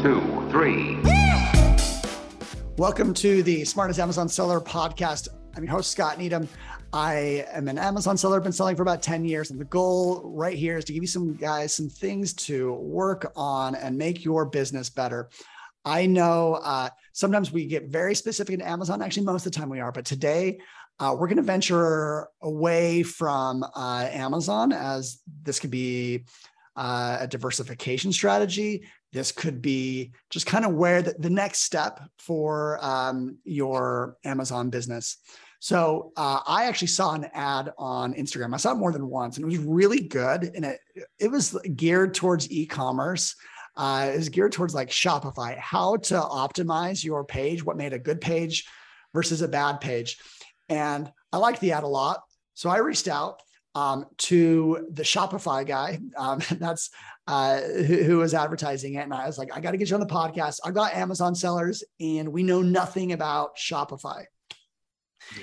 Two, 0.00 0.20
three. 0.52 0.96
Welcome 2.76 3.12
to 3.14 3.42
the 3.42 3.64
Smartest 3.64 3.98
Amazon 3.98 4.28
Seller 4.28 4.60
podcast. 4.60 5.26
I'm 5.56 5.64
your 5.64 5.72
host, 5.72 5.90
Scott 5.90 6.18
Needham. 6.18 6.48
I 6.92 7.44
am 7.50 7.66
an 7.66 7.78
Amazon 7.78 8.16
seller, 8.16 8.36
I've 8.36 8.44
been 8.44 8.52
selling 8.52 8.76
for 8.76 8.82
about 8.82 9.02
10 9.02 9.24
years. 9.24 9.50
And 9.50 9.60
the 9.60 9.64
goal 9.64 10.22
right 10.24 10.56
here 10.56 10.78
is 10.78 10.84
to 10.84 10.92
give 10.92 11.02
you 11.02 11.08
some 11.08 11.34
guys 11.34 11.74
some 11.74 11.88
things 11.88 12.32
to 12.34 12.74
work 12.74 13.32
on 13.34 13.74
and 13.74 13.98
make 13.98 14.24
your 14.24 14.44
business 14.44 14.88
better. 14.88 15.30
I 15.84 16.06
know 16.06 16.60
uh, 16.62 16.90
sometimes 17.12 17.50
we 17.50 17.66
get 17.66 17.88
very 17.88 18.14
specific 18.14 18.54
in 18.54 18.62
Amazon. 18.62 19.02
Actually, 19.02 19.26
most 19.26 19.46
of 19.46 19.52
the 19.52 19.58
time 19.58 19.68
we 19.68 19.80
are. 19.80 19.90
But 19.90 20.04
today, 20.04 20.60
uh, 21.00 21.16
we're 21.18 21.26
going 21.26 21.38
to 21.38 21.42
venture 21.42 22.28
away 22.40 23.02
from 23.02 23.64
uh, 23.64 24.08
Amazon 24.12 24.72
as 24.72 25.20
this 25.42 25.58
could 25.58 25.72
be 25.72 26.24
uh, 26.76 27.18
a 27.20 27.26
diversification 27.26 28.12
strategy. 28.12 28.84
This 29.12 29.32
could 29.32 29.62
be 29.62 30.12
just 30.30 30.46
kind 30.46 30.64
of 30.64 30.74
where 30.74 31.02
the, 31.02 31.14
the 31.18 31.30
next 31.30 31.60
step 31.60 32.00
for 32.18 32.78
um, 32.84 33.38
your 33.44 34.16
Amazon 34.24 34.70
business. 34.70 35.16
So 35.60 36.12
uh, 36.16 36.40
I 36.46 36.66
actually 36.66 36.88
saw 36.88 37.14
an 37.14 37.26
ad 37.34 37.72
on 37.78 38.14
Instagram. 38.14 38.54
I 38.54 38.58
saw 38.58 38.72
it 38.72 38.76
more 38.76 38.92
than 38.92 39.08
once, 39.08 39.36
and 39.36 39.44
it 39.44 39.48
was 39.48 39.66
really 39.66 40.00
good. 40.00 40.44
And 40.54 40.64
it 40.64 40.80
it 41.18 41.30
was 41.30 41.58
geared 41.74 42.14
towards 42.14 42.50
e-commerce. 42.50 43.34
Uh, 43.76 44.10
it 44.12 44.16
was 44.16 44.28
geared 44.28 44.52
towards 44.52 44.74
like 44.74 44.90
Shopify, 44.90 45.56
how 45.56 45.96
to 45.96 46.14
optimize 46.14 47.04
your 47.04 47.24
page, 47.24 47.64
what 47.64 47.76
made 47.76 47.92
a 47.92 47.98
good 47.98 48.20
page 48.20 48.66
versus 49.14 49.42
a 49.42 49.48
bad 49.48 49.80
page. 49.80 50.18
And 50.68 51.10
I 51.32 51.38
liked 51.38 51.60
the 51.60 51.72
ad 51.72 51.84
a 51.84 51.88
lot. 51.88 52.20
So 52.54 52.70
I 52.70 52.78
reached 52.78 53.08
out 53.08 53.40
um, 53.74 54.06
to 54.18 54.88
the 54.90 55.02
Shopify 55.02 55.66
guy. 55.66 56.00
Um, 56.16 56.40
that's 56.58 56.90
uh, 57.26 57.60
who, 57.60 58.02
who, 58.02 58.18
was 58.18 58.34
advertising 58.34 58.94
it. 58.94 59.02
And 59.02 59.12
I 59.12 59.26
was 59.26 59.38
like, 59.38 59.54
I 59.54 59.60
got 59.60 59.72
to 59.72 59.76
get 59.76 59.90
you 59.90 59.96
on 59.96 60.00
the 60.00 60.06
podcast. 60.06 60.60
I've 60.64 60.74
got 60.74 60.94
Amazon 60.94 61.34
sellers 61.34 61.84
and 62.00 62.28
we 62.32 62.42
know 62.42 62.62
nothing 62.62 63.12
about 63.12 63.56
Shopify. 63.56 64.24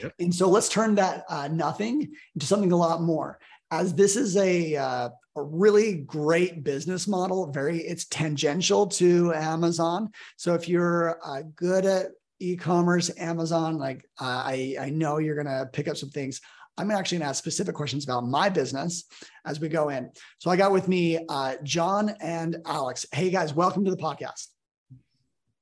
Yep. 0.01 0.13
And 0.19 0.33
so 0.33 0.49
let's 0.49 0.69
turn 0.69 0.95
that 0.95 1.25
uh, 1.29 1.47
nothing 1.47 2.11
into 2.33 2.45
something 2.45 2.71
a 2.71 2.77
lot 2.77 3.01
more. 3.01 3.39
As 3.71 3.93
this 3.93 4.15
is 4.15 4.35
a, 4.37 4.75
uh, 4.75 5.09
a 5.35 5.43
really 5.43 5.95
great 5.95 6.63
business 6.63 7.07
model, 7.07 7.51
very 7.51 7.79
it's 7.79 8.05
tangential 8.05 8.87
to 8.87 9.33
Amazon. 9.33 10.09
So 10.37 10.53
if 10.53 10.67
you're 10.67 11.19
uh, 11.23 11.43
good 11.55 11.85
at 11.85 12.07
e-commerce, 12.39 13.11
Amazon, 13.17 13.77
like 13.77 14.05
uh, 14.19 14.43
I 14.45 14.75
I 14.79 14.89
know 14.89 15.17
you're 15.17 15.35
gonna 15.35 15.69
pick 15.71 15.87
up 15.87 15.97
some 15.97 16.09
things. 16.09 16.41
I'm 16.77 16.91
actually 16.91 17.19
going 17.19 17.27
to 17.27 17.29
ask 17.29 17.41
specific 17.41 17.73
questions 17.73 18.03
about 18.03 18.25
my 18.25 18.49
business 18.49 19.05
as 19.45 19.59
we 19.59 19.69
go 19.69 19.89
in. 19.89 20.09
So 20.39 20.51
I 20.51 20.57
got 20.57 20.71
with 20.71 20.87
me 20.87 21.19
uh, 21.29 21.55
Jon 21.63 22.13
and 22.19 22.57
Alex. 22.65 23.05
Hey 23.13 23.29
guys, 23.29 23.53
welcome 23.53 23.85
to 23.85 23.91
the 23.91 23.97
podcast. 23.97 24.47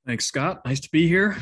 Thanks, 0.06 0.26
Scott. 0.26 0.64
Nice 0.64 0.80
to 0.80 0.90
be 0.90 1.06
here. 1.06 1.36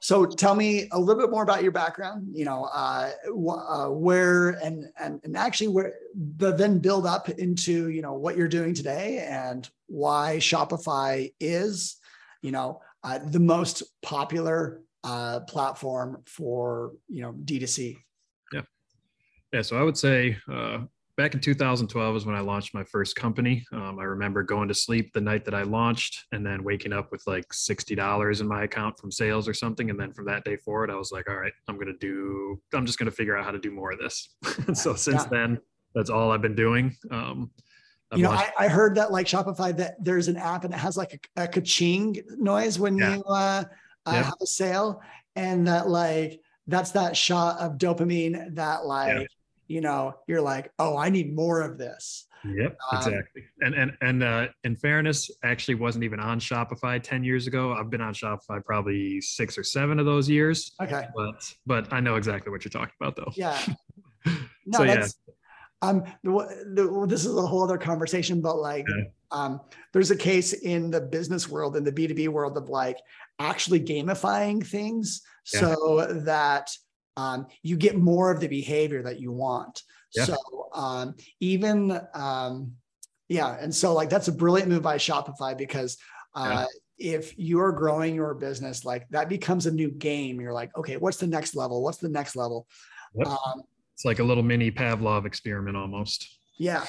So 0.00 0.24
tell 0.24 0.54
me 0.54 0.88
a 0.92 0.98
little 0.98 1.20
bit 1.20 1.30
more 1.30 1.42
about 1.42 1.62
your 1.62 1.72
background. 1.72 2.28
You 2.32 2.44
know, 2.44 2.68
uh, 2.72 3.10
uh, 3.28 3.88
where 3.88 4.50
and 4.50 4.86
and 5.00 5.20
and 5.24 5.36
actually 5.36 5.68
where, 5.68 5.94
but 6.14 6.58
then 6.58 6.78
build 6.78 7.06
up 7.06 7.28
into 7.28 7.88
you 7.88 8.02
know 8.02 8.14
what 8.14 8.36
you're 8.36 8.48
doing 8.48 8.72
today 8.72 9.26
and 9.28 9.68
why 9.88 10.36
Shopify 10.38 11.32
is, 11.40 11.96
you 12.40 12.52
know, 12.52 12.80
uh, 13.02 13.18
the 13.18 13.40
most 13.40 13.82
popular 14.02 14.80
uh, 15.02 15.40
platform 15.40 16.22
for 16.24 16.92
you 17.08 17.22
know 17.22 17.32
D2C. 17.32 17.96
Yeah. 19.56 19.62
So 19.62 19.78
I 19.78 19.82
would 19.82 19.96
say 19.96 20.36
uh, 20.52 20.80
back 21.16 21.32
in 21.32 21.40
2012 21.40 22.16
is 22.16 22.26
when 22.26 22.36
I 22.36 22.40
launched 22.40 22.74
my 22.74 22.84
first 22.84 23.16
company. 23.16 23.64
Um, 23.72 23.98
I 23.98 24.02
remember 24.02 24.42
going 24.42 24.68
to 24.68 24.74
sleep 24.74 25.14
the 25.14 25.20
night 25.22 25.46
that 25.46 25.54
I 25.54 25.62
launched 25.62 26.26
and 26.32 26.44
then 26.44 26.62
waking 26.62 26.92
up 26.92 27.10
with 27.10 27.22
like 27.26 27.48
$60 27.48 28.40
in 28.42 28.46
my 28.46 28.64
account 28.64 28.98
from 28.98 29.10
sales 29.10 29.48
or 29.48 29.54
something. 29.54 29.88
And 29.88 29.98
then 29.98 30.12
from 30.12 30.26
that 30.26 30.44
day 30.44 30.58
forward, 30.58 30.90
I 30.90 30.96
was 30.96 31.10
like, 31.10 31.26
all 31.30 31.36
right, 31.36 31.54
I'm 31.68 31.76
going 31.76 31.86
to 31.86 31.96
do, 31.98 32.60
I'm 32.74 32.84
just 32.84 32.98
going 32.98 33.10
to 33.10 33.16
figure 33.16 33.34
out 33.34 33.46
how 33.46 33.50
to 33.50 33.58
do 33.58 33.70
more 33.70 33.92
of 33.92 33.98
this. 33.98 34.28
so 34.74 34.94
since 34.94 35.22
yeah. 35.22 35.28
then, 35.30 35.58
that's 35.94 36.10
all 36.10 36.32
I've 36.32 36.42
been 36.42 36.54
doing. 36.54 36.94
Um, 37.10 37.50
you 38.14 38.24
know, 38.24 38.32
I, 38.32 38.52
I, 38.58 38.68
heard 38.68 38.96
that 38.96 39.10
like 39.10 39.26
Shopify, 39.26 39.74
that 39.78 40.04
there's 40.04 40.28
an 40.28 40.36
app 40.36 40.64
and 40.64 40.74
it 40.74 40.76
has 40.76 40.98
like 40.98 41.18
a, 41.36 41.44
a 41.44 41.48
ka-ching 41.48 42.22
noise 42.36 42.78
when 42.78 42.98
yeah. 42.98 43.16
you 43.16 43.22
uh, 43.22 43.64
uh, 44.04 44.12
yep. 44.12 44.24
have 44.26 44.36
a 44.42 44.46
sale. 44.46 45.00
And 45.34 45.66
that 45.66 45.88
like, 45.88 46.42
that's 46.66 46.90
that 46.90 47.16
shot 47.16 47.58
of 47.58 47.78
dopamine 47.78 48.54
that 48.54 48.84
like, 48.84 49.26
you 49.68 49.80
know, 49.80 50.14
you're 50.26 50.40
like, 50.40 50.72
oh, 50.78 50.96
I 50.96 51.08
need 51.08 51.34
more 51.34 51.60
of 51.60 51.78
this. 51.78 52.26
Yep, 52.44 52.78
um, 52.92 52.98
exactly. 52.98 53.42
and 53.60 53.74
and 53.74 53.96
and 54.02 54.22
uh, 54.22 54.48
in 54.64 54.76
fairness, 54.76 55.30
actually 55.42 55.74
wasn't 55.74 56.04
even 56.04 56.20
on 56.20 56.38
Shopify 56.38 57.02
ten 57.02 57.24
years 57.24 57.46
ago. 57.46 57.72
I've 57.72 57.90
been 57.90 58.00
on 58.00 58.14
Shopify 58.14 58.64
probably 58.64 59.20
six 59.20 59.58
or 59.58 59.64
seven 59.64 59.98
of 59.98 60.06
those 60.06 60.28
years. 60.28 60.72
Okay. 60.80 61.06
But 61.14 61.52
but 61.66 61.92
I 61.92 62.00
know 62.00 62.16
exactly 62.16 62.52
what 62.52 62.64
you're 62.64 62.70
talking 62.70 62.94
about, 63.00 63.16
though. 63.16 63.32
Yeah. 63.34 63.58
No, 64.68 64.78
so, 64.78 64.84
that's. 64.84 65.14
Yeah. 65.28 65.34
Um, 65.82 66.04
the, 66.24 66.32
the, 66.74 67.06
this 67.06 67.24
is 67.24 67.36
a 67.36 67.42
whole 67.42 67.62
other 67.62 67.78
conversation, 67.78 68.40
but 68.40 68.56
like, 68.56 68.84
yeah. 68.88 69.04
um, 69.30 69.60
there's 69.92 70.10
a 70.10 70.16
case 70.16 70.52
in 70.52 70.90
the 70.90 71.00
business 71.00 71.48
world, 71.48 71.76
in 71.76 71.84
the 71.84 71.92
B2B 71.92 72.28
world 72.28 72.56
of 72.56 72.68
like 72.68 72.96
actually 73.38 73.78
gamifying 73.78 74.66
things 74.66 75.22
yeah. 75.52 75.60
so 75.60 76.06
that 76.24 76.70
um, 77.16 77.46
you 77.62 77.76
get 77.76 77.96
more 77.96 78.30
of 78.30 78.40
the 78.40 78.48
behavior 78.48 79.02
that 79.02 79.20
you 79.20 79.32
want. 79.32 79.82
Yeah. 80.14 80.24
So 80.24 80.36
um, 80.72 81.14
even 81.40 82.00
um, 82.14 82.72
yeah, 83.28 83.56
and 83.60 83.74
so 83.74 83.92
like 83.92 84.08
that's 84.08 84.28
a 84.28 84.32
brilliant 84.32 84.70
move 84.70 84.82
by 84.82 84.96
Shopify 84.96 85.56
because 85.56 85.96
uh, 86.34 86.66
yeah. 86.98 87.16
if 87.18 87.38
you're 87.38 87.72
growing 87.72 88.14
your 88.14 88.34
business, 88.34 88.84
like 88.84 89.08
that 89.10 89.28
becomes 89.28 89.66
a 89.66 89.70
new 89.70 89.90
game. 89.90 90.40
You're 90.40 90.52
like, 90.52 90.76
okay, 90.76 90.96
what's 90.96 91.16
the 91.16 91.26
next 91.26 91.56
level? 91.56 91.82
What's 91.82 91.98
the 91.98 92.08
next 92.08 92.36
level? 92.36 92.66
Yep. 93.14 93.28
Um, 93.28 93.62
it's 93.94 94.04
like 94.04 94.18
a 94.18 94.24
little 94.24 94.42
mini 94.42 94.70
Pavlov 94.70 95.24
experiment 95.24 95.76
almost. 95.76 96.38
Yeah. 96.58 96.84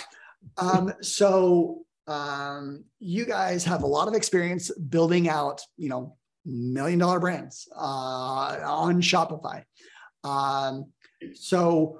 Um, 0.58 0.94
so 1.02 1.84
um, 2.06 2.84
you 3.00 3.26
guys 3.26 3.64
have 3.66 3.84
a 3.84 3.88
lot 3.88 4.08
of 4.08 4.14
experience 4.14 4.72
building 4.72 5.30
out, 5.30 5.62
you 5.78 5.90
know, 5.90 6.18
million 6.46 7.00
dollar 7.00 7.20
brands 7.20 7.68
uh, 7.76 8.60
on 8.64 9.02
Shopify. 9.02 9.64
Um, 10.24 10.92
so 11.34 12.00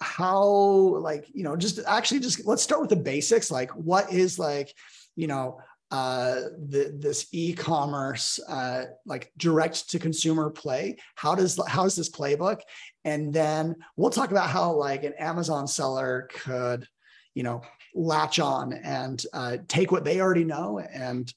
how 0.00 0.42
like 0.44 1.26
you 1.32 1.44
know 1.44 1.56
just 1.56 1.78
actually 1.86 2.20
just 2.20 2.44
let's 2.46 2.62
start 2.62 2.80
with 2.80 2.90
the 2.90 2.96
basics. 2.96 3.50
Like 3.50 3.70
what 3.70 4.12
is 4.12 4.38
like 4.38 4.74
you 5.16 5.26
know 5.26 5.60
uh 5.90 6.34
the, 6.68 6.96
this 6.98 7.26
e-commerce 7.32 8.40
uh 8.48 8.86
like 9.06 9.30
direct 9.36 9.90
to 9.90 9.98
consumer 9.98 10.50
play? 10.50 10.96
How 11.14 11.34
does 11.34 11.58
how 11.68 11.84
is 11.84 11.94
this 11.94 12.10
playbook? 12.10 12.60
And 13.04 13.32
then 13.32 13.76
we'll 13.96 14.10
talk 14.10 14.30
about 14.30 14.50
how 14.50 14.72
like 14.72 15.04
an 15.04 15.14
amazon 15.18 15.66
seller 15.66 16.28
could 16.32 16.86
you 17.34 17.42
know 17.42 17.62
latch 17.94 18.40
on 18.40 18.72
and 18.72 19.24
uh, 19.34 19.58
take 19.68 19.92
what 19.92 20.02
they 20.04 20.20
already 20.20 20.44
know 20.44 20.78
and 20.78 21.32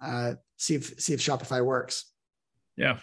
uh, 0.00 0.34
see 0.56 0.74
if 0.74 1.00
see 1.00 1.14
if 1.14 1.20
shopify 1.20 1.64
works. 1.64 2.06
Yeah. 2.76 2.98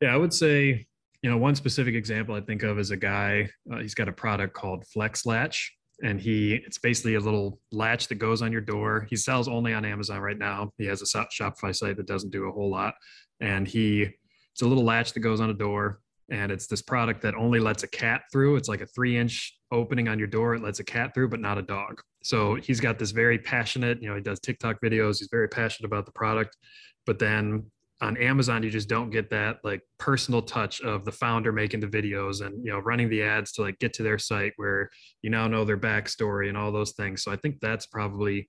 Yeah 0.00 0.14
i 0.14 0.16
would 0.16 0.32
say 0.32 0.86
you 1.22 1.30
know, 1.30 1.36
one 1.36 1.54
specific 1.54 1.94
example 1.94 2.34
I 2.34 2.40
think 2.40 2.62
of 2.62 2.78
is 2.78 2.90
a 2.90 2.96
guy, 2.96 3.50
uh, 3.72 3.78
he's 3.78 3.94
got 3.94 4.08
a 4.08 4.12
product 4.12 4.54
called 4.54 4.86
Flex 4.86 5.26
Latch. 5.26 5.72
And 6.02 6.18
he, 6.18 6.54
it's 6.54 6.78
basically 6.78 7.16
a 7.16 7.20
little 7.20 7.60
latch 7.72 8.08
that 8.08 8.14
goes 8.14 8.40
on 8.40 8.52
your 8.52 8.62
door. 8.62 9.06
He 9.10 9.16
sells 9.16 9.48
only 9.48 9.74
on 9.74 9.84
Amazon 9.84 10.20
right 10.20 10.38
now. 10.38 10.70
He 10.78 10.86
has 10.86 11.02
a 11.02 11.04
Shopify 11.04 11.76
site 11.76 11.98
that 11.98 12.06
doesn't 12.06 12.30
do 12.30 12.48
a 12.48 12.52
whole 12.52 12.70
lot. 12.70 12.94
And 13.40 13.68
he, 13.68 14.08
it's 14.52 14.62
a 14.62 14.66
little 14.66 14.84
latch 14.84 15.12
that 15.12 15.20
goes 15.20 15.42
on 15.42 15.50
a 15.50 15.54
door. 15.54 16.00
And 16.30 16.50
it's 16.50 16.66
this 16.66 16.80
product 16.80 17.20
that 17.22 17.34
only 17.34 17.60
lets 17.60 17.82
a 17.82 17.88
cat 17.88 18.22
through. 18.32 18.56
It's 18.56 18.68
like 18.68 18.80
a 18.80 18.86
three 18.86 19.18
inch 19.18 19.58
opening 19.70 20.08
on 20.08 20.18
your 20.18 20.28
door. 20.28 20.54
It 20.54 20.62
lets 20.62 20.80
a 20.80 20.84
cat 20.84 21.12
through, 21.12 21.28
but 21.28 21.40
not 21.40 21.58
a 21.58 21.62
dog. 21.62 22.00
So 22.22 22.54
he's 22.54 22.80
got 22.80 22.98
this 22.98 23.10
very 23.10 23.38
passionate, 23.38 24.02
you 24.02 24.08
know, 24.08 24.14
he 24.14 24.22
does 24.22 24.40
TikTok 24.40 24.80
videos. 24.82 25.18
He's 25.18 25.28
very 25.30 25.48
passionate 25.48 25.86
about 25.86 26.06
the 26.06 26.12
product. 26.12 26.56
But 27.04 27.18
then 27.18 27.70
on 28.02 28.16
Amazon, 28.16 28.62
you 28.62 28.70
just 28.70 28.88
don't 28.88 29.10
get 29.10 29.28
that 29.30 29.58
like 29.62 29.82
personal 29.98 30.40
touch 30.40 30.80
of 30.80 31.04
the 31.04 31.12
founder 31.12 31.52
making 31.52 31.80
the 31.80 31.86
videos 31.86 32.44
and 32.44 32.64
you 32.64 32.72
know 32.72 32.78
running 32.78 33.10
the 33.10 33.22
ads 33.22 33.52
to 33.52 33.62
like 33.62 33.78
get 33.78 33.92
to 33.94 34.02
their 34.02 34.18
site 34.18 34.52
where 34.56 34.90
you 35.22 35.30
now 35.30 35.46
know 35.46 35.64
their 35.64 35.76
backstory 35.76 36.48
and 36.48 36.56
all 36.56 36.72
those 36.72 36.92
things. 36.92 37.22
So 37.22 37.30
I 37.30 37.36
think 37.36 37.60
that's 37.60 37.86
probably 37.86 38.48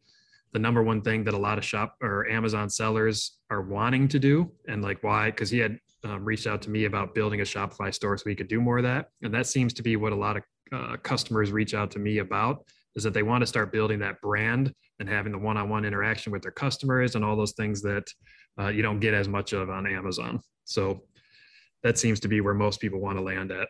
the 0.54 0.60
number 0.60 0.84
one 0.84 1.02
thing 1.02 1.24
that 1.26 1.34
a 1.34 1.38
lot 1.38 1.58
of 1.58 1.66
shop 1.66 1.96
or 2.02 2.30
Amazon 2.30 2.70
sellers 2.70 3.38
are 3.50 3.62
wanting 3.62 4.08
to 4.10 4.20
do, 4.20 4.52
and 4.68 4.82
like 4.82 5.04
why? 5.04 5.32
Because 5.32 5.50
he 5.50 5.60
had 5.60 5.78
um, 6.04 6.24
reached 6.24 6.48
out 6.48 6.62
to 6.64 6.70
me 6.70 6.86
about 6.86 7.14
building 7.14 7.42
a 7.42 7.44
Shopify 7.44 7.94
store 7.94 8.18
so 8.18 8.24
we 8.26 8.36
could 8.36 8.48
do 8.48 8.62
more 8.62 8.78
of 8.78 8.84
that, 8.84 9.10
and 9.22 9.34
that 9.34 9.48
seems 9.48 9.74
to 9.74 9.84
be 9.84 9.98
what 9.98 10.14
a 10.14 10.16
lot 10.16 10.38
of 10.38 10.44
uh, 10.74 10.96
customers 11.04 11.52
reach 11.52 11.74
out 11.74 11.92
to 11.92 12.00
me 12.00 12.20
about 12.20 12.64
is 12.96 13.04
that 13.04 13.14
they 13.14 13.24
want 13.24 13.42
to 13.42 13.48
start 13.48 13.72
building 13.72 14.00
that 14.00 14.20
brand 14.22 14.74
and 15.00 15.10
having 15.10 15.32
the 15.32 15.38
one-on-one 15.38 15.86
interaction 15.86 16.32
with 16.32 16.42
their 16.42 16.52
customers 16.52 17.16
and 17.16 17.24
all 17.24 17.36
those 17.36 17.54
things 17.54 17.82
that 17.82 18.04
uh, 18.60 18.68
you 18.68 18.82
don't 18.82 19.00
get 19.00 19.14
as 19.14 19.28
much 19.28 19.54
of 19.54 19.70
on 19.70 19.88
Amazon. 19.88 20.42
So 20.66 21.04
that 21.84 21.98
seems 21.98 22.20
to 22.22 22.28
be 22.28 22.42
where 22.42 22.54
most 22.54 22.80
people 22.80 23.00
want 23.00 23.18
to 23.18 23.24
land 23.24 23.52
at. 23.52 23.68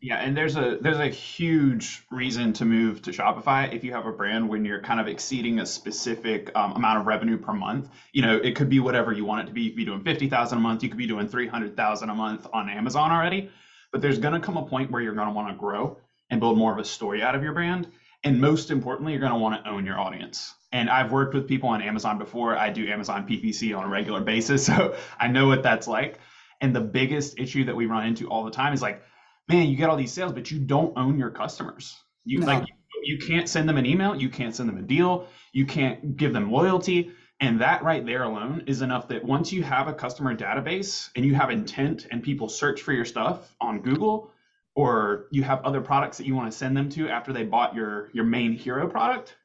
Yeah, 0.00 0.16
and 0.16 0.36
there's 0.36 0.56
a 0.56 0.78
there's 0.80 0.98
a 0.98 1.06
huge 1.06 2.02
reason 2.10 2.52
to 2.54 2.64
move 2.64 3.02
to 3.02 3.12
Shopify 3.12 3.72
if 3.72 3.84
you 3.84 3.92
have 3.92 4.04
a 4.04 4.10
brand 4.10 4.48
when 4.48 4.64
you're 4.64 4.80
kind 4.80 4.98
of 4.98 5.06
exceeding 5.06 5.60
a 5.60 5.66
specific 5.66 6.50
um, 6.56 6.72
amount 6.72 6.98
of 6.98 7.06
revenue 7.06 7.38
per 7.38 7.52
month. 7.52 7.88
You 8.12 8.22
know, 8.22 8.36
it 8.36 8.56
could 8.56 8.68
be 8.68 8.80
whatever 8.80 9.12
you 9.12 9.24
want 9.24 9.44
it 9.44 9.46
to 9.46 9.52
be. 9.52 9.62
You 9.62 9.70
could 9.70 9.76
be 9.76 9.84
doing 9.84 10.02
fifty 10.02 10.28
thousand 10.28 10.58
a 10.58 10.60
month. 10.60 10.82
You 10.82 10.88
could 10.88 10.98
be 10.98 11.06
doing 11.06 11.28
three 11.28 11.46
hundred 11.46 11.76
thousand 11.76 12.10
a 12.10 12.14
month 12.16 12.48
on 12.52 12.68
Amazon 12.68 13.12
already. 13.12 13.48
But 13.92 14.02
there's 14.02 14.18
going 14.18 14.34
to 14.34 14.40
come 14.40 14.56
a 14.56 14.66
point 14.66 14.90
where 14.90 15.00
you're 15.02 15.14
going 15.14 15.28
to 15.28 15.32
want 15.34 15.50
to 15.50 15.54
grow 15.54 15.98
and 16.30 16.40
build 16.40 16.58
more 16.58 16.72
of 16.72 16.78
a 16.78 16.84
story 16.84 17.22
out 17.22 17.36
of 17.36 17.44
your 17.44 17.52
brand. 17.52 17.86
And 18.24 18.40
most 18.40 18.72
importantly, 18.72 19.12
you're 19.12 19.20
going 19.20 19.32
to 19.32 19.38
want 19.38 19.62
to 19.62 19.70
own 19.70 19.86
your 19.86 20.00
audience. 20.00 20.52
And 20.72 20.88
I've 20.88 21.12
worked 21.12 21.34
with 21.34 21.46
people 21.46 21.68
on 21.68 21.82
Amazon 21.82 22.18
before. 22.18 22.56
I 22.56 22.70
do 22.70 22.88
Amazon 22.88 23.28
PPC 23.28 23.76
on 23.76 23.84
a 23.84 23.88
regular 23.88 24.20
basis, 24.20 24.66
so 24.66 24.96
I 25.18 25.28
know 25.28 25.46
what 25.46 25.62
that's 25.62 25.86
like. 25.86 26.18
And 26.60 26.74
the 26.74 26.80
biggest 26.80 27.38
issue 27.38 27.64
that 27.64 27.76
we 27.76 27.86
run 27.86 28.06
into 28.06 28.28
all 28.28 28.44
the 28.44 28.50
time 28.50 28.72
is 28.72 28.82
like 28.82 29.02
man, 29.48 29.68
you 29.68 29.76
get 29.76 29.90
all 29.90 29.96
these 29.96 30.12
sales, 30.12 30.32
but 30.32 30.50
you 30.50 30.58
don't 30.58 30.96
own 30.96 31.18
your 31.18 31.30
customers. 31.30 31.96
You 32.24 32.40
no. 32.40 32.46
like 32.46 32.64
you 33.04 33.18
can't 33.18 33.48
send 33.48 33.68
them 33.68 33.76
an 33.76 33.86
email, 33.86 34.14
you 34.14 34.28
can't 34.28 34.54
send 34.54 34.68
them 34.68 34.78
a 34.78 34.82
deal, 34.82 35.26
you 35.52 35.66
can't 35.66 36.16
give 36.16 36.32
them 36.32 36.50
loyalty. 36.50 37.12
And 37.40 37.60
that 37.60 37.82
right 37.82 38.06
there 38.06 38.22
alone 38.22 38.64
is 38.66 38.82
enough 38.82 39.08
that 39.08 39.24
once 39.24 39.52
you 39.52 39.64
have 39.64 39.88
a 39.88 39.92
customer 39.92 40.36
database 40.36 41.10
and 41.16 41.24
you 41.24 41.34
have 41.34 41.50
intent 41.50 42.06
and 42.10 42.22
people 42.22 42.48
search 42.48 42.82
for 42.82 42.92
your 42.92 43.04
stuff 43.04 43.52
on 43.60 43.80
Google, 43.82 44.30
or 44.74 45.26
you 45.32 45.42
have 45.42 45.64
other 45.64 45.80
products 45.80 46.18
that 46.18 46.26
you 46.26 46.34
want 46.36 46.50
to 46.50 46.56
send 46.56 46.76
them 46.76 46.88
to 46.90 47.08
after 47.08 47.32
they 47.32 47.42
bought 47.42 47.74
your 47.74 48.10
your 48.12 48.24
main 48.24 48.52
hero 48.52 48.88
product, 48.88 49.36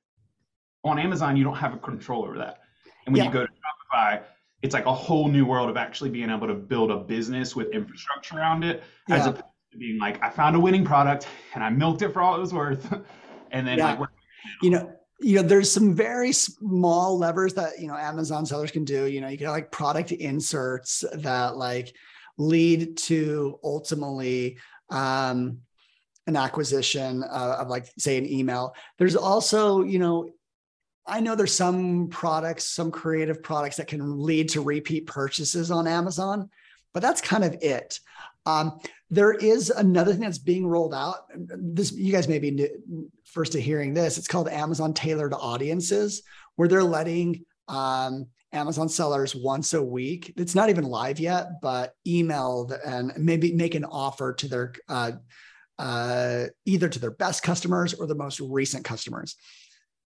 on 0.87 0.99
Amazon, 0.99 1.37
you 1.37 1.43
don't 1.43 1.55
have 1.55 1.73
a 1.73 1.77
control 1.77 2.23
over 2.23 2.37
that. 2.37 2.61
And 3.05 3.13
when 3.13 3.23
yeah. 3.23 3.29
you 3.29 3.33
go 3.33 3.45
to 3.45 3.51
Shopify, 3.51 4.21
it's 4.61 4.73
like 4.73 4.85
a 4.85 4.93
whole 4.93 5.27
new 5.27 5.45
world 5.45 5.69
of 5.69 5.77
actually 5.77 6.09
being 6.09 6.29
able 6.29 6.47
to 6.47 6.55
build 6.55 6.91
a 6.91 6.97
business 6.97 7.55
with 7.55 7.69
infrastructure 7.69 8.37
around 8.37 8.63
it, 8.63 8.83
yeah. 9.07 9.15
as 9.15 9.27
opposed 9.27 9.43
to 9.71 9.77
being 9.77 9.99
like, 9.99 10.21
I 10.23 10.29
found 10.29 10.55
a 10.55 10.59
winning 10.59 10.83
product 10.83 11.27
and 11.53 11.63
I 11.63 11.69
milked 11.69 12.01
it 12.01 12.09
for 12.09 12.21
all 12.21 12.35
it 12.35 12.39
was 12.39 12.53
worth. 12.53 12.91
and 13.51 13.67
then 13.67 13.77
yeah. 13.77 13.93
like, 13.93 14.09
you 14.61 14.71
know, 14.71 14.91
you 15.19 15.35
know, 15.37 15.41
there's 15.41 15.71
some 15.71 15.95
very 15.95 16.31
small 16.31 17.17
levers 17.17 17.53
that, 17.55 17.79
you 17.79 17.87
know, 17.87 17.95
Amazon 17.95 18.45
sellers 18.45 18.71
can 18.71 18.83
do, 18.83 19.05
you 19.05 19.21
know, 19.21 19.27
you 19.27 19.37
can 19.37 19.47
like 19.47 19.71
product 19.71 20.11
inserts 20.11 21.03
that 21.13 21.57
like 21.57 21.93
lead 22.37 22.97
to 22.97 23.59
ultimately, 23.63 24.57
um, 24.89 25.59
an 26.27 26.35
acquisition 26.35 27.23
uh, 27.23 27.57
of 27.59 27.69
like 27.69 27.87
say 27.97 28.17
an 28.17 28.29
email 28.29 28.75
there's 28.97 29.15
also 29.15 29.81
you 29.81 29.97
know 29.97 30.29
I 31.07 31.21
know 31.21 31.35
there's 31.35 31.53
some 31.53 32.09
products, 32.09 32.65
some 32.65 32.91
creative 32.91 33.41
products 33.41 33.77
that 33.77 33.87
can 33.87 34.19
lead 34.19 34.49
to 34.49 34.61
repeat 34.61 35.07
purchases 35.07 35.71
on 35.71 35.87
Amazon, 35.87 36.49
but 36.93 37.01
that's 37.01 37.21
kind 37.21 37.43
of 37.43 37.55
it. 37.61 37.99
Um, 38.45 38.79
there 39.09 39.33
is 39.33 39.69
another 39.69 40.11
thing 40.11 40.21
that's 40.21 40.37
being 40.37 40.67
rolled 40.67 40.93
out. 40.93 41.27
This 41.35 41.91
you 41.91 42.11
guys 42.11 42.27
may 42.27 42.39
be 42.39 42.69
first 43.25 43.53
to 43.53 43.61
hearing 43.61 43.93
this. 43.93 44.17
It's 44.17 44.27
called 44.27 44.49
Amazon 44.49 44.93
Tailored 44.93 45.33
Audiences, 45.33 46.23
where 46.55 46.67
they're 46.67 46.83
letting 46.83 47.45
um, 47.67 48.27
Amazon 48.53 48.89
sellers 48.89 49.35
once 49.35 49.73
a 49.73 49.83
week. 49.83 50.33
It's 50.37 50.55
not 50.55 50.69
even 50.69 50.85
live 50.85 51.19
yet, 51.19 51.61
but 51.61 51.93
emailed 52.05 52.77
and 52.85 53.13
maybe 53.17 53.53
make 53.53 53.75
an 53.75 53.85
offer 53.85 54.33
to 54.33 54.47
their 54.47 54.73
uh, 54.89 55.11
uh, 55.79 56.45
either 56.65 56.89
to 56.89 56.99
their 56.99 57.11
best 57.11 57.43
customers 57.43 57.93
or 57.93 58.07
the 58.07 58.15
most 58.15 58.39
recent 58.39 58.83
customers. 58.83 59.35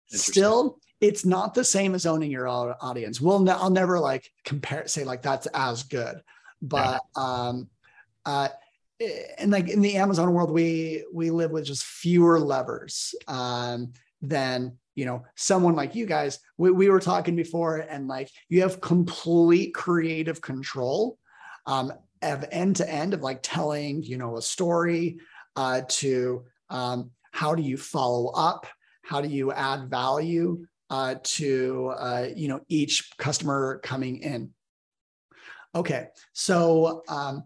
Still, 0.08 0.78
it's 1.00 1.24
not 1.24 1.54
the 1.54 1.64
same 1.64 1.94
as 1.94 2.06
owning 2.06 2.30
your 2.30 2.48
audience. 2.48 3.20
We'll 3.20 3.48
I'll 3.50 3.70
never 3.70 3.98
like 3.98 4.32
compare 4.44 4.86
say 4.88 5.04
like 5.04 5.22
that's 5.22 5.46
as 5.48 5.82
good, 5.82 6.22
but 6.62 7.02
yeah. 7.16 7.22
um, 7.22 7.68
uh, 8.24 8.48
and 9.38 9.50
like 9.50 9.68
in 9.68 9.82
the 9.82 9.96
Amazon 9.96 10.32
world, 10.32 10.50
we 10.50 11.04
we 11.12 11.30
live 11.30 11.50
with 11.50 11.66
just 11.66 11.84
fewer 11.84 12.40
levers 12.40 13.14
um, 13.28 13.92
than 14.22 14.78
you 14.94 15.04
know 15.04 15.24
someone 15.34 15.74
like 15.74 15.94
you 15.94 16.06
guys. 16.06 16.38
We, 16.56 16.70
we 16.70 16.88
were 16.88 17.00
talking 17.00 17.36
before, 17.36 17.78
and 17.78 18.08
like 18.08 18.30
you 18.48 18.62
have 18.62 18.80
complete 18.80 19.74
creative 19.74 20.40
control 20.40 21.18
um, 21.66 21.92
of 22.22 22.46
end 22.50 22.76
to 22.76 22.90
end 22.90 23.12
of 23.12 23.20
like 23.20 23.40
telling 23.42 24.02
you 24.02 24.16
know 24.16 24.38
a 24.38 24.42
story 24.42 25.18
uh, 25.56 25.82
to 25.88 26.46
um, 26.70 27.10
how 27.32 27.54
do 27.54 27.62
you 27.62 27.76
follow 27.76 28.28
up, 28.28 28.66
how 29.02 29.20
do 29.20 29.28
you 29.28 29.52
add 29.52 29.90
value 29.90 30.66
uh, 30.90 31.16
to 31.22 31.92
uh, 31.96 32.28
you 32.34 32.48
know 32.48 32.60
each 32.68 33.10
customer 33.18 33.80
coming 33.82 34.22
in. 34.22 34.50
Okay, 35.74 36.08
so 36.32 37.02
um, 37.08 37.44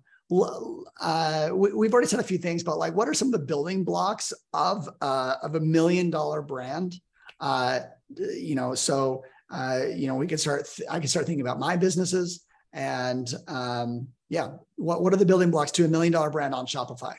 uh, 1.01 1.51
we, 1.53 1.87
have 1.87 1.93
already 1.93 2.07
said 2.07 2.21
a 2.21 2.25
few 2.25 2.39
things, 2.39 2.63
but 2.63 2.79
like, 2.79 2.95
what 2.95 3.09
are 3.09 3.15
some 3.15 3.29
of 3.29 3.33
the 3.33 3.47
building 3.47 3.83
blocks 3.83 4.33
of 4.53 4.89
uh, 5.01 5.37
of 5.43 5.55
a 5.55 5.61
million 5.61 6.11
dollar 6.11 6.43
brand? 6.43 6.95
Uh, 7.41 7.81
you 8.17 8.55
know, 8.55 8.75
so 8.75 9.25
uh, 9.51 9.83
you 9.95 10.07
know, 10.07 10.15
we 10.15 10.27
can 10.27 10.39
start. 10.39 10.67
Th- 10.67 10.89
I 10.89 10.99
can 10.99 11.09
start 11.09 11.27
thinking 11.27 11.41
about 11.41 11.59
my 11.59 11.77
businesses, 11.77 12.45
and 12.73 13.33
um, 13.49 14.09
yeah, 14.29 14.51
what 14.77 15.03
what 15.03 15.13
are 15.13 15.17
the 15.17 15.27
building 15.27 15.51
blocks 15.51 15.73
to 15.73 15.85
a 15.85 15.89
million 15.89 16.13
dollar 16.13 16.31
brand 16.31 16.55
on 16.55 16.67
Shopify? 16.67 17.15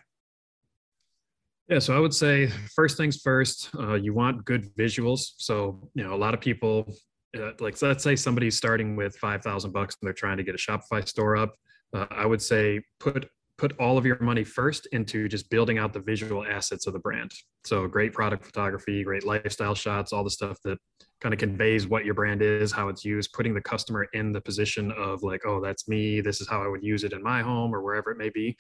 Yeah, 1.72 1.80
so 1.80 1.96
I 1.96 2.00
would 2.00 2.14
say 2.14 2.52
first 2.76 2.98
things 2.98 3.22
first, 3.22 3.70
uh, 3.80 3.94
you 3.96 4.14
want 4.14 4.46
good 4.46 4.68
visuals. 4.76 5.32
So 5.38 5.90
you 5.96 6.04
know, 6.04 6.14
a 6.14 6.18
lot 6.18 6.34
of 6.34 6.42
people, 6.42 6.94
uh, 7.36 7.52
like 7.60 7.82
let's 7.82 8.04
say 8.04 8.16
somebody's 8.16 8.58
starting 8.58 8.96
with 8.96 9.16
five 9.16 9.42
thousand 9.42 9.72
bucks 9.72 9.96
and 10.00 10.06
they're 10.06 10.14
trying 10.14 10.38
to 10.38 10.44
get 10.44 10.54
a 10.54 10.58
Shopify 10.58 11.08
store 11.08 11.38
up 11.38 11.56
uh, 11.94 12.06
I 12.10 12.26
would 12.26 12.42
say 12.42 12.82
put 13.00 13.28
put 13.58 13.78
all 13.80 13.96
of 13.98 14.08
your 14.08 14.18
money 14.20 14.44
first 14.44 14.88
into 14.88 15.28
just 15.28 15.48
building 15.52 15.78
out 15.78 15.94
the 15.94 16.00
visual 16.00 16.44
assets 16.44 16.88
of 16.88 16.94
the 16.94 17.00
brand. 17.00 17.30
So 17.64 17.88
great 17.88 18.12
product 18.12 18.44
photography, 18.44 19.04
great 19.04 19.24
lifestyle 19.24 19.76
shots, 19.76 20.12
all 20.12 20.24
the 20.24 20.32
stuff 20.32 20.58
that 20.64 20.80
kind 21.20 21.32
of 21.32 21.40
conveys 21.40 21.86
what 21.86 22.04
your 22.04 22.16
brand 22.16 22.42
is, 22.42 22.72
how 22.72 22.88
it's 22.90 23.06
used, 23.06 23.34
putting 23.34 23.54
the 23.54 23.62
customer 23.62 24.08
in 24.14 24.32
the 24.32 24.42
position 24.42 24.92
of 24.94 25.22
like, 25.22 25.42
oh, 25.46 25.62
that's 25.62 25.88
me. 25.88 26.22
This 26.22 26.42
is 26.42 26.50
how 26.50 26.64
I 26.64 26.68
would 26.68 26.84
use 26.84 27.04
it 27.04 27.14
in 27.14 27.22
my 27.22 27.44
home 27.44 27.76
or 27.76 27.84
wherever 27.84 28.10
it 28.10 28.18
may 28.18 28.30
be. 28.30 28.58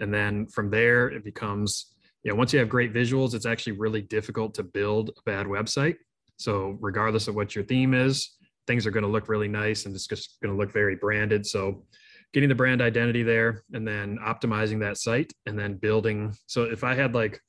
And 0.00 0.12
then 0.12 0.46
from 0.48 0.68
there, 0.68 1.08
it 1.08 1.24
becomes, 1.24 1.94
know, 2.30 2.36
once 2.36 2.52
you 2.52 2.58
have 2.58 2.68
great 2.68 2.94
visuals, 2.94 3.34
it's 3.34 3.46
actually 3.46 3.72
really 3.72 4.02
difficult 4.02 4.54
to 4.54 4.62
build 4.62 5.10
a 5.10 5.22
bad 5.24 5.46
website. 5.46 5.96
So 6.38 6.76
regardless 6.80 7.28
of 7.28 7.34
what 7.34 7.54
your 7.54 7.64
theme 7.64 7.94
is, 7.94 8.36
things 8.66 8.86
are 8.86 8.90
going 8.90 9.04
to 9.04 9.10
look 9.10 9.28
really 9.28 9.48
nice 9.48 9.86
and 9.86 9.94
it's 9.94 10.06
just 10.06 10.38
going 10.42 10.54
to 10.54 10.58
look 10.58 10.72
very 10.72 10.96
branded. 10.96 11.44
So 11.46 11.84
getting 12.32 12.48
the 12.48 12.54
brand 12.54 12.80
identity 12.80 13.22
there 13.22 13.64
and 13.72 13.86
then 13.86 14.18
optimizing 14.24 14.80
that 14.80 14.98
site 14.98 15.32
and 15.46 15.58
then 15.58 15.76
building. 15.76 16.34
So 16.46 16.64
if 16.64 16.84
I 16.84 16.94
had 16.94 17.14
like 17.14 17.40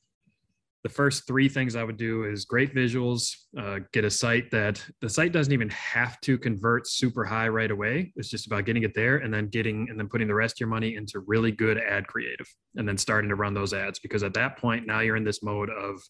the 0.83 0.89
first 0.89 1.25
three 1.25 1.47
things 1.47 1.77
I 1.77 1.83
would 1.83 1.95
do 1.95 2.25
is 2.25 2.43
great 2.43 2.75
visuals, 2.75 3.33
uh, 3.57 3.79
get 3.93 4.03
a 4.03 4.09
site 4.09 4.51
that 4.51 4.83
the 4.99 5.09
site 5.09 5.31
doesn't 5.31 5.53
even 5.53 5.69
have 5.69 6.19
to 6.21 6.37
convert 6.37 6.87
super 6.87 7.23
high 7.23 7.47
right 7.47 7.71
away. 7.71 8.11
It's 8.17 8.29
just 8.29 8.47
about 8.47 8.65
getting 8.65 8.83
it 8.83 8.93
there 8.93 9.17
and 9.17 9.33
then 9.33 9.47
getting 9.47 9.87
and 9.89 9.97
then 9.97 10.09
putting 10.09 10.27
the 10.27 10.35
rest 10.35 10.55
of 10.55 10.59
your 10.59 10.69
money 10.69 10.95
into 10.95 11.21
really 11.21 11.51
good 11.51 11.77
ad 11.77 12.07
creative 12.07 12.47
and 12.75 12.87
then 12.87 12.97
starting 12.97 13.29
to 13.29 13.35
run 13.35 13.53
those 13.53 13.73
ads 13.73 13.99
because 13.99 14.23
at 14.23 14.33
that 14.33 14.57
point 14.57 14.85
now 14.85 14.99
you're 14.99 15.15
in 15.15 15.23
this 15.23 15.41
mode 15.41 15.69
of 15.69 16.01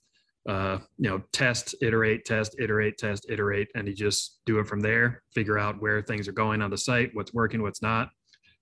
uh, 0.49 0.79
you 0.97 1.09
know 1.09 1.21
test, 1.31 1.75
iterate, 1.81 2.25
test, 2.25 2.55
iterate, 2.59 2.97
test, 2.97 3.27
iterate, 3.29 3.69
and 3.75 3.87
you 3.87 3.93
just 3.93 4.39
do 4.45 4.59
it 4.59 4.67
from 4.67 4.81
there. 4.81 5.21
Figure 5.33 5.59
out 5.59 5.81
where 5.81 6.01
things 6.01 6.27
are 6.27 6.33
going 6.33 6.63
on 6.63 6.71
the 6.71 6.77
site, 6.77 7.11
what's 7.13 7.33
working, 7.33 7.61
what's 7.61 7.83
not, 7.83 8.09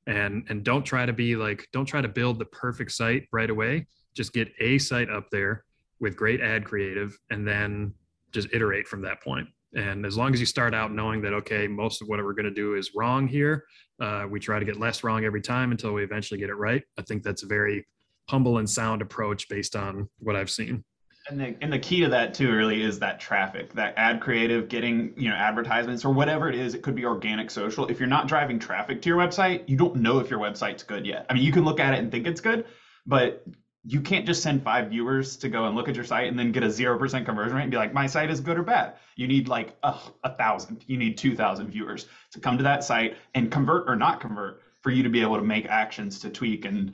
and 0.07 0.45
and 0.50 0.63
don't 0.63 0.83
try 0.83 1.05
to 1.05 1.13
be 1.13 1.35
like 1.35 1.67
don't 1.71 1.85
try 1.85 2.01
to 2.01 2.07
build 2.07 2.39
the 2.39 2.45
perfect 2.45 2.91
site 2.91 3.27
right 3.31 3.50
away 3.50 3.85
just 4.15 4.33
get 4.33 4.51
a 4.59 4.77
site 4.77 5.09
up 5.09 5.29
there 5.31 5.63
with 6.01 6.17
great 6.17 6.41
ad 6.41 6.65
creative 6.65 7.17
and 7.29 7.48
then 7.48 7.93
just 8.31 8.50
iterate 8.51 8.88
from 8.88 9.01
that 9.01 9.22
point. 9.22 9.48
and 9.74 10.05
as 10.05 10.17
long 10.17 10.34
as 10.34 10.39
you 10.41 10.46
start 10.46 10.74
out 10.74 10.91
knowing 10.91 11.22
that 11.22 11.31
okay 11.31 11.65
most 11.65 12.01
of 12.01 12.10
what 12.10 12.20
we're 12.22 12.34
going 12.34 12.43
to 12.43 12.51
do 12.51 12.75
is 12.75 12.91
wrong 12.93 13.25
here 13.25 13.63
uh, 14.01 14.25
we 14.29 14.39
try 14.39 14.60
to 14.60 14.65
get 14.65 14.77
less 14.77 15.03
wrong 15.03 15.24
every 15.24 15.41
time 15.41 15.72
until 15.72 15.93
we 15.93 16.03
eventually 16.03 16.39
get 16.39 16.50
it 16.50 16.55
right. 16.55 16.84
I 16.98 17.03
think 17.03 17.22
that's 17.24 17.43
a 17.43 17.46
very 17.46 17.88
humble 18.27 18.58
and 18.58 18.70
sound 18.70 19.01
approach 19.01 19.48
based 19.48 19.75
on 19.75 20.10
what 20.20 20.36
i've 20.36 20.50
seen. 20.50 20.84
And 21.29 21.39
the, 21.39 21.55
and 21.62 21.72
the 21.72 21.77
key 21.77 22.01
to 22.01 22.10
that 22.10 22.34
too 22.34 22.51
really 22.51 22.81
is 22.81 22.98
that 23.00 23.20
traffic 23.20 23.74
that 23.74 23.93
ad 23.96 24.22
creative 24.22 24.67
getting 24.70 25.13
you 25.15 25.29
know 25.29 25.36
advertisements 25.36 26.03
or 26.03 26.12
whatever 26.12 26.50
it 26.50 26.55
is 26.55 26.74
it 26.74 26.81
could 26.81 26.96
be 26.96 27.05
organic 27.05 27.51
social. 27.51 27.86
If 27.88 28.00
you're 28.00 28.10
not 28.10 28.27
driving 28.27 28.58
traffic 28.58 29.01
to 29.03 29.10
your 29.10 29.17
website 29.20 29.70
you 29.70 29.77
don't 29.77 29.98
know 29.98 30.20
if 30.20 30.29
your 30.31 30.39
website's 30.39 30.84
good 30.84 31.05
yet. 31.05 31.25
I 31.29 31.34
mean 31.34 31.43
you 31.43 31.51
can 31.51 31.63
look 31.63 31.79
at 31.79 31.93
it 31.93 32.00
and 32.00 32.12
think 32.12 32.25
it's 32.25 32.41
good 32.41 32.65
but 33.05 33.43
you 33.83 34.00
can't 34.00 34.25
just 34.25 34.43
send 34.43 34.63
five 34.63 34.89
viewers 34.89 35.35
to 35.38 35.50
go 35.50 35.65
and 35.65 35.75
look 35.75 35.89
at 35.89 35.95
your 35.95 36.03
site 36.03 36.27
and 36.27 36.38
then 36.38 36.51
get 36.51 36.63
a 36.63 36.67
0% 36.67 37.25
conversion 37.25 37.55
rate 37.55 37.63
and 37.63 37.71
be 37.71 37.77
like 37.77 37.93
my 37.93 38.05
site 38.05 38.29
is 38.29 38.39
good 38.39 38.57
or 38.57 38.63
bad. 38.63 38.93
You 39.15 39.27
need 39.27 39.47
like 39.47 39.75
a, 39.83 39.95
a 40.23 40.35
thousand 40.35 40.83
you 40.88 40.97
need 40.97 41.17
2000 41.17 41.67
viewers 41.69 42.07
to 42.31 42.39
come 42.39 42.57
to 42.57 42.63
that 42.63 42.83
site 42.83 43.17
and 43.33 43.51
convert 43.51 43.89
or 43.89 43.95
not 43.95 44.19
convert 44.19 44.61
for 44.81 44.91
you 44.91 45.01
to 45.03 45.09
be 45.09 45.21
able 45.21 45.38
to 45.38 45.43
make 45.43 45.65
actions 45.65 46.19
to 46.19 46.29
tweak 46.29 46.65
and 46.65 46.93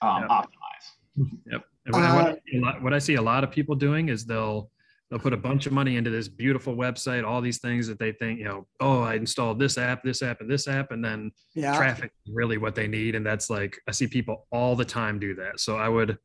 um, 0.00 0.22
yep. 0.22 0.30
optimize. 0.30 1.30
Yep. 1.50 1.64
And 1.86 1.94
what, 1.94 2.04
uh, 2.04 2.34
what, 2.60 2.82
what 2.82 2.94
I 2.94 2.98
see 2.98 3.14
a 3.14 3.22
lot 3.22 3.44
of 3.44 3.50
people 3.50 3.74
doing 3.74 4.08
is 4.08 4.24
they'll 4.24 4.70
they'll 5.14 5.20
put 5.20 5.32
a 5.32 5.36
bunch 5.36 5.66
of 5.66 5.72
money 5.72 5.96
into 5.96 6.10
this 6.10 6.26
beautiful 6.26 6.74
website, 6.74 7.24
all 7.24 7.40
these 7.40 7.60
things 7.60 7.86
that 7.86 8.00
they 8.00 8.10
think, 8.10 8.40
you 8.40 8.46
know, 8.46 8.66
oh, 8.80 9.00
I 9.00 9.14
installed 9.14 9.60
this 9.60 9.78
app, 9.78 10.02
this 10.02 10.22
app, 10.22 10.40
and 10.40 10.50
this 10.50 10.66
app, 10.66 10.90
and 10.90 11.04
then 11.04 11.30
yeah. 11.54 11.76
traffic 11.76 12.10
really 12.32 12.58
what 12.58 12.74
they 12.74 12.88
need. 12.88 13.14
And 13.14 13.24
that's 13.24 13.48
like 13.48 13.78
I 13.88 13.92
see 13.92 14.08
people 14.08 14.48
all 14.50 14.74
the 14.74 14.84
time 14.84 15.20
do 15.20 15.36
that. 15.36 15.60
So 15.60 15.76
I 15.76 15.88
would, 15.88 16.18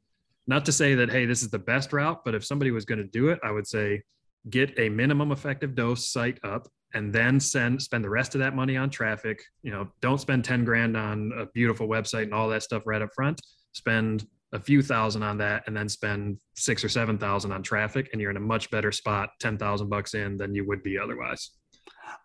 not 0.47 0.65
to 0.65 0.71
say 0.71 0.95
that 0.95 1.11
hey 1.11 1.27
this 1.27 1.43
is 1.43 1.51
the 1.51 1.59
best 1.59 1.93
route 1.93 2.25
but 2.25 2.33
if 2.33 2.43
somebody 2.43 2.71
was 2.71 2.83
going 2.83 2.97
to 2.97 3.03
do 3.03 3.29
it 3.29 3.39
i 3.43 3.51
would 3.51 3.67
say 3.67 4.01
get 4.49 4.73
a 4.79 4.89
minimum 4.89 5.31
effective 5.31 5.75
dose 5.75 6.09
site 6.09 6.39
up 6.43 6.67
and 6.95 7.13
then 7.13 7.39
send 7.39 7.79
spend 7.79 8.03
the 8.03 8.09
rest 8.09 8.33
of 8.33 8.39
that 8.39 8.55
money 8.55 8.75
on 8.75 8.89
traffic 8.89 9.43
you 9.61 9.71
know 9.71 9.87
don't 10.01 10.19
spend 10.19 10.43
10 10.43 10.65
grand 10.65 10.97
on 10.97 11.31
a 11.37 11.45
beautiful 11.53 11.87
website 11.87 12.23
and 12.23 12.33
all 12.33 12.49
that 12.49 12.63
stuff 12.63 12.81
right 12.87 13.03
up 13.03 13.13
front 13.13 13.39
spend 13.73 14.25
a 14.53 14.59
few 14.59 14.81
thousand 14.81 15.21
on 15.23 15.37
that 15.37 15.63
and 15.67 15.75
then 15.77 15.87
spend 15.87 16.37
six 16.55 16.83
or 16.83 16.89
seven 16.89 17.17
thousand 17.17 17.51
on 17.51 17.61
traffic 17.61 18.09
and 18.11 18.21
you're 18.21 18.31
in 18.31 18.37
a 18.37 18.41
much 18.41 18.69
better 18.71 18.91
spot 18.91 19.29
10,000 19.39 19.89
bucks 19.89 20.13
in 20.15 20.37
than 20.37 20.55
you 20.55 20.65
would 20.67 20.81
be 20.81 20.97
otherwise 20.97 21.51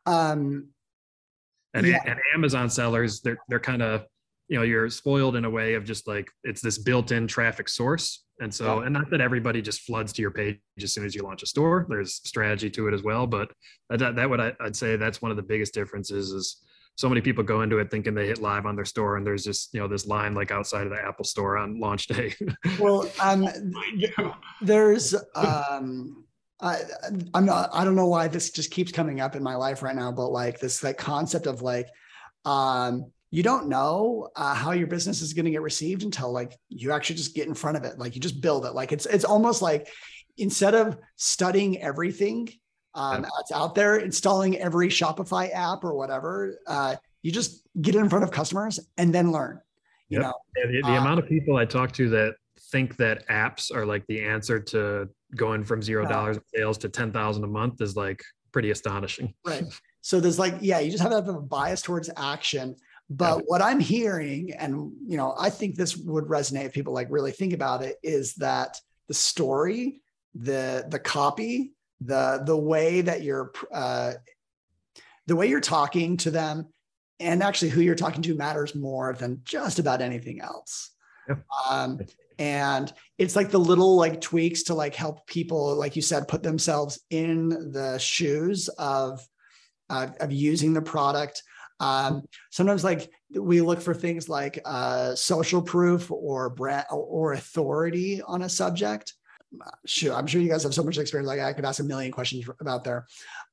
um 0.07 0.69
and, 1.75 1.87
Yeah. 1.87 2.01
and 2.07 2.19
amazon 2.35 2.71
sellers 2.71 3.21
they're 3.21 3.39
they're 3.49 3.61
kind 3.61 3.83
of 3.83 4.07
you 4.49 4.57
know 4.57 4.63
you're 4.65 4.89
spoiled 4.91 5.37
in 5.37 5.45
a 5.45 5.51
way 5.51 5.75
of 5.75 5.85
just 5.85 6.07
like 6.09 6.31
it's 6.45 6.61
this 6.63 6.79
built-in 6.79 7.27
traffic 7.27 7.69
source 7.69 8.25
and 8.41 8.53
so 8.53 8.79
Yeah. 8.81 8.87
and 8.87 8.93
not 8.95 9.11
that 9.11 9.21
everybody 9.21 9.61
just 9.63 9.83
floods 9.83 10.13
to 10.15 10.23
your 10.23 10.31
page 10.31 10.59
as 10.83 10.93
soon 10.93 11.05
as 11.05 11.15
you 11.15 11.23
launch 11.23 11.43
a 11.43 11.47
store 11.47 11.87
there's 11.89 12.15
strategy 12.25 12.71
to 12.71 12.89
it 12.89 12.95
as 12.95 13.03
well 13.03 13.27
but 13.27 13.51
that, 13.91 14.17
that 14.17 14.29
would 14.29 14.41
I, 14.41 14.53
i'd 14.61 14.77
say 14.77 14.97
that's 14.97 15.21
one 15.21 15.31
of 15.31 15.37
the 15.37 15.43
biggest 15.43 15.75
differences 15.75 16.31
is 16.31 16.63
so 16.97 17.09
many 17.09 17.21
people 17.21 17.43
go 17.43 17.63
into 17.63 17.79
it 17.79 17.91
thinking 17.91 18.15
they 18.15 18.27
hit 18.27 18.41
live 18.41 18.67
on 18.67 18.77
their 18.77 18.85
store 18.85 19.17
and 19.17 19.27
there's 19.27 19.45
just 19.45 19.75
you 19.75 19.81
know 19.81 19.89
this 19.89 20.07
line 20.07 20.35
like 20.35 20.51
outside 20.51 20.87
of 20.87 20.91
the 20.91 21.03
apple 21.03 21.25
store 21.25 21.57
on 21.57 21.81
launch 21.81 22.07
day 22.07 22.35
well 22.79 23.11
um 23.21 23.49
there's 24.61 25.15
um 25.35 26.25
I, 26.61 26.81
I'm 27.35 27.45
not, 27.45 27.69
I 27.73 27.85
don't 27.85 27.97
know 27.97 28.07
why 28.07 28.29
this 28.29 28.51
just 28.51 28.71
keeps 28.71 28.93
coming 28.93 29.21
up 29.21 29.37
in 29.37 29.43
my 29.43 29.55
life 29.55 29.83
right 29.83 29.95
now, 29.95 30.11
but 30.13 30.29
like 30.29 30.61
this 30.61 30.83
like 30.83 30.97
concept 30.97 31.47
of 31.47 31.61
like, 31.61 31.89
um, 32.47 33.13
you 33.31 33.43
don't 33.43 33.69
know 33.69 34.29
uh, 34.37 34.55
how 34.55 34.71
your 34.71 34.87
business 34.87 35.21
is 35.21 35.35
going 35.35 35.45
to 35.45 35.51
get 35.51 35.61
received 35.61 36.05
until 36.05 36.33
like 36.33 36.57
you 36.69 36.93
actually 36.93 37.17
just 37.17 37.35
get 37.35 37.49
in 37.49 37.55
front 37.55 37.77
of 37.77 37.85
it. 37.85 37.99
Like 37.99 38.15
you 38.15 38.21
just 38.21 38.41
build 38.41 38.65
it. 38.65 38.75
Like 38.75 38.93
it's, 38.93 39.07
it's 39.07 39.25
almost 39.25 39.61
like 39.61 39.89
instead 40.39 40.75
of 40.75 40.97
studying 41.17 41.83
everything 41.83 42.49
um, 42.95 43.23
Yep. 43.23 43.31
that's 43.37 43.53
out 43.53 43.75
there, 43.75 43.97
installing 43.97 44.57
every 44.59 44.89
Shopify 44.89 45.53
app 45.53 45.85
or 45.85 45.95
whatever, 45.95 46.59
uh, 46.67 46.97
you 47.23 47.33
just 47.33 47.67
get 47.81 47.95
in 47.95 48.09
front 48.09 48.25
of 48.25 48.31
customers 48.31 48.79
and 48.99 49.15
then 49.15 49.33
learn, 49.33 49.61
you 50.09 50.19
Yep. 50.19 50.23
know? 50.23 50.35
Yeah, 50.57 50.67
the, 50.67 50.81
the 50.83 50.89
Uh, 50.99 51.01
amount 51.01 51.19
of 51.21 51.27
people 51.29 51.57
I 51.57 51.65
talk 51.65 51.93
to 51.93 52.09
that 52.11 52.35
think 52.71 52.97
that 52.97 53.27
apps 53.29 53.75
are 53.75 53.85
like 53.87 54.07
the 54.07 54.23
answer 54.23 54.59
to 54.61 55.09
going 55.37 55.65
from 55.65 55.83
zero 55.83 56.07
dollars 56.07 56.37
in 56.37 56.43
sales 56.55 56.79
to 56.79 56.89
ten 56.89 57.13
thousand 57.13 57.45
a 57.45 57.47
month 57.47 57.81
is 57.81 57.97
like 57.97 58.23
pretty 58.53 58.71
astonishing. 58.71 59.35
Right. 59.47 59.65
So 60.07 60.21
there's 60.21 60.39
like, 60.39 60.57
yeah, 60.61 60.81
you 60.81 60.91
just 60.91 61.03
have 61.03 61.13
to 61.13 61.17
have 61.17 61.29
a 61.29 61.41
bias 61.41 61.81
towards 61.81 62.11
action. 62.19 62.77
But 63.09 63.41
what 63.47 63.63
I'm 63.63 63.81
hearing, 63.81 64.53
and 64.53 64.93
you 65.07 65.17
know, 65.17 65.35
I 65.39 65.49
think 65.49 65.77
this 65.77 65.97
would 65.97 66.25
resonate 66.25 66.67
if 66.67 66.75
people 66.75 66.93
like 66.93 67.09
really 67.11 67.33
think 67.33 67.55
about 67.55 67.83
it, 67.83 67.97
is 68.03 68.35
that 68.35 68.79
the 69.09 69.15
story, 69.15 70.03
the 70.35 70.85
the 70.91 70.99
copy, 70.99 71.74
the 72.05 72.43
the 72.45 72.57
way 72.57 73.01
that 73.01 73.23
you're 73.23 73.53
uh, 73.73 74.13
the 75.27 75.37
way 75.37 75.49
you're 75.49 75.61
talking 75.61 76.17
to 76.19 76.31
them, 76.31 76.69
and 77.21 77.43
actually 77.43 77.71
who 77.71 77.81
you're 77.81 77.95
talking 77.95 78.23
to 78.23 78.35
matters 78.35 78.75
more 78.75 79.13
than 79.15 79.41
just 79.45 79.79
about 79.79 80.01
anything 80.01 80.41
else. 80.41 80.91
Yep. 81.29 81.45
Um, 81.71 82.01
and 82.39 82.93
it's 83.19 83.37
like 83.37 83.51
the 83.51 83.59
little 83.59 83.97
like 83.97 84.21
tweaks 84.21 84.65
to 84.65 84.75
like 84.75 84.95
help 84.95 85.27
people, 85.27 85.77
like 85.77 85.97
you 85.97 86.03
said, 86.03 86.29
put 86.29 86.43
themselves 86.43 87.01
in 87.11 87.49
the 87.73 87.99
shoes 87.99 88.69
of 88.69 89.27
uh, 89.89 90.09
of 90.21 90.33
using 90.33 90.73
the 90.73 90.83
product. 90.83 91.43
Um, 91.81 92.23
sometimes 92.51 92.85
like 92.85 93.11
we 93.35 93.61
look 93.61 93.81
for 93.81 93.95
things 93.95 94.29
like 94.29 94.61
uh, 94.65 95.15
social 95.15 95.63
proof 95.63 96.11
or 96.11 96.51
brand 96.51 96.87
or 96.91 97.33
authority 97.33 98.23
on 98.23 98.43
a 98.43 98.49
subject. 98.49 99.15
Sure, 99.87 100.15
I'm 100.15 100.27
sure 100.27 100.41
you 100.41 100.49
guys 100.49 100.63
have 100.63 100.75
so 100.75 100.83
much 100.83 100.99
experience. 100.99 101.29
Like 101.29 101.41
I 101.41 101.53
could 101.53 101.65
ask 101.65 101.81
a 101.81 101.85
million 101.85 102.13
questions 102.13 102.49
about 102.61 102.85
there. 102.85 103.07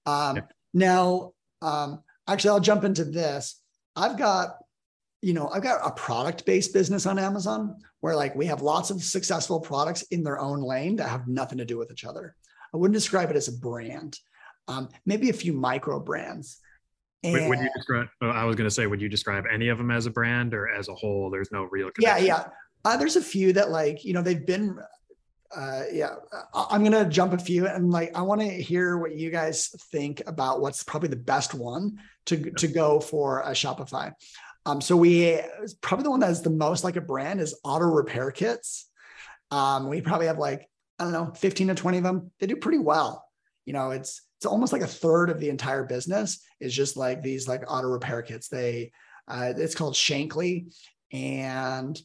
Um, 0.06 0.38
Yeah. 0.38 0.42
Now, 0.74 1.34
um, 1.62 2.02
actually, 2.28 2.52
I'll 2.52 2.60
jump 2.62 2.84
into 2.84 3.04
this. 3.04 3.62
I've 3.96 4.18
got, 4.18 4.58
you 5.22 5.34
know, 5.34 5.50
I've 5.50 5.64
got 5.64 5.86
a 5.86 5.92
product-based 5.92 6.74
business 6.74 7.06
on 7.06 7.20
Amazon 7.20 7.76
where 8.00 8.16
like 8.16 8.36
we 8.36 8.46
have 8.46 8.62
lots 8.62 8.90
of 8.90 9.04
successful 9.04 9.60
products 9.60 10.04
in 10.04 10.24
their 10.24 10.40
own 10.40 10.62
lane 10.62 10.96
that 10.96 11.10
have 11.10 11.28
nothing 11.28 11.58
to 11.58 11.66
do 11.66 11.78
with 11.78 11.92
each 11.92 12.06
other. 12.06 12.36
I 12.74 12.78
wouldn't 12.78 12.96
describe 12.96 13.30
it 13.30 13.36
as 13.36 13.50
a 13.50 13.58
brand. 13.58 14.18
Um, 14.68 14.90
maybe 15.06 15.30
a 15.30 15.34
few 15.34 15.52
micro 15.52 16.00
brands. 16.00 16.60
Would, 17.24 17.50
would 17.50 17.60
you 17.60 17.70
describe? 17.76 18.08
I 18.22 18.46
was 18.46 18.56
going 18.56 18.68
to 18.68 18.74
say, 18.74 18.88
would 18.88 19.02
you 19.02 19.10
describe 19.10 19.44
any 19.52 19.68
of 19.68 19.78
them 19.78 19.92
as 19.92 20.06
a 20.06 20.10
brand 20.10 20.54
or 20.54 20.70
as 20.70 20.88
a 20.88 20.96
whole? 20.96 21.30
There's 21.30 21.52
no 21.52 21.64
real. 21.66 21.92
yeah 22.00 22.18
yeah 22.18 22.46
uh, 22.86 22.98
there's 22.98 23.16
a 23.16 23.22
few 23.22 23.54
that 23.54 23.70
like 23.70 24.04
you 24.04 24.14
know 24.14 24.22
they've 24.22 24.46
been 24.46 24.78
uh 25.56 25.84
yeah 25.92 26.16
i'm 26.54 26.84
gonna 26.84 27.10
jump 27.10 27.34
a 27.34 27.38
few 27.38 27.68
and 27.68 27.92
like 27.92 28.16
i 28.16 28.22
want 28.22 28.40
to 28.40 28.48
hear 28.48 28.98
what 28.98 29.16
you 29.16 29.30
guys 29.30 29.68
think 29.92 30.22
about 30.26 30.62
what's 30.62 30.84
probably 30.84 31.10
the 31.10 31.16
best 31.16 31.54
one 31.54 31.98
to 32.26 32.52
to 32.52 32.68
go 32.68 33.00
for 33.00 33.42
a 33.42 33.52
shopify. 33.52 34.14
Um 34.66 34.82
so 34.82 34.96
we 34.96 35.40
probably 35.82 36.04
the 36.04 36.12
one 36.12 36.20
that 36.20 36.32
is 36.32 36.42
the 36.42 36.50
most 36.50 36.84
like 36.84 36.96
a 36.96 37.02
brand 37.02 37.42
is 37.42 37.60
auto 37.64 37.86
repair 37.86 38.32
kits. 38.32 38.90
Um 39.50 39.88
we 39.90 40.02
probably 40.02 40.28
have 40.28 40.38
like 40.38 40.70
i 41.00 41.04
don't 41.04 41.14
know 41.14 41.32
15 41.34 41.70
to 41.70 41.76
20 41.76 41.98
of 41.98 42.04
them. 42.04 42.32
They 42.40 42.48
do 42.48 42.56
pretty 42.56 42.80
well. 42.80 43.28
You 43.66 43.74
know 43.74 43.92
it's 43.92 44.22
it's 44.38 44.46
almost 44.46 44.74
like 44.74 44.82
a 44.82 44.88
third 44.88 45.30
of 45.30 45.40
the 45.40 45.50
entire 45.50 45.84
business 45.84 46.44
is 46.60 46.76
just 46.76 46.98
like 46.98 47.22
these 47.22 47.48
like 47.48 47.64
auto 47.68 47.88
repair 47.88 48.22
kits. 48.22 48.48
They 48.48 48.92
uh, 49.28 49.54
it's 49.56 49.76
called 49.76 49.94
shankly 49.94 50.74
and 51.12 52.00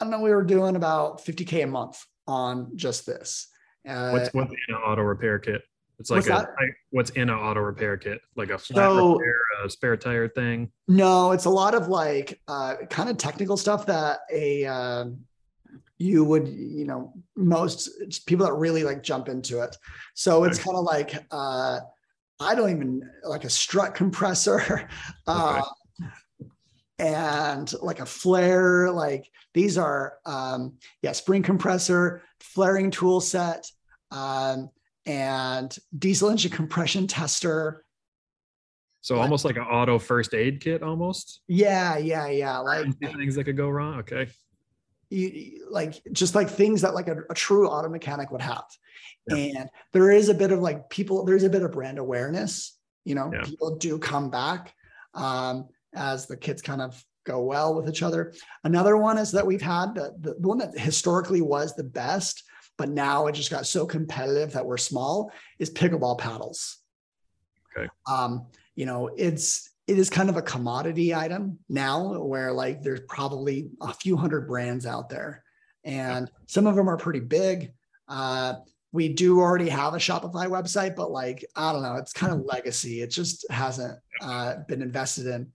I 0.00 0.04
don't 0.04 0.10
know, 0.10 0.20
we 0.20 0.30
were 0.30 0.42
doing 0.42 0.74
about 0.74 1.24
50K 1.24 1.64
a 1.64 1.66
month 1.66 2.04
on 2.26 2.76
just 2.76 3.06
this. 3.06 3.48
Uh, 3.88 4.10
What's 4.10 4.32
what's 4.34 4.52
in 4.52 4.74
an 4.74 4.80
auto 4.82 5.02
repair 5.02 5.38
kit? 5.38 5.62
It's 5.98 6.10
like 6.10 6.26
What's 6.28 6.28
a 6.30 6.46
what's 6.90 7.10
in 7.10 7.28
an 7.28 7.34
auto 7.36 7.60
repair 7.60 7.96
kit, 7.96 8.20
like 8.36 8.50
a 8.50 8.58
flat 8.58 8.90
So- 8.90 9.14
repair, 9.14 9.36
a 9.64 9.70
spare 9.70 9.96
tire 9.96 10.28
thing. 10.28 10.70
no, 10.88 11.32
it's 11.32 11.44
a 11.44 11.50
lot 11.50 11.74
of 11.74 11.88
like 11.88 12.40
uh, 12.48 12.76
kind 12.90 13.08
of 13.08 13.16
technical 13.18 13.56
stuff 13.56 13.86
that 13.86 14.20
a 14.32 14.64
um, 14.66 15.18
you 15.98 16.24
would, 16.24 16.48
you 16.48 16.84
know, 16.84 17.12
most 17.36 17.88
it's 18.00 18.18
people 18.18 18.46
that 18.46 18.54
really 18.54 18.82
like 18.84 19.02
jump 19.02 19.28
into 19.28 19.60
it. 19.62 19.76
So 20.14 20.44
it's 20.44 20.58
Okay. 20.58 20.64
kind 20.64 20.76
of 20.78 20.84
like 20.84 21.14
uh, 21.30 21.80
I 22.40 22.54
don't 22.56 22.70
even 22.70 23.08
like 23.24 23.44
a 23.44 23.50
strut 23.50 23.94
compressor. 23.94 24.88
Uh, 25.26 25.62
and 26.98 27.72
like 27.82 28.00
a 28.00 28.06
flare 28.06 28.90
like 28.90 29.28
these 29.54 29.78
are 29.78 30.14
um 30.26 30.74
yeah 31.02 31.12
spring 31.12 31.42
compressor 31.42 32.22
flaring 32.40 32.90
tool 32.90 33.20
set 33.20 33.66
um 34.10 34.68
and 35.06 35.76
diesel 35.98 36.30
engine 36.30 36.50
compression 36.52 37.06
tester 37.06 37.84
So 39.00 39.18
almost 39.18 39.44
like 39.44 39.56
an 39.56 39.62
auto 39.64 39.98
first 39.98 40.32
aid 40.34 40.60
kit, 40.60 40.82
almost. 40.82 41.40
yeah 41.48 41.96
yeah 41.98 42.28
yeah 42.28 42.58
like 42.70 42.86
Things 42.98 43.34
that 43.34 43.44
could 43.44 43.56
go 43.56 43.68
wrong. 43.68 43.98
Okay. 44.00 44.28
you, 45.10 45.66
like 45.70 46.00
just 46.12 46.34
like 46.34 46.48
things 46.48 46.82
that 46.82 46.94
like 46.94 47.08
a, 47.08 47.16
a 47.30 47.34
true 47.34 47.66
auto 47.68 47.88
mechanic 47.88 48.30
would 48.30 48.42
have 48.42 48.64
and 49.28 49.68
there 49.92 50.10
is 50.10 50.28
a 50.28 50.34
bit 50.34 50.52
of 50.52 50.60
like 50.60 50.88
people 50.90 51.24
there's 51.24 51.44
a 51.44 51.50
bit 51.50 51.62
of 51.62 51.72
brand 51.72 51.98
awareness 51.98 52.78
you 53.04 53.14
know 53.14 53.30
Yeah. 53.32 53.42
people 53.42 53.76
do 53.76 53.98
come 53.98 54.30
back 54.30 54.74
um 55.14 55.68
as 55.94 56.26
the 56.26 56.36
kids 56.36 56.62
kind 56.62 56.80
of 56.80 57.02
go 57.24 57.40
well 57.40 57.74
with 57.74 57.88
each 57.88 58.02
other. 58.02 58.32
Another 58.64 58.96
one 58.96 59.18
is 59.18 59.30
that 59.32 59.46
we've 59.46 59.62
had 59.62 59.94
the, 59.94 60.14
the, 60.20 60.34
the 60.40 60.48
one 60.48 60.58
that 60.58 60.78
historically 60.78 61.40
was 61.40 61.74
the 61.74 61.84
best 61.84 62.44
but 62.78 62.88
now 62.88 63.26
it 63.26 63.32
just 63.32 63.50
got 63.50 63.66
so 63.66 63.86
competitive 63.86 64.52
that 64.52 64.64
we're 64.64 64.76
small 64.76 65.30
is 65.58 65.70
pickleball 65.70 66.18
paddles. 66.18 66.78
Okay. 67.76 67.88
um 68.10 68.46
you 68.74 68.84
know 68.86 69.08
it's 69.16 69.70
it 69.86 69.98
is 69.98 70.10
kind 70.10 70.28
of 70.28 70.36
a 70.36 70.42
commodity 70.42 71.14
item 71.14 71.58
now 71.68 72.20
where 72.20 72.52
like 72.52 72.82
there's 72.82 73.00
probably 73.08 73.70
a 73.80 73.94
few 73.94 74.16
hundred 74.16 74.46
brands 74.46 74.84
out 74.84 75.08
there 75.08 75.42
and 75.84 76.30
some 76.46 76.66
of 76.66 76.76
them 76.76 76.88
are 76.88 76.96
pretty 76.96 77.20
big. 77.20 77.72
Uh 78.08 78.54
we 78.92 79.08
do 79.08 79.40
already 79.40 79.70
have 79.70 79.94
a 79.94 79.98
shopify 79.98 80.46
website 80.46 80.94
but 80.94 81.10
like 81.10 81.42
i 81.56 81.72
don't 81.72 81.82
know 81.82 81.94
it's 81.94 82.12
kind 82.12 82.32
of 82.32 82.44
legacy. 82.44 83.00
It 83.00 83.10
just 83.10 83.46
hasn't 83.50 83.98
uh, 84.20 84.56
been 84.68 84.82
invested 84.82 85.26
in 85.26 85.52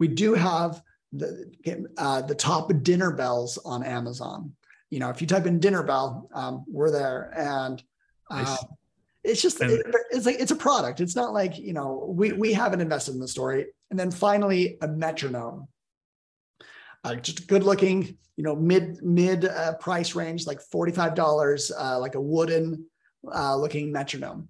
we 0.00 0.08
do 0.08 0.34
have 0.34 0.82
the 1.12 1.52
uh, 1.98 2.22
the 2.22 2.34
top 2.34 2.72
dinner 2.82 3.12
bells 3.12 3.58
on 3.64 3.84
amazon. 3.84 4.52
You 4.90 4.98
know 4.98 5.10
if 5.10 5.20
you 5.20 5.26
type 5.28 5.46
in 5.46 5.60
dinner 5.60 5.82
bell 5.84 6.28
um, 6.34 6.64
we're 6.66 6.90
there 6.90 7.32
and 7.36 7.80
uh, 8.30 8.36
Nice. 8.42 8.64
it's 9.22 9.42
just 9.42 9.60
it- 9.60 9.86
it's 10.10 10.26
like 10.26 10.40
it's 10.40 10.50
a 10.50 10.56
product. 10.56 11.00
It's 11.00 11.14
not 11.16 11.32
like 11.32 11.58
you 11.58 11.72
know 11.72 12.12
we 12.20 12.32
we 12.32 12.52
haven't 12.52 12.80
invested 12.80 13.14
in 13.14 13.20
the 13.20 13.28
story. 13.28 13.66
And 13.90 13.98
then 13.98 14.10
finally 14.12 14.78
a 14.82 14.88
metronome. 14.88 15.66
Uh, 17.02 17.14
just 17.16 17.46
good 17.48 17.62
looking 17.64 18.16
you 18.36 18.44
know 18.44 18.54
mid 18.54 19.02
mid 19.02 19.44
uh, 19.44 19.74
price 19.76 20.14
range 20.14 20.46
like 20.46 20.60
$45 20.60 21.70
uh, 21.78 21.98
like 21.98 22.14
a 22.14 22.20
wooden 22.20 22.86
uh, 23.34 23.56
looking 23.56 23.90
metronome. 23.92 24.48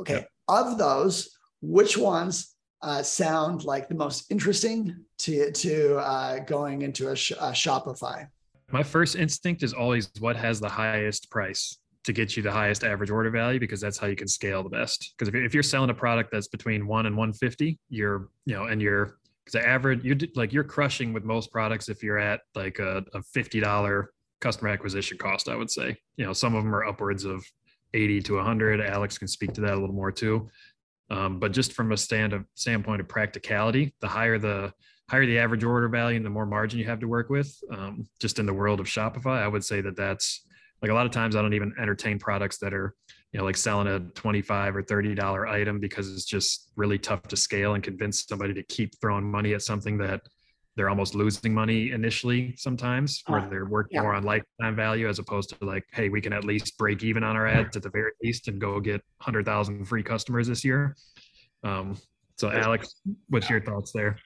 Okay 0.00 0.14
Yep. 0.14 0.28
of 0.48 0.78
those 0.78 1.36
which 1.62 1.96
ones 1.96 2.54
uh, 2.82 3.02
sound 3.02 3.64
like 3.64 3.88
the 3.88 3.94
most 3.94 4.30
interesting 4.30 5.04
to 5.18 5.50
to 5.52 5.96
uh, 5.96 6.38
going 6.40 6.82
into 6.82 7.08
a, 7.08 7.16
sh- 7.16 7.32
a 7.32 7.52
shopify 7.52 8.26
my 8.72 8.82
first 8.82 9.16
instinct 9.16 9.62
is 9.62 9.72
always 9.72 10.10
what 10.20 10.36
has 10.36 10.60
the 10.60 10.68
highest 10.68 11.30
price 11.30 11.78
to 12.04 12.12
get 12.12 12.36
you 12.36 12.42
the 12.42 12.52
highest 12.52 12.84
average 12.84 13.10
order 13.10 13.30
value 13.30 13.60
because 13.60 13.80
that's 13.80 13.98
how 13.98 14.06
you 14.06 14.16
can 14.16 14.28
scale 14.28 14.62
the 14.62 14.68
best. 14.68 15.14
Because 15.18 15.32
if, 15.34 15.52
you're 15.52 15.62
selling 15.62 15.90
a 15.90 15.94
product 15.94 16.30
that's 16.32 16.48
between 16.48 16.86
one 16.86 17.06
and 17.06 17.16
150, 17.16 17.78
you're, 17.88 18.28
you 18.46 18.54
know, 18.54 18.64
and 18.64 18.80
you're, 18.80 19.18
because 19.44 19.60
the 19.60 19.68
average, 19.68 20.02
you're 20.02 20.16
like, 20.34 20.52
you're 20.52 20.64
crushing 20.64 21.12
with 21.12 21.24
most 21.24 21.52
products 21.52 21.88
if 21.88 22.02
you're 22.02 22.18
at 22.18 22.40
like 22.54 22.78
a, 22.78 23.04
a 23.12 23.20
$50 23.20 24.06
customer 24.40 24.70
acquisition 24.70 25.18
cost, 25.18 25.48
I 25.48 25.56
would 25.56 25.70
say. 25.70 25.96
You 26.16 26.24
know, 26.24 26.32
some 26.32 26.54
of 26.54 26.64
them 26.64 26.74
are 26.74 26.84
upwards 26.84 27.24
of 27.24 27.44
80 27.92 28.22
to 28.22 28.36
100. 28.36 28.80
Alex 28.80 29.18
can 29.18 29.28
speak 29.28 29.52
to 29.54 29.60
that 29.62 29.74
a 29.74 29.78
little 29.78 29.94
more 29.94 30.12
too. 30.12 30.48
Um, 31.10 31.40
but 31.40 31.52
just 31.52 31.72
from 31.72 31.92
a 31.92 31.96
stand 31.96 32.32
of 32.32 32.44
standpoint 32.54 33.00
of 33.00 33.08
practicality, 33.08 33.94
the 34.00 34.08
higher 34.08 34.38
the 34.38 34.72
higher 35.08 35.26
the 35.26 35.38
average 35.38 35.64
order 35.64 35.88
value 35.88 36.16
and 36.16 36.24
the 36.24 36.30
more 36.30 36.46
margin 36.46 36.78
you 36.78 36.84
have 36.84 37.00
to 37.00 37.08
work 37.08 37.30
with, 37.30 37.52
um, 37.72 38.06
just 38.20 38.38
in 38.38 38.46
the 38.46 38.54
world 38.54 38.78
of 38.78 38.86
Shopify, 38.86 39.42
I 39.42 39.48
would 39.48 39.64
say 39.64 39.80
that 39.80 39.96
that's 39.96 40.46
like 40.82 40.90
a 40.90 40.94
lot 40.94 41.04
of 41.04 41.12
times 41.12 41.34
I 41.34 41.42
don't 41.42 41.52
even 41.52 41.74
entertain 41.80 42.18
products 42.18 42.58
that 42.58 42.72
are, 42.72 42.94
you 43.32 43.38
know, 43.38 43.44
like 43.44 43.56
selling 43.56 43.88
a 43.88 44.00
25 44.00 44.76
or 44.76 44.82
$30 44.82 45.48
item 45.48 45.80
because 45.80 46.12
it's 46.12 46.24
just 46.24 46.70
really 46.76 46.98
tough 46.98 47.22
to 47.24 47.36
scale 47.36 47.74
and 47.74 47.82
convince 47.82 48.24
somebody 48.24 48.54
to 48.54 48.62
keep 48.62 48.98
throwing 49.00 49.28
money 49.28 49.52
at 49.52 49.62
something 49.62 49.98
that 49.98 50.22
they're 50.80 50.88
almost 50.88 51.14
losing 51.14 51.52
money 51.52 51.90
initially 51.90 52.54
sometimes 52.56 53.22
where 53.26 53.46
they're 53.50 53.66
working 53.66 53.96
yeah. 53.96 54.00
more 54.00 54.14
on 54.14 54.22
lifetime 54.22 54.74
value 54.74 55.10
as 55.10 55.18
opposed 55.18 55.50
to 55.50 55.62
like, 55.62 55.84
hey, 55.92 56.08
we 56.08 56.22
can 56.22 56.32
at 56.32 56.42
least 56.42 56.78
break 56.78 57.02
even 57.02 57.22
on 57.22 57.36
our 57.36 57.46
ads 57.46 57.76
at 57.76 57.82
the 57.82 57.90
very 57.90 58.12
least 58.22 58.48
and 58.48 58.58
go 58.58 58.80
get 58.80 59.02
100,000 59.18 59.84
free 59.84 60.02
customers 60.02 60.48
this 60.48 60.64
year. 60.64 60.96
Um, 61.62 61.98
so 62.38 62.50
Alex, 62.50 62.94
what's 63.28 63.50
your 63.50 63.60
thoughts 63.60 63.92
there? 63.92 64.16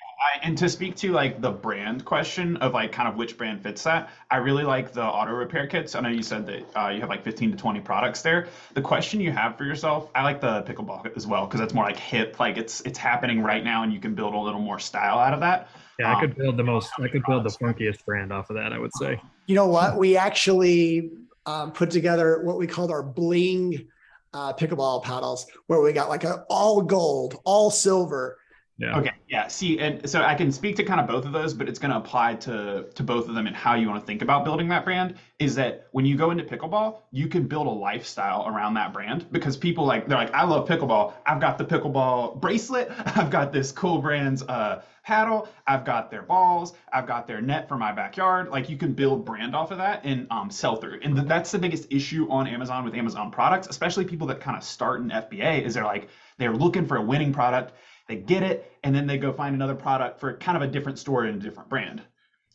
and 0.44 0.56
to 0.58 0.68
speak 0.68 0.94
to 0.94 1.11
like 1.11 1.40
the 1.40 1.50
brand 1.50 2.04
question 2.04 2.56
of 2.58 2.73
like 2.73 2.92
kind 2.92 3.08
of 3.08 3.16
which 3.16 3.37
brand 3.37 3.61
fits 3.61 3.82
that, 3.82 4.11
I 4.30 4.37
really 4.37 4.62
like 4.62 4.92
the 4.92 5.02
auto 5.02 5.32
repair 5.32 5.66
kits. 5.66 5.96
I 5.96 6.00
know 6.00 6.08
you 6.08 6.23
said 6.23 6.46
that 6.46 6.80
uh, 6.80 6.88
you 6.90 7.00
have 7.00 7.08
like 7.08 7.25
15 7.25 7.50
to 7.50 7.56
20 7.56 7.80
products 7.80 8.23
there. 8.23 8.46
The 8.75 8.82
question 8.82 9.20
you 9.20 9.32
have 9.32 9.58
for 9.58 9.64
yourself, 9.64 10.08
I 10.14 10.23
like 10.23 10.40
the 10.40 10.62
pickleball 10.62 11.16
as 11.16 11.26
well 11.26 11.46
because 11.46 11.58
that's 11.58 11.75
more 11.75 11.84
like 11.84 11.96
hip, 11.96 12.38
like 12.38 12.56
it's 12.58 12.80
it's 12.82 12.99
happening 12.99 13.42
right 13.42 13.64
now, 13.64 13.82
and 13.82 13.92
you 13.92 13.99
can 13.99 14.14
build 14.14 14.34
a 14.34 14.38
little 14.38 14.61
more 14.61 14.78
style 14.78 15.18
out 15.18 15.34
of 15.34 15.40
that. 15.40 15.68
Yeah, 15.98 16.16
I 16.16 16.20
could 16.20 16.36
build 16.36 16.56
the 16.56 16.64
most. 16.64 16.90
I 16.98 17.08
could 17.08 17.22
build 17.26 17.44
the 17.44 17.50
funkiest 17.50 18.04
brand 18.04 18.32
off 18.32 18.50
of 18.50 18.56
that. 18.56 18.72
I 18.72 18.78
would 18.78 18.94
say. 18.98 19.20
You 19.46 19.54
know 19.54 19.68
what? 19.68 19.96
We 19.96 20.16
actually 20.16 21.12
um, 21.46 21.72
put 21.72 21.90
together 21.90 22.42
what 22.42 22.58
we 22.58 22.66
called 22.66 22.90
our 22.90 23.02
bling 23.02 23.86
uh, 24.32 24.52
pickleball 24.52 25.04
paddles, 25.04 25.46
where 25.66 25.80
we 25.80 25.92
got 25.92 26.08
like 26.08 26.24
a 26.24 26.44
all 26.48 26.82
gold, 26.82 27.40
all 27.44 27.70
silver 27.70 28.38
yeah. 28.76 28.99
Okay. 28.99 29.12
Yeah. 29.28 29.47
See, 29.47 29.78
and 29.78 30.09
so 30.09 30.23
I 30.23 30.35
can 30.35 30.50
speak 30.50 30.75
to 30.76 30.85
kind 30.85 31.00
of 31.00 31.07
both 31.07 31.25
of 31.25 31.33
those, 31.33 31.54
but 31.54 31.69
it's 31.69 31.78
going 31.78 31.93
to 31.93 31.97
apply 31.97 32.35
to 32.37 32.87
to 32.93 33.02
both 33.04 33.28
of 33.28 33.35
them 33.37 33.47
and 33.47 33.54
how 33.54 33.75
you 33.75 33.88
want 33.88 34.00
to 34.00 34.07
think 34.07 34.21
about 34.21 34.45
building 34.45 34.69
that 34.69 34.85
brand. 34.85 35.14
Is 35.38 35.54
that 35.54 35.88
when 35.93 36.04
you 36.04 36.16
go 36.16 36.33
into 36.33 36.43
pickleball, 36.43 36.99
you 37.12 37.28
can 37.28 37.45
build 37.47 37.69
a 37.69 37.71
lifestyle 37.71 38.49
around 38.49 38.75
that 38.75 38.93
brand 38.93 39.26
because 39.31 39.57
people 39.57 39.85
like 39.85 40.09
they're 40.09 40.19
like, 40.19 40.35
I 40.35 40.45
love 40.45 40.69
pickleball. 40.69 41.12
I've 41.25 41.40
got 41.40 41.57
the 41.57 41.64
pickleball 41.64 42.40
bracelet. 42.40 42.90
I've 43.16 43.31
got 43.31 43.52
this 43.52 43.71
cool 43.71 43.99
brand's 43.99 44.43
uh, 44.43 44.83
paddle. 45.04 45.49
I've 45.69 45.85
got 45.85 46.11
their 46.11 46.23
balls. 46.23 46.73
I've 46.93 47.07
got 47.07 47.28
their 47.28 47.40
net 47.40 47.69
for 47.69 47.76
my 47.76 47.93
backyard. 47.93 48.49
Like 48.49 48.69
you 48.69 48.76
can 48.76 48.93
build 48.93 49.25
brand 49.25 49.54
off 49.54 49.71
of 49.71 49.78
that 49.78 50.00
and 50.04 50.26
um, 50.33 50.50
sell 50.50 50.76
through. 50.76 50.99
And 51.02 51.16
that's 51.16 51.52
the 51.52 51.59
biggest 51.61 51.93
issue 51.93 52.26
on 52.28 52.49
Amazon 52.49 52.85
with 52.85 52.95
Amazon 52.95 53.31
products, 53.31 53.69
especially 53.69 54.04
people 54.04 54.26
that 54.28 54.40
kind 54.40 54.57
of 54.57 54.64
start 54.64 55.00
in 55.00 55.11
FBA. 55.11 55.62
Is 55.62 55.75
they're 55.75 55.85
like 55.85 56.09
they're 56.38 56.57
looking 56.57 56.87
for 56.87 56.97
a 56.97 57.02
winning 57.02 57.33
product 57.33 57.73
they 58.08 58.16
get 58.16 58.42
it, 58.42 58.70
and 58.82 58.94
then 58.94 59.06
they 59.06 59.18
go 59.18 59.32
find 59.32 59.54
another 59.54 59.75
product 59.75 60.20
for 60.20 60.37
kind 60.37 60.56
of 60.56 60.62
a 60.62 60.66
different 60.66 60.99
store 60.99 61.25
and 61.25 61.40
a 61.40 61.44
different 61.44 61.68
brand. 61.68 62.02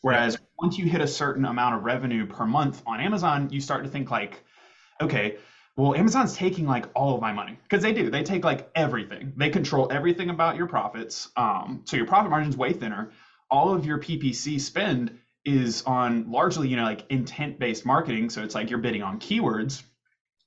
Whereas 0.01 0.35
yeah. 0.35 0.39
once 0.59 0.77
you 0.77 0.85
hit 0.85 1.01
a 1.01 1.07
certain 1.07 1.45
amount 1.45 1.75
of 1.75 1.83
revenue 1.83 2.25
per 2.25 2.45
month 2.45 2.81
on 2.85 3.01
Amazon, 3.01 3.49
you 3.51 3.59
start 3.59 3.83
to 3.83 3.89
think 3.89 4.11
like, 4.11 4.43
okay, 5.01 5.37
well, 5.75 5.95
Amazon's 5.95 6.35
taking 6.35 6.65
like 6.65 6.87
all 6.93 7.15
of 7.15 7.21
my 7.21 7.31
money 7.31 7.57
because 7.63 7.81
they 7.81 7.93
do. 7.93 8.09
They 8.09 8.23
take 8.23 8.43
like 8.43 8.69
everything. 8.75 9.33
They 9.37 9.49
control 9.49 9.91
everything 9.91 10.29
about 10.29 10.57
your 10.57 10.67
profits. 10.67 11.29
Um, 11.37 11.83
so 11.85 11.95
your 11.95 12.05
profit 12.05 12.29
margin's 12.29 12.57
way 12.57 12.73
thinner. 12.73 13.11
All 13.49 13.73
of 13.73 13.85
your 13.85 13.97
PPC 13.97 14.59
spend 14.59 15.17
is 15.45 15.81
on 15.83 16.29
largely, 16.29 16.67
you 16.67 16.75
know, 16.75 16.83
like 16.83 17.05
intent-based 17.09 17.85
marketing. 17.85 18.29
So 18.29 18.43
it's 18.43 18.55
like 18.55 18.69
you're 18.69 18.79
bidding 18.79 19.03
on 19.03 19.19
keywords. 19.19 19.83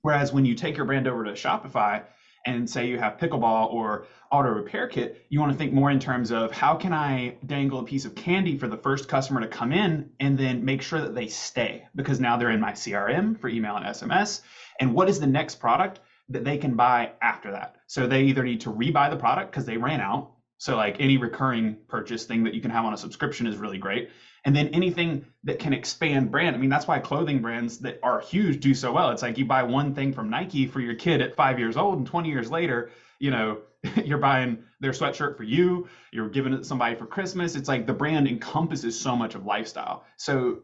Whereas 0.02 0.32
when 0.32 0.44
you 0.44 0.54
take 0.54 0.76
your 0.76 0.84
brand 0.86 1.08
over 1.08 1.24
to 1.24 1.32
Shopify, 1.32 2.02
and 2.46 2.68
say 2.68 2.86
you 2.86 2.98
have 2.98 3.18
pickleball 3.18 3.72
or 3.72 4.06
auto 4.30 4.48
repair 4.48 4.88
kit, 4.88 5.24
you 5.28 5.40
want 5.40 5.52
to 5.52 5.58
think 5.58 5.72
more 5.72 5.90
in 5.90 6.00
terms 6.00 6.30
of 6.30 6.50
how 6.50 6.74
can 6.74 6.92
I 6.92 7.36
dangle 7.46 7.80
a 7.80 7.84
piece 7.84 8.04
of 8.04 8.14
candy 8.14 8.56
for 8.56 8.66
the 8.66 8.76
first 8.76 9.08
customer 9.08 9.40
to 9.40 9.46
come 9.46 9.72
in 9.72 10.10
and 10.20 10.38
then 10.38 10.64
make 10.64 10.82
sure 10.82 11.00
that 11.00 11.14
they 11.14 11.26
stay 11.26 11.86
because 11.94 12.18
now 12.18 12.36
they're 12.36 12.50
in 12.50 12.60
my 12.60 12.72
CRM 12.72 13.38
for 13.38 13.48
email 13.48 13.76
and 13.76 13.84
SMS. 13.86 14.40
And 14.80 14.94
what 14.94 15.08
is 15.08 15.20
the 15.20 15.26
next 15.26 15.56
product 15.56 16.00
that 16.30 16.44
they 16.44 16.56
can 16.56 16.74
buy 16.74 17.12
after 17.20 17.52
that? 17.52 17.76
So 17.86 18.06
they 18.06 18.22
either 18.24 18.42
need 18.42 18.62
to 18.62 18.72
rebuy 18.72 19.10
the 19.10 19.16
product 19.16 19.50
because 19.50 19.66
they 19.66 19.76
ran 19.76 20.00
out. 20.00 20.32
So 20.58 20.76
like 20.76 20.96
any 20.98 21.18
recurring 21.18 21.76
purchase 21.88 22.24
thing 22.24 22.44
that 22.44 22.54
you 22.54 22.60
can 22.60 22.70
have 22.70 22.84
on 22.84 22.94
a 22.94 22.96
subscription 22.96 23.46
is 23.46 23.56
really 23.56 23.78
great 23.78 24.10
and 24.44 24.54
then 24.54 24.68
anything 24.68 25.24
that 25.44 25.58
can 25.58 25.72
expand 25.72 26.30
brand. 26.30 26.56
I 26.56 26.58
mean, 26.58 26.70
that's 26.70 26.86
why 26.86 26.98
clothing 26.98 27.40
brands 27.40 27.78
that 27.78 27.98
are 28.02 28.20
huge 28.20 28.60
do 28.60 28.74
so 28.74 28.92
well. 28.92 29.10
It's 29.10 29.22
like 29.22 29.38
you 29.38 29.44
buy 29.44 29.62
one 29.62 29.92
thing 29.92 30.12
from 30.12 30.30
Nike 30.30 30.66
for 30.66 30.80
your 30.80 30.94
kid 30.94 31.20
at 31.20 31.34
five 31.34 31.58
years 31.58 31.76
old, 31.76 31.98
and 31.98 32.06
20 32.06 32.28
years 32.28 32.50
later, 32.50 32.90
you 33.18 33.30
know, 33.30 33.58
you're 34.04 34.18
buying 34.18 34.58
their 34.80 34.92
sweatshirt 34.92 35.36
for 35.36 35.42
you, 35.42 35.86
you're 36.12 36.28
giving 36.28 36.52
it 36.52 36.58
to 36.58 36.64
somebody 36.64 36.94
for 36.94 37.06
Christmas. 37.06 37.54
It's 37.54 37.68
like 37.68 37.86
the 37.86 37.92
brand 37.92 38.28
encompasses 38.28 38.98
so 38.98 39.16
much 39.16 39.34
of 39.34 39.44
lifestyle. 39.44 40.02
So 40.16 40.58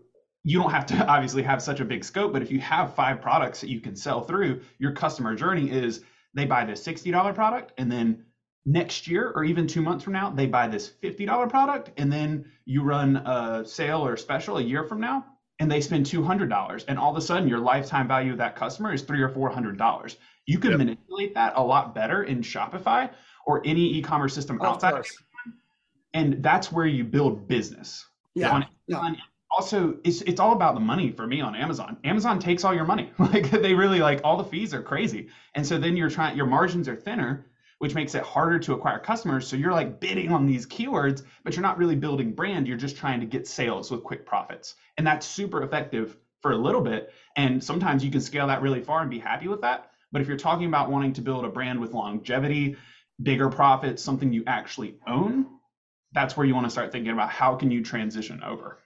you 0.44 0.58
don't 0.58 0.70
have 0.70 0.86
to 0.86 1.06
obviously 1.08 1.42
have 1.42 1.62
such 1.62 1.80
a 1.80 1.84
big 1.84 2.04
scope, 2.04 2.32
but 2.32 2.42
if 2.42 2.50
you 2.50 2.58
have 2.60 2.94
five 2.94 3.20
products 3.20 3.60
that 3.60 3.70
you 3.70 3.80
can 3.80 3.96
sell 3.96 4.20
through, 4.20 4.60
your 4.78 4.92
customer 4.92 5.34
journey 5.34 5.70
is 5.70 6.00
they 6.34 6.44
buy 6.44 6.64
the 6.64 6.72
$60 6.72 7.34
product 7.34 7.72
and 7.78 7.90
then 7.90 8.16
next 8.66 9.08
year 9.08 9.32
or 9.34 9.44
even 9.44 9.66
two 9.66 9.80
months 9.80 10.04
from 10.04 10.12
now, 10.12 10.30
they 10.30 10.46
buy 10.46 10.68
this 10.68 10.92
$50 11.02 11.48
product 11.48 11.90
and 11.96 12.12
then 12.12 12.44
you 12.64 12.82
run 12.82 13.16
a 13.16 13.64
sale 13.64 14.04
or 14.04 14.14
a 14.14 14.18
special 14.18 14.58
a 14.58 14.62
year 14.62 14.84
from 14.84 15.00
now 15.00 15.24
and 15.58 15.70
they 15.70 15.80
spend 15.80 16.06
$200 16.06 16.84
and 16.88 16.98
all 16.98 17.10
of 17.10 17.16
a 17.16 17.20
sudden 17.20 17.48
your 17.48 17.58
lifetime 17.58 18.06
value 18.06 18.32
of 18.32 18.38
that 18.38 18.56
customer 18.56 18.92
is 18.92 19.02
three 19.02 19.22
or 19.22 19.28
$400. 19.28 20.16
You 20.46 20.58
can 20.58 20.70
yep. 20.70 20.78
manipulate 20.78 21.34
that 21.34 21.54
a 21.56 21.62
lot 21.62 21.94
better 21.94 22.24
in 22.24 22.40
Shopify 22.40 23.10
or 23.46 23.62
any 23.64 23.98
e-commerce 23.98 24.34
system 24.34 24.58
oh, 24.60 24.66
outside 24.66 24.94
of 24.94 25.06
and 26.14 26.42
that's 26.42 26.72
where 26.72 26.86
you 26.86 27.04
build 27.04 27.48
business. 27.48 28.06
Yeah. 28.34 28.50
On, 28.50 28.66
yeah. 28.86 29.12
also, 29.50 29.98
it's 30.04 30.22
it's 30.22 30.40
all 30.40 30.52
about 30.52 30.74
the 30.74 30.80
money 30.80 31.12
for 31.12 31.26
me 31.26 31.40
on 31.40 31.54
Amazon. 31.54 31.98
Amazon 32.04 32.38
takes 32.38 32.64
all 32.64 32.74
your 32.74 32.86
money. 32.86 33.12
Like 33.18 33.50
they 33.50 33.74
really 33.74 34.00
like 34.00 34.20
all 34.24 34.36
the 34.36 34.44
fees 34.44 34.72
are 34.72 34.82
crazy. 34.82 35.28
And 35.54 35.66
so 35.66 35.78
then 35.78 35.96
you're 35.96 36.10
trying 36.10 36.36
your 36.36 36.46
margins 36.46 36.88
are 36.88 36.96
thinner 36.96 37.46
which 37.78 37.94
makes 37.94 38.14
it 38.14 38.22
harder 38.22 38.58
to 38.58 38.72
acquire 38.72 38.98
customers. 38.98 39.46
So 39.46 39.56
you're 39.56 39.72
like 39.72 40.00
bidding 40.00 40.32
on 40.32 40.46
these 40.46 40.66
keywords, 40.66 41.22
but 41.44 41.54
you're 41.54 41.62
not 41.62 41.78
really 41.78 41.94
building 41.94 42.32
brand. 42.32 42.66
You're 42.66 42.76
just 42.76 42.96
trying 42.96 43.20
to 43.20 43.26
get 43.26 43.46
sales 43.46 43.90
with 43.90 44.02
quick 44.02 44.26
profits. 44.26 44.74
And 44.96 45.06
that's 45.06 45.26
super 45.26 45.62
effective 45.62 46.16
for 46.40 46.52
a 46.52 46.56
little 46.56 46.80
bit. 46.80 47.12
And 47.36 47.62
sometimes 47.62 48.04
you 48.04 48.10
can 48.10 48.20
scale 48.20 48.46
that 48.48 48.62
really 48.62 48.82
far 48.82 49.00
and 49.00 49.10
be 49.10 49.18
happy 49.18 49.48
with 49.48 49.60
that. 49.60 49.90
But 50.10 50.22
if 50.22 50.28
you're 50.28 50.36
talking 50.36 50.66
about 50.66 50.90
wanting 50.90 51.12
to 51.14 51.20
build 51.20 51.44
a 51.44 51.48
brand 51.48 51.80
with 51.80 51.92
longevity, 51.92 52.76
bigger 53.22 53.48
profits, 53.48 54.02
something 54.02 54.32
you 54.32 54.42
actually 54.46 54.96
own, 55.06 55.46
that's 56.12 56.36
where 56.36 56.46
you 56.46 56.54
want 56.54 56.66
to 56.66 56.70
start 56.70 56.90
thinking 56.90 57.12
about 57.12 57.30
how 57.30 57.54
can 57.54 57.70
you 57.70 57.82
transition 57.82 58.42
over. 58.42 58.78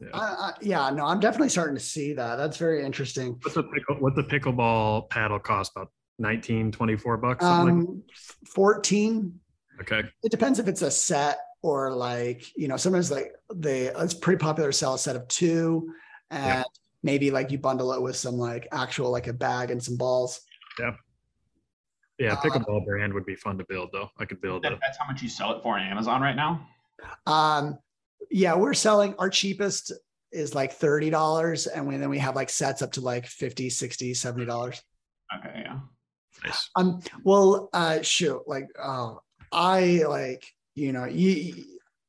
Yeah. 0.00 0.08
Uh, 0.14 0.52
yeah, 0.60 0.90
no, 0.90 1.04
I'm 1.04 1.20
definitely 1.20 1.50
starting 1.50 1.76
to 1.76 1.82
see 1.82 2.14
that. 2.14 2.36
That's 2.36 2.56
very 2.56 2.84
interesting. 2.84 3.38
What's 3.42 3.54
the 3.54 3.62
pickle, 3.62 3.96
what's 4.00 4.16
the 4.16 4.24
pickleball 4.24 5.10
paddle 5.10 5.38
cost? 5.38 5.72
About 5.76 5.92
19, 6.18 6.72
24 6.72 7.16
bucks? 7.16 7.44
Um, 7.44 7.86
like 7.86 8.16
14. 8.48 9.40
Okay. 9.80 10.02
It 10.22 10.30
depends 10.30 10.58
if 10.58 10.68
it's 10.68 10.82
a 10.82 10.90
set 10.90 11.38
or 11.62 11.92
like, 11.92 12.44
you 12.56 12.68
know, 12.68 12.76
sometimes 12.76 13.10
like 13.10 13.32
they, 13.54 13.86
it's 13.86 14.14
pretty 14.14 14.38
popular 14.38 14.70
to 14.70 14.76
sell 14.76 14.94
a 14.94 14.98
set 14.98 15.16
of 15.16 15.26
two 15.28 15.92
and 16.30 16.44
yeah. 16.44 16.62
maybe 17.02 17.30
like 17.30 17.50
you 17.50 17.58
bundle 17.58 17.92
it 17.92 18.02
with 18.02 18.16
some 18.16 18.36
like 18.36 18.68
actual, 18.72 19.10
like 19.10 19.26
a 19.26 19.32
bag 19.32 19.70
and 19.70 19.82
some 19.82 19.96
balls. 19.96 20.40
Yeah. 20.78 20.92
Yeah. 22.18 22.36
Pickleball 22.36 22.82
uh, 22.82 22.84
brand 22.84 23.12
would 23.14 23.26
be 23.26 23.34
fun 23.34 23.58
to 23.58 23.64
build 23.68 23.90
though. 23.92 24.10
I 24.18 24.24
could 24.24 24.40
build 24.40 24.62
that, 24.62 24.78
That's 24.80 24.98
how 24.98 25.06
much 25.06 25.22
you 25.22 25.28
sell 25.28 25.56
it 25.56 25.62
for 25.62 25.78
on 25.78 25.82
Amazon 25.82 26.20
right 26.20 26.36
now. 26.36 26.68
Um, 27.26 27.78
yeah, 28.30 28.54
we're 28.54 28.74
selling 28.74 29.14
our 29.18 29.28
cheapest 29.28 29.92
is 30.30 30.54
like 30.54 30.78
$30 30.78 31.68
and 31.74 31.86
we, 31.86 31.96
then 31.96 32.08
we 32.08 32.18
have 32.18 32.36
like 32.36 32.48
sets 32.50 32.82
up 32.82 32.92
to 32.92 33.00
like 33.00 33.26
50, 33.26 33.68
60, 33.70 34.12
$70. 34.14 34.80
Okay. 35.38 35.62
Yeah. 35.64 35.78
Nice. 36.44 36.70
Um, 36.76 37.00
well, 37.24 37.68
uh, 37.72 38.02
shoot, 38.02 38.42
like, 38.46 38.68
uh, 38.78 39.14
I 39.52 40.04
like, 40.08 40.46
you 40.74 40.92
know, 40.92 41.04
you, 41.04 41.64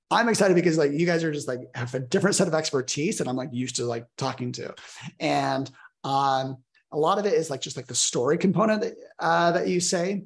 I'm 0.09 0.29
excited 0.29 0.55
because 0.55 0.77
like 0.77 0.91
you 0.91 1.05
guys 1.05 1.23
are 1.23 1.31
just 1.31 1.47
like 1.47 1.61
have 1.75 1.93
a 1.95 1.99
different 1.99 2.35
set 2.35 2.47
of 2.47 2.53
expertise 2.53 3.17
that 3.17 3.27
I'm 3.27 3.35
like 3.35 3.49
used 3.51 3.77
to 3.77 3.85
like 3.85 4.05
talking 4.17 4.51
to, 4.53 4.73
and 5.19 5.69
um, 6.03 6.57
a 6.91 6.97
lot 6.97 7.17
of 7.17 7.25
it 7.25 7.33
is 7.33 7.49
like 7.49 7.61
just 7.61 7.75
like 7.77 7.87
the 7.87 7.95
story 7.95 8.37
component 8.37 8.81
that 8.81 8.93
uh, 9.19 9.51
that 9.53 9.67
you 9.67 9.79
say. 9.79 10.25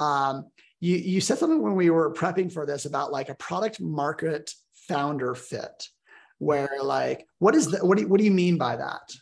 Um, 0.00 0.46
you 0.80 0.96
you 0.96 1.20
said 1.20 1.38
something 1.38 1.62
when 1.62 1.74
we 1.74 1.90
were 1.90 2.12
prepping 2.12 2.52
for 2.52 2.66
this 2.66 2.84
about 2.84 3.12
like 3.12 3.28
a 3.28 3.34
product 3.34 3.80
market 3.80 4.52
founder 4.88 5.34
fit. 5.34 5.88
where 6.38 6.78
like 6.82 7.26
what 7.38 7.54
is 7.54 7.70
that 7.70 7.84
what 7.84 7.96
do 7.96 8.04
you, 8.04 8.08
what 8.08 8.18
do 8.18 8.24
you 8.24 8.30
mean 8.30 8.56
by 8.58 8.76
that 8.76 9.12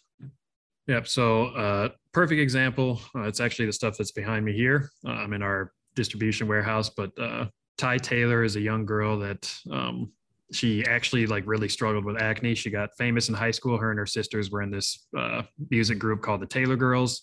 Yep. 0.87 1.09
So, 1.09 1.47
uh, 1.47 1.89
perfect 2.13 2.41
example. 2.41 3.01
Uh, 3.15 3.23
it's 3.23 3.41
actually 3.41 3.67
the 3.67 3.73
stuff 3.73 3.97
that's 3.99 4.13
behind 4.13 4.45
me 4.45 4.53
here. 4.53 4.91
Uh, 5.07 5.11
I'm 5.13 5.33
in 5.33 5.43
our 5.43 5.73
distribution 5.95 6.47
warehouse, 6.47 6.91
but 6.91 7.11
uh, 7.19 7.47
Ty 7.77 7.99
Taylor 7.99 8.45
is 8.45 8.57
a 8.57 8.61
young 8.61 8.87
girl 8.87 9.19
that 9.19 9.53
um, 9.71 10.13
she 10.53 10.85
actually 10.87 11.27
like 11.27 11.45
really 11.47 11.69
struggled 11.69 12.05
with 12.05 12.21
acne. 12.21 12.55
She 12.55 12.71
got 12.71 12.91
famous 12.97 13.29
in 13.29 13.35
high 13.35 13.51
school. 13.51 13.77
Her 13.77 13.91
and 13.91 13.99
her 13.99 14.07
sisters 14.07 14.51
were 14.51 14.63
in 14.63 14.71
this 14.71 15.07
uh, 15.17 15.43
music 15.71 15.99
group 15.99 16.23
called 16.23 16.41
the 16.41 16.47
Taylor 16.47 16.77
Girls. 16.77 17.23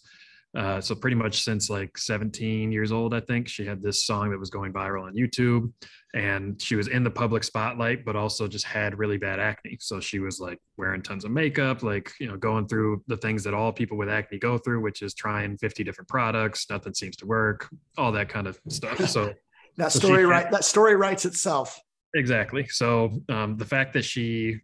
Uh, 0.55 0.79
so 0.79 0.93
pretty 0.93 1.15
much 1.15 1.41
since 1.41 1.69
like 1.69 1.97
17 1.97 2.71
years 2.71 2.91
old, 2.91 3.13
I 3.13 3.19
think 3.19 3.47
she 3.47 3.65
had 3.65 3.81
this 3.81 4.05
song 4.05 4.29
that 4.29 4.39
was 4.39 4.51
going 4.51 4.71
viral 4.71 5.03
on 5.03 5.15
YouTube, 5.15 5.71
and 6.13 6.61
she 6.61 6.75
was 6.75 6.87
in 6.87 7.03
the 7.03 7.09
public 7.09 7.43
spotlight, 7.43 8.05
but 8.05 8.15
also 8.15 8.47
just 8.47 8.65
had 8.65 8.99
really 8.99 9.17
bad 9.17 9.39
acne. 9.39 9.77
So 9.79 9.99
she 9.99 10.19
was 10.19 10.39
like 10.39 10.59
wearing 10.77 11.01
tons 11.01 11.25
of 11.25 11.31
makeup, 11.31 11.81
like 11.81 12.11
you 12.19 12.27
know, 12.27 12.37
going 12.37 12.67
through 12.67 13.03
the 13.07 13.17
things 13.17 13.43
that 13.45 13.55
all 13.55 13.71
people 13.71 13.97
with 13.97 14.09
acne 14.09 14.37
go 14.37 14.59
through, 14.59 14.81
which 14.81 15.01
is 15.01 15.15
trying 15.15 15.57
50 15.57 15.83
different 15.83 16.07
products, 16.07 16.69
nothing 16.69 16.93
seems 16.93 17.15
to 17.17 17.25
work, 17.25 17.67
all 17.97 18.11
that 18.11 18.29
kind 18.29 18.45
of 18.45 18.59
stuff. 18.69 19.09
So 19.09 19.33
that 19.77 19.91
story, 19.91 20.25
right? 20.25 20.51
That 20.51 20.65
story 20.65 20.95
writes 20.95 21.25
itself. 21.25 21.79
Exactly. 22.15 22.67
So 22.67 23.11
um, 23.29 23.57
the 23.57 23.65
fact 23.65 23.93
that 23.93 24.05
she 24.05 24.59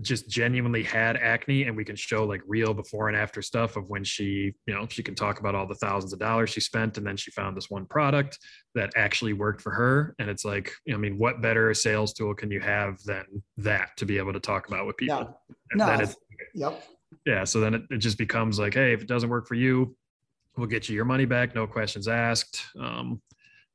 just 0.00 0.28
genuinely 0.28 0.82
had 0.82 1.16
acne 1.16 1.64
and 1.64 1.76
we 1.76 1.84
can 1.84 1.96
show 1.96 2.24
like 2.24 2.42
real 2.46 2.74
before 2.74 3.08
and 3.08 3.16
after 3.16 3.40
stuff 3.40 3.76
of 3.76 3.88
when 3.88 4.04
she 4.04 4.52
you 4.66 4.74
know 4.74 4.86
she 4.88 5.02
can 5.02 5.14
talk 5.14 5.40
about 5.40 5.54
all 5.54 5.66
the 5.66 5.74
thousands 5.76 6.12
of 6.12 6.18
dollars 6.18 6.50
she 6.50 6.60
spent 6.60 6.98
and 6.98 7.06
then 7.06 7.16
she 7.16 7.30
found 7.30 7.56
this 7.56 7.70
one 7.70 7.86
product 7.86 8.38
that 8.74 8.90
actually 8.96 9.32
worked 9.32 9.60
for 9.62 9.72
her. 9.72 10.14
And 10.18 10.28
it's 10.28 10.44
like 10.44 10.72
i 10.92 10.96
mean 10.96 11.18
what 11.18 11.40
better 11.40 11.72
sales 11.74 12.12
tool 12.12 12.34
can 12.34 12.50
you 12.50 12.60
have 12.60 13.02
than 13.04 13.24
that 13.58 13.96
to 13.96 14.06
be 14.06 14.18
able 14.18 14.32
to 14.32 14.40
talk 14.40 14.68
about 14.68 14.86
with 14.86 14.96
people? 14.96 15.38
No, 15.74 15.96
no. 15.96 16.06
yep. 16.54 16.84
yeah 17.24 17.44
so 17.44 17.60
then 17.60 17.74
it, 17.74 17.82
it 17.90 17.98
just 17.98 18.18
becomes 18.18 18.58
like 18.58 18.74
hey 18.74 18.92
if 18.92 19.00
it 19.00 19.08
doesn't 19.08 19.30
work 19.30 19.46
for 19.46 19.54
you 19.54 19.96
we'll 20.56 20.66
get 20.66 20.88
you 20.88 20.94
your 20.94 21.04
money 21.04 21.24
back 21.24 21.54
no 21.54 21.66
questions 21.66 22.08
asked. 22.08 22.62
Um, 22.78 23.20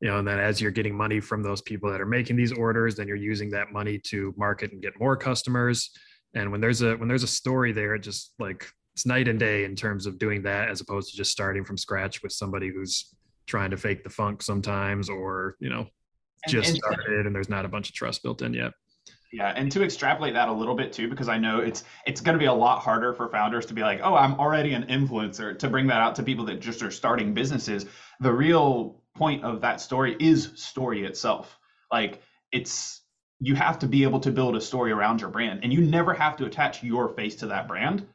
you 0.02 0.08
know 0.08 0.20
and 0.20 0.28
then 0.28 0.40
as 0.40 0.60
you're 0.60 0.72
getting 0.72 0.96
money 0.96 1.20
from 1.20 1.42
those 1.42 1.62
people 1.62 1.90
that 1.92 2.02
are 2.02 2.06
making 2.06 2.36
these 2.36 2.52
orders 2.52 2.96
then 2.96 3.08
you're 3.08 3.16
using 3.16 3.50
that 3.52 3.72
money 3.72 3.98
to 3.98 4.34
market 4.38 4.72
and 4.72 4.82
get 4.82 5.00
more 5.00 5.16
customers 5.16 5.92
and 6.36 6.52
when 6.52 6.62
there's 6.62 6.82
a 6.82 6.96
when 6.96 7.08
there's 7.08 7.24
a 7.24 7.28
story 7.28 7.72
there 7.72 7.96
it 7.96 8.00
just 8.00 8.34
like 8.40 8.68
it's 8.94 9.06
night 9.06 9.28
and 9.28 9.40
day 9.40 9.64
in 9.64 9.76
terms 9.76 10.06
of 10.06 10.20
doing 10.20 10.42
that 10.42 10.70
as 10.70 10.82
opposed 10.82 11.12
to 11.12 11.18
just 11.18 11.32
starting 11.32 11.64
from 11.64 11.78
scratch 11.78 12.22
with 12.24 12.32
somebody 12.32 12.70
who's 12.70 13.14
trying 13.48 13.72
to 13.72 13.78
fake 13.78 14.04
the 14.04 14.10
funk 14.10 14.42
sometimes 14.42 15.10
or 15.10 15.56
you 15.60 15.70
know 15.70 15.86
just 16.48 16.70
and, 16.70 16.78
and 16.78 16.84
started 16.84 17.26
and 17.26 17.36
there's 17.36 17.50
not 17.50 17.66
a 17.66 17.70
bunch 17.70 17.90
of 17.90 17.96
trust 17.96 18.24
built 18.24 18.42
in 18.42 18.54
yet 18.54 18.74
yeah, 19.34 19.54
and 19.56 19.72
to 19.72 19.84
extrapolate 19.84 20.34
that 20.34 20.50
a 20.50 20.52
little 20.52 20.76
bit 20.76 20.92
too, 20.92 21.08
because 21.10 21.30
I 21.30 21.38
know 21.38 21.60
it's 21.60 21.86
it's 22.06 22.20
going 22.20 22.34
to 22.34 22.40
be 22.40 22.48
a 22.48 22.54
lot 22.54 22.82
harder 22.82 23.14
for 23.14 23.30
founders 23.30 23.66
to 23.68 23.74
be 23.74 23.82
like, 23.82 24.02
oh, 24.04 24.14
I'm 24.14 24.34
already 24.34 24.74
an 24.74 24.84
influencer, 24.84 25.58
to 25.58 25.70
bring 25.70 25.88
that 25.88 26.02
out 26.02 26.16
to 26.16 26.24
people 26.24 26.44
that 26.46 26.60
just 26.60 26.84
are 26.84 26.92
starting 26.92 27.34
businesses. 27.34 27.86
The 28.20 28.32
real 28.32 29.02
point 29.16 29.44
of 29.44 29.62
that 29.62 29.80
story 29.80 30.18
is 30.20 30.52
story 30.56 31.06
itself. 31.06 31.58
Like 31.92 32.22
it's 32.52 33.01
you 33.42 33.56
have 33.56 33.80
to 33.80 33.88
be 33.88 34.04
able 34.04 34.20
to 34.20 34.32
build 34.32 34.56
a 34.56 34.62
story 34.62 34.92
around 34.92 35.20
your 35.20 35.30
brand 35.30 35.62
and 35.64 35.74
you 35.74 35.82
never 35.82 36.14
have 36.14 36.38
to 36.38 36.46
attach 36.46 36.84
your 36.84 37.10
face 37.10 37.36
to 37.36 37.48
that 37.48 37.68
brand. 37.68 38.08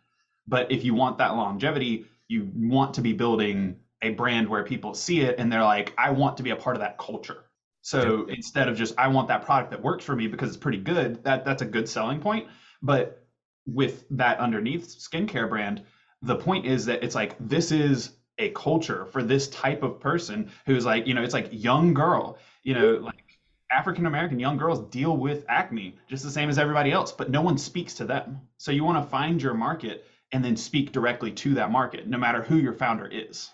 But 0.47 0.71
if 0.71 0.85
you 0.85 0.95
want 0.95 1.19
that 1.19 1.35
longevity, 1.35 2.07
you 2.29 2.49
want 2.55 2.95
to 2.95 3.03
be 3.03 3.12
building 3.12 3.81
a 4.03 4.11
brand 4.11 4.49
where 4.49 4.62
people 4.62 4.95
see 4.95 5.21
it 5.23 5.35
and 5.39 5.53
they're 5.53 5.65
like, 5.65 5.93
I 5.99 6.11
want 6.11 6.37
to 6.37 6.45
be 6.45 6.51
a 6.51 6.57
part 6.57 6.77
of 6.77 6.81
that 6.81 6.97
culture. 6.97 7.43
So 7.83 8.27
instead 8.29 8.69
of 8.69 8.77
just 8.77 8.95
I 8.99 9.09
want 9.09 9.29
that 9.29 9.45
product 9.45 9.71
that 9.71 9.81
works 9.81 10.05
for 10.05 10.17
me 10.17 10.27
because 10.27 10.49
it's 10.49 10.57
pretty 10.57 10.79
good, 10.79 11.23
that 11.25 11.45
that's 11.45 11.62
a 11.62 11.67
good 11.67 11.89
selling 11.89 12.21
point. 12.21 12.49
But 12.83 13.25
with 13.65 14.05
that 14.11 14.39
underneath 14.39 14.89
skincare 14.89 15.49
brand, 15.49 15.83
the 16.23 16.37
point 16.37 16.67
is 16.67 16.85
that 16.87 17.05
it's 17.05 17.15
like 17.15 17.37
this 17.39 17.71
is 17.71 18.12
a 18.39 18.51
culture 18.51 19.07
for 19.07 19.23
this 19.23 19.49
type 19.49 19.83
of 19.83 20.01
person 20.01 20.51
who's 20.67 20.85
like, 20.85 21.07
you 21.07 21.15
know, 21.15 21.23
it's 21.23 21.35
like 21.35 21.49
young 21.53 21.95
girl, 21.95 22.39
you 22.62 22.75
know, 22.75 22.95
like 22.97 23.23
African 23.72 24.07
American 24.07 24.38
young 24.38 24.57
girls 24.57 24.81
deal 24.90 25.16
with 25.16 25.44
acne 25.48 25.96
just 26.09 26.22
the 26.22 26.31
same 26.31 26.48
as 26.48 26.59
everybody 26.59 26.92
else, 26.92 27.12
but 27.12 27.31
no 27.31 27.42
one 27.42 27.59
speaks 27.59 27.94
to 27.94 28.05
them. 28.05 28.40
So 28.59 28.70
you 28.70 28.85
want 28.85 29.02
to 29.02 29.11
find 29.11 29.42
your 29.42 29.55
market 29.55 30.07
and 30.33 30.44
then 30.44 30.57
speak 30.57 30.92
directly 30.92 31.33
to 31.33 31.55
that 31.55 31.70
market, 31.70 32.07
no 32.07 32.18
matter 32.18 32.42
who 32.42 32.57
your 32.57 32.72
founder 32.72 33.07
is. 33.07 33.50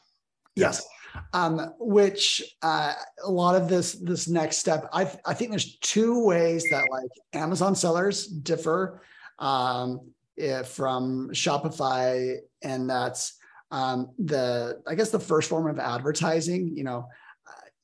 Yes. 0.55 0.87
Um, 1.35 1.75
which 1.79 2.42
uh, 2.62 2.94
a 3.22 3.31
lot 3.31 3.55
of 3.55 3.68
this 3.68 3.92
this 3.94 4.29
next 4.29 4.59
step, 4.59 4.88
I 4.92 5.11
I 5.27 5.35
think 5.35 5.51
there's 5.51 5.77
two 5.79 6.25
ways 6.25 6.64
that 6.70 6.85
like 6.90 7.11
Amazon 7.35 7.75
sellers 7.75 8.27
differ 8.27 9.03
um, 9.38 10.01
if, 10.37 10.68
from 10.68 11.29
Shopify, 11.33 12.37
and 12.62 12.88
that's 12.88 13.35
um, 13.70 14.11
the 14.18 14.81
I 14.87 14.94
guess 14.94 15.11
the 15.11 15.20
first 15.20 15.51
form 15.51 15.68
of 15.68 15.79
advertising. 15.79 16.75
You 16.75 16.85
know, 16.85 17.09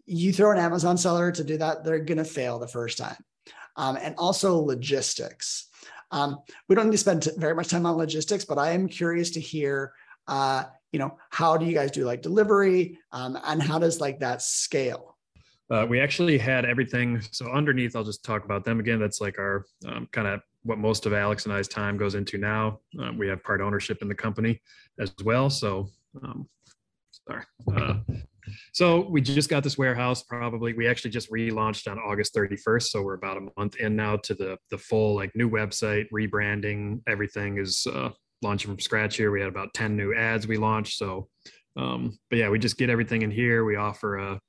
you 0.08 0.32
throw 0.32 0.50
an 0.50 0.58
Amazon 0.58 0.96
seller 0.96 1.30
to 1.30 1.44
do 1.44 1.58
that, 1.58 1.84
they're 1.84 1.98
going 1.98 2.18
to 2.18 2.24
fail 2.24 2.58
the 2.58 2.66
first 2.66 2.98
time. 2.98 3.16
Um, 3.76 3.96
and 4.00 4.14
also 4.16 4.58
logistics. 4.58 5.68
Um, 6.10 6.38
we 6.68 6.74
don't 6.74 6.86
need 6.86 6.92
to 6.92 6.98
spend 6.98 7.28
very 7.36 7.54
much 7.54 7.68
time 7.68 7.86
on 7.86 7.96
logistics, 7.96 8.44
but 8.44 8.58
I 8.58 8.70
am 8.72 8.88
curious 8.88 9.30
to 9.32 9.40
hear, 9.40 9.92
uh, 10.26 10.64
you 10.90 10.98
know, 10.98 11.16
how 11.30 11.56
do 11.56 11.66
you 11.66 11.74
guys 11.74 11.90
do 11.90 12.04
like 12.04 12.22
delivery 12.22 12.98
um, 13.12 13.38
and 13.44 13.62
how 13.62 13.78
does 13.78 14.00
like 14.00 14.18
that 14.20 14.42
scale? 14.42 15.16
Uh, 15.70 15.86
we 15.88 16.00
actually 16.00 16.38
had 16.38 16.64
everything. 16.64 17.20
So 17.30 17.52
underneath, 17.52 17.94
I'll 17.94 18.02
just 18.02 18.24
talk 18.24 18.44
about 18.44 18.64
them 18.64 18.80
again. 18.80 18.98
That's 18.98 19.20
like 19.20 19.38
our 19.38 19.66
um, 19.86 20.08
kind 20.12 20.26
of 20.26 20.40
what 20.62 20.78
most 20.78 21.04
of 21.04 21.12
Alex 21.12 21.44
and 21.44 21.52
I's 21.52 21.68
time 21.68 21.98
goes 21.98 22.14
into 22.14 22.38
now. 22.38 22.80
Uh, 22.98 23.12
we 23.16 23.28
have 23.28 23.42
part 23.44 23.60
ownership 23.60 23.98
in 24.00 24.08
the 24.08 24.14
company 24.14 24.62
as 24.98 25.12
well. 25.24 25.50
So, 25.50 25.90
um, 26.22 26.48
sorry. 27.28 27.44
So 28.72 29.08
we 29.08 29.20
just 29.20 29.48
got 29.48 29.62
this 29.62 29.78
warehouse. 29.78 30.22
Probably 30.22 30.72
we 30.72 30.86
actually 30.86 31.10
just 31.10 31.30
relaunched 31.30 31.90
on 31.90 31.98
August 31.98 32.34
31st. 32.34 32.84
So 32.84 33.02
we're 33.02 33.14
about 33.14 33.36
a 33.36 33.48
month 33.56 33.76
in 33.76 33.96
now 33.96 34.16
to 34.16 34.34
the 34.34 34.58
the 34.70 34.78
full 34.78 35.14
like 35.14 35.34
new 35.34 35.50
website 35.50 36.06
rebranding. 36.12 37.00
Everything 37.08 37.58
is 37.58 37.86
uh, 37.92 38.10
launching 38.42 38.70
from 38.70 38.80
scratch 38.80 39.16
here. 39.16 39.30
We 39.30 39.40
had 39.40 39.48
about 39.48 39.74
10 39.74 39.96
new 39.96 40.14
ads 40.14 40.46
we 40.46 40.56
launched. 40.56 40.98
So, 40.98 41.28
um, 41.76 42.18
but 42.30 42.38
yeah, 42.38 42.48
we 42.48 42.58
just 42.58 42.78
get 42.78 42.90
everything 42.90 43.22
in 43.22 43.30
here. 43.30 43.64
We 43.64 43.76
offer 43.76 44.18
a 44.18 44.40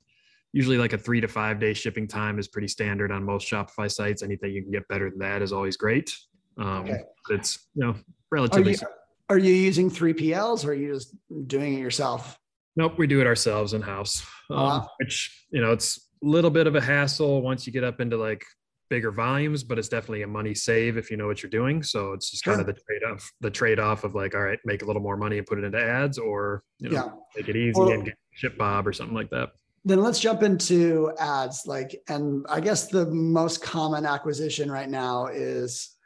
usually 0.52 0.78
like 0.78 0.92
a 0.92 0.98
three 0.98 1.20
to 1.20 1.28
five 1.28 1.60
day 1.60 1.72
shipping 1.72 2.08
time 2.08 2.38
is 2.38 2.48
pretty 2.48 2.68
standard 2.68 3.12
on 3.12 3.24
most 3.24 3.48
Shopify 3.48 3.90
sites. 3.90 4.22
Anything 4.22 4.52
you 4.52 4.62
can 4.62 4.72
get 4.72 4.86
better 4.88 5.10
than 5.10 5.18
that 5.20 5.42
is 5.42 5.52
always 5.52 5.76
great. 5.76 6.14
Um, 6.58 6.84
okay. 6.84 7.00
It's 7.30 7.68
you 7.74 7.86
know 7.86 7.96
relatively. 8.30 8.72
Are 8.72 8.76
you, 8.76 8.86
are 9.30 9.38
you 9.38 9.52
using 9.52 9.90
3PLs 9.90 10.64
or 10.64 10.70
are 10.70 10.74
you 10.74 10.92
just 10.92 11.14
doing 11.46 11.74
it 11.74 11.80
yourself? 11.80 12.38
Nope, 12.76 12.94
we 12.98 13.06
do 13.06 13.20
it 13.20 13.26
ourselves 13.26 13.74
in 13.74 13.82
house. 13.82 14.24
Um, 14.50 14.56
wow. 14.56 14.88
Which 14.98 15.46
you 15.50 15.60
know, 15.60 15.72
it's 15.72 16.08
a 16.22 16.26
little 16.26 16.50
bit 16.50 16.66
of 16.66 16.76
a 16.76 16.80
hassle 16.80 17.42
once 17.42 17.66
you 17.66 17.72
get 17.72 17.84
up 17.84 18.00
into 18.00 18.16
like 18.16 18.44
bigger 18.90 19.12
volumes, 19.12 19.62
but 19.62 19.78
it's 19.78 19.88
definitely 19.88 20.22
a 20.22 20.26
money 20.26 20.52
save 20.54 20.96
if 20.96 21.10
you 21.10 21.16
know 21.16 21.26
what 21.26 21.42
you're 21.42 21.50
doing. 21.50 21.82
So 21.82 22.12
it's 22.12 22.30
just 22.30 22.44
sure. 22.44 22.54
kind 22.54 22.60
of 22.60 22.66
the 22.66 22.80
trade 22.80 23.04
off, 23.10 23.32
the 23.40 23.50
trade 23.50 23.78
off 23.78 24.04
of 24.04 24.14
like, 24.14 24.34
all 24.34 24.42
right, 24.42 24.58
make 24.64 24.82
a 24.82 24.84
little 24.84 25.00
more 25.00 25.16
money 25.16 25.38
and 25.38 25.46
put 25.46 25.58
it 25.58 25.64
into 25.64 25.80
ads, 25.80 26.18
or 26.18 26.62
you 26.78 26.90
know, 26.90 26.94
yeah. 26.94 27.10
make 27.36 27.48
it 27.48 27.56
easy 27.56 27.80
well, 27.80 27.90
and 27.92 28.04
get 28.04 28.14
ShipBob 28.42 28.86
or 28.86 28.92
something 28.92 29.14
like 29.14 29.30
that. 29.30 29.50
Then 29.84 30.02
let's 30.02 30.18
jump 30.18 30.42
into 30.42 31.12
ads. 31.18 31.62
Like, 31.66 31.96
and 32.08 32.44
I 32.48 32.60
guess 32.60 32.88
the 32.88 33.06
most 33.06 33.62
common 33.62 34.04
acquisition 34.04 34.70
right 34.70 34.88
now 34.88 35.28
is 35.28 35.96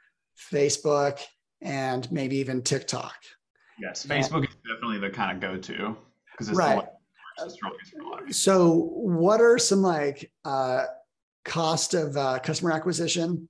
Facebook 0.53 1.20
and 1.61 2.11
maybe 2.12 2.37
even 2.37 2.62
TikTok. 2.62 3.16
Yes, 3.81 4.07
Facebook 4.07 4.37
and, 4.37 4.48
is 4.48 4.57
definitely 4.72 4.98
the 4.98 5.11
kind 5.11 5.33
of 5.33 5.40
go-to 5.40 5.96
because 6.35 6.49
it's 6.49 6.59
right. 6.59 6.85
So, 8.31 8.90
what 8.92 9.40
are 9.40 9.59
some 9.59 9.83
like 9.83 10.31
uh, 10.44 10.85
cost 11.44 11.94
of 11.94 12.16
uh, 12.16 12.38
customer 12.40 12.73
acquisition 12.73 13.49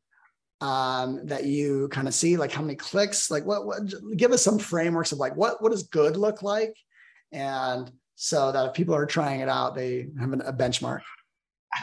um, 0.60 1.26
that 1.26 1.44
you 1.44 1.88
kind 1.88 2.08
of 2.08 2.14
see? 2.14 2.36
Like 2.36 2.52
how 2.52 2.62
many 2.62 2.76
clicks? 2.76 3.30
Like 3.30 3.44
what, 3.44 3.66
what? 3.66 3.82
Give 4.16 4.32
us 4.32 4.42
some 4.42 4.58
frameworks 4.58 5.12
of 5.12 5.18
like 5.18 5.36
what 5.36 5.62
what 5.62 5.72
does 5.72 5.84
good 5.84 6.16
look 6.16 6.42
like, 6.42 6.74
and 7.32 7.90
so 8.14 8.52
that 8.52 8.66
if 8.66 8.74
people 8.74 8.94
are 8.94 9.06
trying 9.06 9.40
it 9.40 9.48
out, 9.48 9.74
they 9.74 10.08
have 10.18 10.32
a 10.32 10.52
benchmark. 10.52 11.00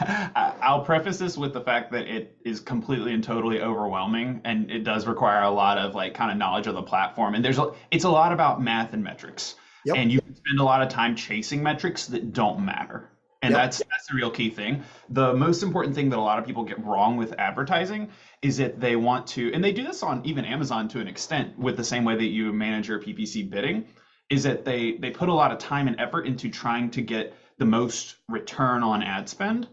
I'll 0.00 0.84
preface 0.84 1.18
this 1.18 1.36
with 1.36 1.52
the 1.52 1.60
fact 1.60 1.92
that 1.92 2.06
it 2.06 2.36
is 2.44 2.60
completely 2.60 3.12
and 3.12 3.22
totally 3.22 3.60
overwhelming, 3.60 4.40
and 4.44 4.70
it 4.70 4.84
does 4.84 5.06
require 5.06 5.42
a 5.42 5.50
lot 5.50 5.78
of 5.78 5.94
like 5.94 6.14
kind 6.14 6.30
of 6.30 6.38
knowledge 6.38 6.66
of 6.66 6.74
the 6.74 6.82
platform. 6.82 7.34
And 7.34 7.44
there's 7.44 7.58
a, 7.58 7.72
it's 7.90 8.04
a 8.04 8.10
lot 8.10 8.32
about 8.32 8.62
math 8.62 8.92
and 8.92 9.04
metrics. 9.04 9.56
Yep. 9.84 9.96
And 9.96 10.12
you 10.12 10.20
can 10.20 10.34
spend 10.34 10.60
a 10.60 10.64
lot 10.64 10.82
of 10.82 10.88
time 10.88 11.16
chasing 11.16 11.62
metrics 11.62 12.06
that 12.06 12.32
don't 12.32 12.64
matter. 12.64 13.08
And 13.42 13.52
yep. 13.52 13.62
that's 13.62 13.78
that's 13.78 14.06
the 14.08 14.14
real 14.16 14.30
key 14.30 14.50
thing. 14.50 14.84
The 15.08 15.34
most 15.34 15.62
important 15.62 15.94
thing 15.96 16.10
that 16.10 16.18
a 16.18 16.22
lot 16.22 16.38
of 16.38 16.46
people 16.46 16.64
get 16.64 16.84
wrong 16.84 17.16
with 17.16 17.32
advertising 17.38 18.10
is 18.40 18.56
that 18.58 18.80
they 18.80 18.94
want 18.96 19.26
to, 19.28 19.52
and 19.52 19.62
they 19.64 19.72
do 19.72 19.82
this 19.84 20.02
on 20.04 20.24
even 20.24 20.44
Amazon 20.44 20.88
to 20.88 21.00
an 21.00 21.08
extent 21.08 21.58
with 21.58 21.76
the 21.76 21.84
same 21.84 22.04
way 22.04 22.14
that 22.16 22.26
you 22.26 22.52
manage 22.52 22.88
your 22.88 23.00
PPC 23.00 23.50
bidding, 23.50 23.86
is 24.30 24.44
that 24.44 24.64
they 24.64 24.92
they 24.92 25.10
put 25.10 25.28
a 25.28 25.34
lot 25.34 25.50
of 25.50 25.58
time 25.58 25.88
and 25.88 26.00
effort 26.00 26.26
into 26.26 26.50
trying 26.50 26.90
to 26.92 27.02
get 27.02 27.34
the 27.58 27.64
most 27.64 28.16
return 28.28 28.82
on 28.84 29.02
ad 29.02 29.28
spend. 29.28 29.68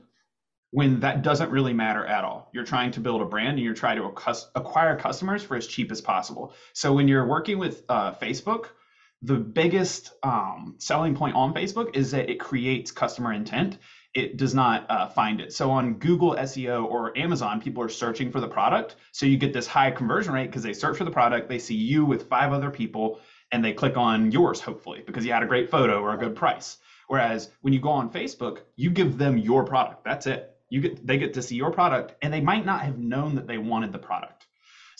when 0.71 0.99
that 0.99 1.23
doesn't 1.23 1.49
really 1.49 1.73
matter 1.73 2.05
at 2.05 2.23
all. 2.23 2.49
You're 2.53 2.65
trying 2.65 2.91
to 2.91 2.99
build 2.99 3.21
a 3.21 3.25
brand 3.25 3.57
and 3.57 3.59
you're 3.59 3.73
trying 3.73 3.97
to 3.97 4.05
acquire 4.55 4.95
customers 4.97 5.43
for 5.43 5.57
as 5.57 5.67
cheap 5.67 5.91
as 5.91 6.01
possible. 6.01 6.53
So 6.73 6.93
when 6.93 7.07
you're 7.07 7.25
working 7.25 7.57
with 7.57 7.83
uh, 7.89 8.13
Facebook, 8.13 8.65
the 9.21 9.35
biggest 9.35 10.13
um, 10.23 10.75
selling 10.77 11.15
point 11.15 11.35
on 11.35 11.53
Facebook 11.53 11.95
is 11.95 12.11
that 12.11 12.29
it 12.29 12.39
creates 12.39 12.91
customer 12.91 13.33
intent. 13.33 13.77
It 14.13 14.37
does 14.37 14.53
not 14.53 14.89
uh, 14.89 15.07
find 15.07 15.41
it. 15.41 15.53
So 15.53 15.69
on 15.71 15.95
Google 15.95 16.35
SEO 16.35 16.85
or 16.85 17.15
Amazon, 17.17 17.59
people 17.61 17.83
are 17.83 17.89
searching 17.89 18.31
for 18.31 18.39
the 18.39 18.47
product. 18.47 18.95
So 19.11 19.25
you 19.25 19.37
get 19.37 19.53
this 19.53 19.67
high 19.67 19.91
conversion 19.91 20.33
rate 20.33 20.47
because 20.47 20.63
they 20.63 20.73
search 20.73 20.97
for 20.97 21.03
the 21.03 21.11
product, 21.11 21.49
they 21.49 21.59
see 21.59 21.75
you 21.75 22.05
with 22.05 22.29
five 22.29 22.53
other 22.53 22.71
people, 22.71 23.19
and 23.51 23.63
they 23.63 23.73
click 23.73 23.97
on 23.97 24.31
yours, 24.31 24.61
hopefully, 24.61 25.03
because 25.05 25.25
you 25.25 25.33
had 25.33 25.43
a 25.43 25.47
great 25.47 25.69
photo 25.69 26.01
or 26.01 26.13
a 26.13 26.17
good 26.17 26.35
price. 26.35 26.77
Whereas 27.07 27.49
when 27.61 27.73
you 27.73 27.79
go 27.79 27.89
on 27.89 28.11
Facebook, 28.11 28.59
you 28.75 28.89
give 28.89 29.17
them 29.17 29.37
your 29.37 29.65
product. 29.65 30.03
That's 30.03 30.27
it. 30.27 30.55
You 30.69 30.81
get 30.81 31.05
they 31.05 31.17
get 31.17 31.33
to 31.33 31.41
see 31.41 31.55
your 31.55 31.71
product, 31.71 32.13
and 32.21 32.31
they 32.31 32.41
might 32.41 32.65
not 32.65 32.81
have 32.81 32.99
known 32.99 33.35
that 33.35 33.47
they 33.47 33.57
wanted 33.57 33.91
the 33.91 33.97
product. 33.97 34.38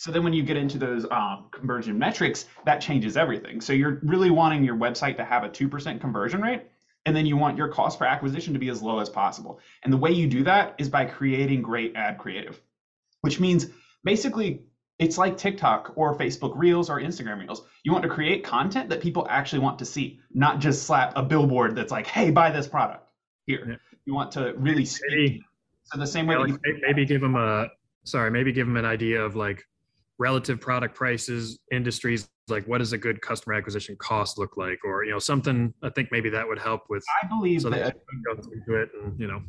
So 0.00 0.10
then 0.10 0.24
when 0.24 0.32
you 0.32 0.42
get 0.42 0.56
into 0.56 0.78
those 0.78 1.04
um, 1.10 1.48
conversion 1.50 1.98
metrics, 1.98 2.46
that 2.64 2.80
changes 2.80 3.18
everything. 3.18 3.60
So 3.60 3.74
you're 3.74 4.00
really 4.02 4.30
wanting 4.30 4.64
your 4.64 4.74
website 4.74 5.18
to 5.18 5.26
have 5.26 5.44
a 5.44 5.50
2% 5.50 6.00
conversion 6.00 6.40
rate, 6.40 6.62
and 7.04 7.14
then 7.14 7.26
you 7.26 7.36
want 7.36 7.58
your 7.58 7.68
cost 7.68 7.98
per 7.98 8.06
acquisition 8.06 8.54
to 8.54 8.58
be 8.58 8.70
as 8.70 8.80
low 8.80 9.00
as 9.00 9.10
possible. 9.10 9.60
And 9.82 9.92
the 9.92 9.98
way 9.98 10.10
you 10.10 10.26
do 10.26 10.42
that 10.44 10.76
is 10.78 10.88
by 10.88 11.04
creating 11.04 11.60
great 11.60 11.96
ad 11.96 12.16
creative, 12.16 12.58
which 13.20 13.38
means 13.38 13.66
basically 14.02 14.62
it's 14.98 15.18
like 15.18 15.36
TikTok 15.36 15.92
or 15.96 16.16
Facebook 16.16 16.54
Reels 16.56 16.88
or 16.88 16.98
Instagram 16.98 17.38
Reels. 17.40 17.60
You 17.84 17.92
want 17.92 18.04
to 18.04 18.08
create 18.08 18.42
content 18.42 18.88
that 18.88 19.02
people 19.02 19.26
actually 19.28 19.58
want 19.58 19.80
to 19.80 19.84
see, 19.84 20.20
not 20.32 20.60
just 20.60 20.84
slap 20.84 21.12
a 21.14 21.22
billboard 21.22 21.76
that's 21.76 21.92
like, 21.92 22.06
"Hey, 22.06 22.30
buy 22.30 22.50
this 22.50 22.66
product." 22.66 23.06
Here, 23.44 23.66
yeah. 23.68 23.76
you 24.06 24.14
want 24.14 24.32
to 24.32 24.54
really 24.56 24.88
maybe, 25.10 25.42
so 25.84 25.98
the 25.98 26.06
same 26.06 26.26
way. 26.26 26.36
Yeah, 26.36 26.40
like 26.40 26.58
maybe 26.86 27.04
give 27.04 27.20
them 27.20 27.36
a 27.36 27.68
sorry, 28.04 28.30
maybe 28.30 28.50
give 28.50 28.66
them 28.66 28.78
an 28.78 28.86
idea 28.86 29.20
of 29.20 29.36
like 29.36 29.62
relative 30.20 30.60
product 30.60 30.94
prices, 30.94 31.58
industries. 31.72 32.28
Like, 32.48 32.64
what 32.66 32.78
does 32.78 32.92
a 32.92 32.98
good 32.98 33.20
customer 33.22 33.54
acquisition 33.54 33.96
cost 33.98 34.38
look 34.38 34.56
like, 34.56 34.78
or 34.84 35.04
you 35.04 35.10
know, 35.10 35.18
something. 35.18 35.74
I 35.82 35.90
think 35.90 36.10
maybe 36.12 36.30
that 36.30 36.46
would 36.46 36.58
help 36.58 36.82
with. 36.88 37.02
I 37.22 37.26
believe 37.26 37.62
so 37.62 37.70
that, 37.70 37.94
that 37.94 38.52
into 38.52 38.80
it, 38.80 38.90
and 39.02 39.18
you 39.18 39.26
know. 39.26 39.42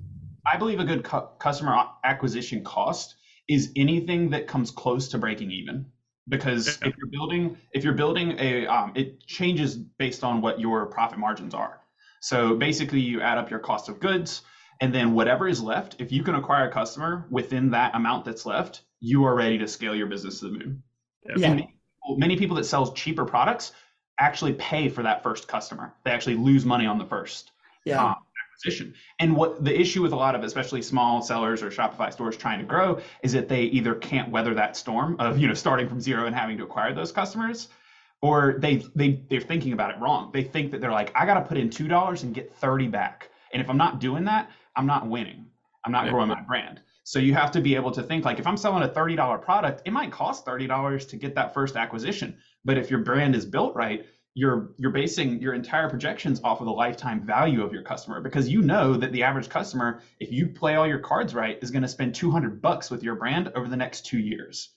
I 0.51 0.57
believe 0.57 0.79
a 0.79 0.83
good 0.83 1.03
cu- 1.03 1.27
customer 1.37 1.77
acquisition 2.03 2.63
cost 2.63 3.15
is 3.47 3.71
anything 3.75 4.31
that 4.31 4.47
comes 4.47 4.71
close 4.71 5.09
to 5.09 5.19
breaking 5.19 5.51
even 5.51 5.85
because 6.29 6.67
if 6.67 6.93
you're 6.97 7.09
building 7.11 7.57
if 7.73 7.83
you're 7.83 7.93
building 7.93 8.35
a 8.39 8.65
um, 8.67 8.91
it 8.95 9.25
changes 9.25 9.75
based 9.75 10.23
on 10.23 10.41
what 10.41 10.59
your 10.59 10.85
profit 10.85 11.17
margins 11.17 11.53
are 11.53 11.81
so 12.21 12.55
basically 12.55 12.99
you 12.99 13.19
add 13.21 13.37
up 13.37 13.49
your 13.49 13.59
cost 13.59 13.89
of 13.89 13.99
goods 13.99 14.43
and 14.79 14.93
then 14.93 15.13
whatever 15.13 15.47
is 15.47 15.61
left 15.61 15.95
if 15.99 16.11
you 16.11 16.23
can 16.23 16.35
acquire 16.35 16.69
a 16.69 16.71
customer 16.71 17.25
within 17.31 17.71
that 17.71 17.93
amount 17.95 18.23
that's 18.23 18.45
left 18.45 18.81
you 19.01 19.25
are 19.25 19.35
ready 19.35 19.57
to 19.57 19.67
scale 19.67 19.95
your 19.95 20.07
business 20.07 20.39
to 20.39 20.45
the 20.45 20.51
moon 20.51 20.81
yeah. 21.35 21.49
many, 21.49 21.61
people, 21.61 22.17
many 22.17 22.37
people 22.37 22.55
that 22.55 22.63
sell 22.63 22.93
cheaper 22.93 23.25
products 23.25 23.73
actually 24.19 24.53
pay 24.53 24.87
for 24.87 25.03
that 25.03 25.21
first 25.21 25.47
customer 25.47 25.93
they 26.05 26.11
actually 26.11 26.35
lose 26.35 26.65
money 26.65 26.85
on 26.85 26.97
the 26.97 27.05
first 27.05 27.51
yeah 27.85 28.03
um, 28.03 28.15
acquisition. 28.61 28.93
And 29.19 29.35
what 29.35 29.63
the 29.63 29.79
issue 29.79 30.01
with 30.01 30.11
a 30.11 30.15
lot 30.15 30.35
of, 30.35 30.43
especially 30.43 30.81
small 30.81 31.21
sellers 31.21 31.63
or 31.63 31.69
Shopify 31.69 32.11
stores 32.11 32.37
trying 32.37 32.59
to 32.59 32.65
grow, 32.65 32.99
is 33.23 33.31
that 33.33 33.47
they 33.47 33.63
either 33.63 33.95
can't 33.95 34.29
weather 34.29 34.53
that 34.53 34.75
storm 34.75 35.15
of 35.19 35.37
you 35.37 35.47
know 35.47 35.53
starting 35.53 35.87
from 35.87 35.99
zero 35.99 36.25
and 36.25 36.35
having 36.35 36.57
to 36.57 36.63
acquire 36.63 36.93
those 36.93 37.11
customers, 37.11 37.69
or 38.21 38.55
they 38.59 38.83
they 38.95 39.23
they're 39.29 39.41
thinking 39.41 39.73
about 39.73 39.91
it 39.91 39.99
wrong. 39.99 40.31
They 40.33 40.43
think 40.43 40.71
that 40.71 40.81
they're 40.81 40.91
like, 40.91 41.11
I 41.15 41.25
got 41.25 41.35
to 41.35 41.41
put 41.41 41.57
in 41.57 41.69
two 41.69 41.87
dollars 41.87 42.23
and 42.23 42.33
get 42.33 42.53
thirty 42.53 42.87
back, 42.87 43.29
and 43.53 43.61
if 43.61 43.69
I'm 43.69 43.77
not 43.77 43.99
doing 43.99 44.25
that, 44.25 44.49
I'm 44.75 44.85
not 44.85 45.07
winning. 45.07 45.45
I'm 45.85 45.91
not 45.91 46.05
yeah. 46.05 46.11
growing 46.11 46.29
my 46.29 46.41
brand. 46.41 46.81
So 47.03 47.19
you 47.19 47.33
have 47.33 47.51
to 47.51 47.61
be 47.61 47.75
able 47.75 47.91
to 47.91 48.03
think 48.03 48.25
like 48.25 48.39
if 48.39 48.47
I'm 48.47 48.57
selling 48.57 48.83
a 48.83 48.87
$30 48.87 49.41
product, 49.41 49.81
it 49.85 49.91
might 49.91 50.11
cost 50.11 50.45
$30 50.45 51.09
to 51.09 51.15
get 51.15 51.35
that 51.35 51.53
first 51.53 51.75
acquisition. 51.75 52.37
But 52.63 52.77
if 52.77 52.89
your 52.91 52.99
brand 52.99 53.35
is 53.35 53.45
built 53.45 53.75
right, 53.75 54.05
you're 54.33 54.71
you're 54.77 54.91
basing 54.91 55.41
your 55.41 55.53
entire 55.53 55.89
projections 55.89 56.39
off 56.43 56.61
of 56.61 56.65
the 56.65 56.71
lifetime 56.71 57.25
value 57.25 57.63
of 57.63 57.73
your 57.73 57.83
customer 57.83 58.21
because 58.21 58.47
you 58.47 58.61
know 58.61 58.95
that 58.95 59.11
the 59.11 59.23
average 59.23 59.49
customer 59.49 60.01
if 60.19 60.31
you 60.31 60.47
play 60.47 60.75
all 60.75 60.87
your 60.87 60.99
cards 60.99 61.35
right 61.35 61.59
is 61.61 61.69
going 61.69 61.81
to 61.81 61.87
spend 61.87 62.15
200 62.15 62.61
bucks 62.61 62.89
with 62.89 63.03
your 63.03 63.15
brand 63.15 63.51
over 63.55 63.67
the 63.67 63.75
next 63.75 64.05
2 64.05 64.19
years 64.19 64.69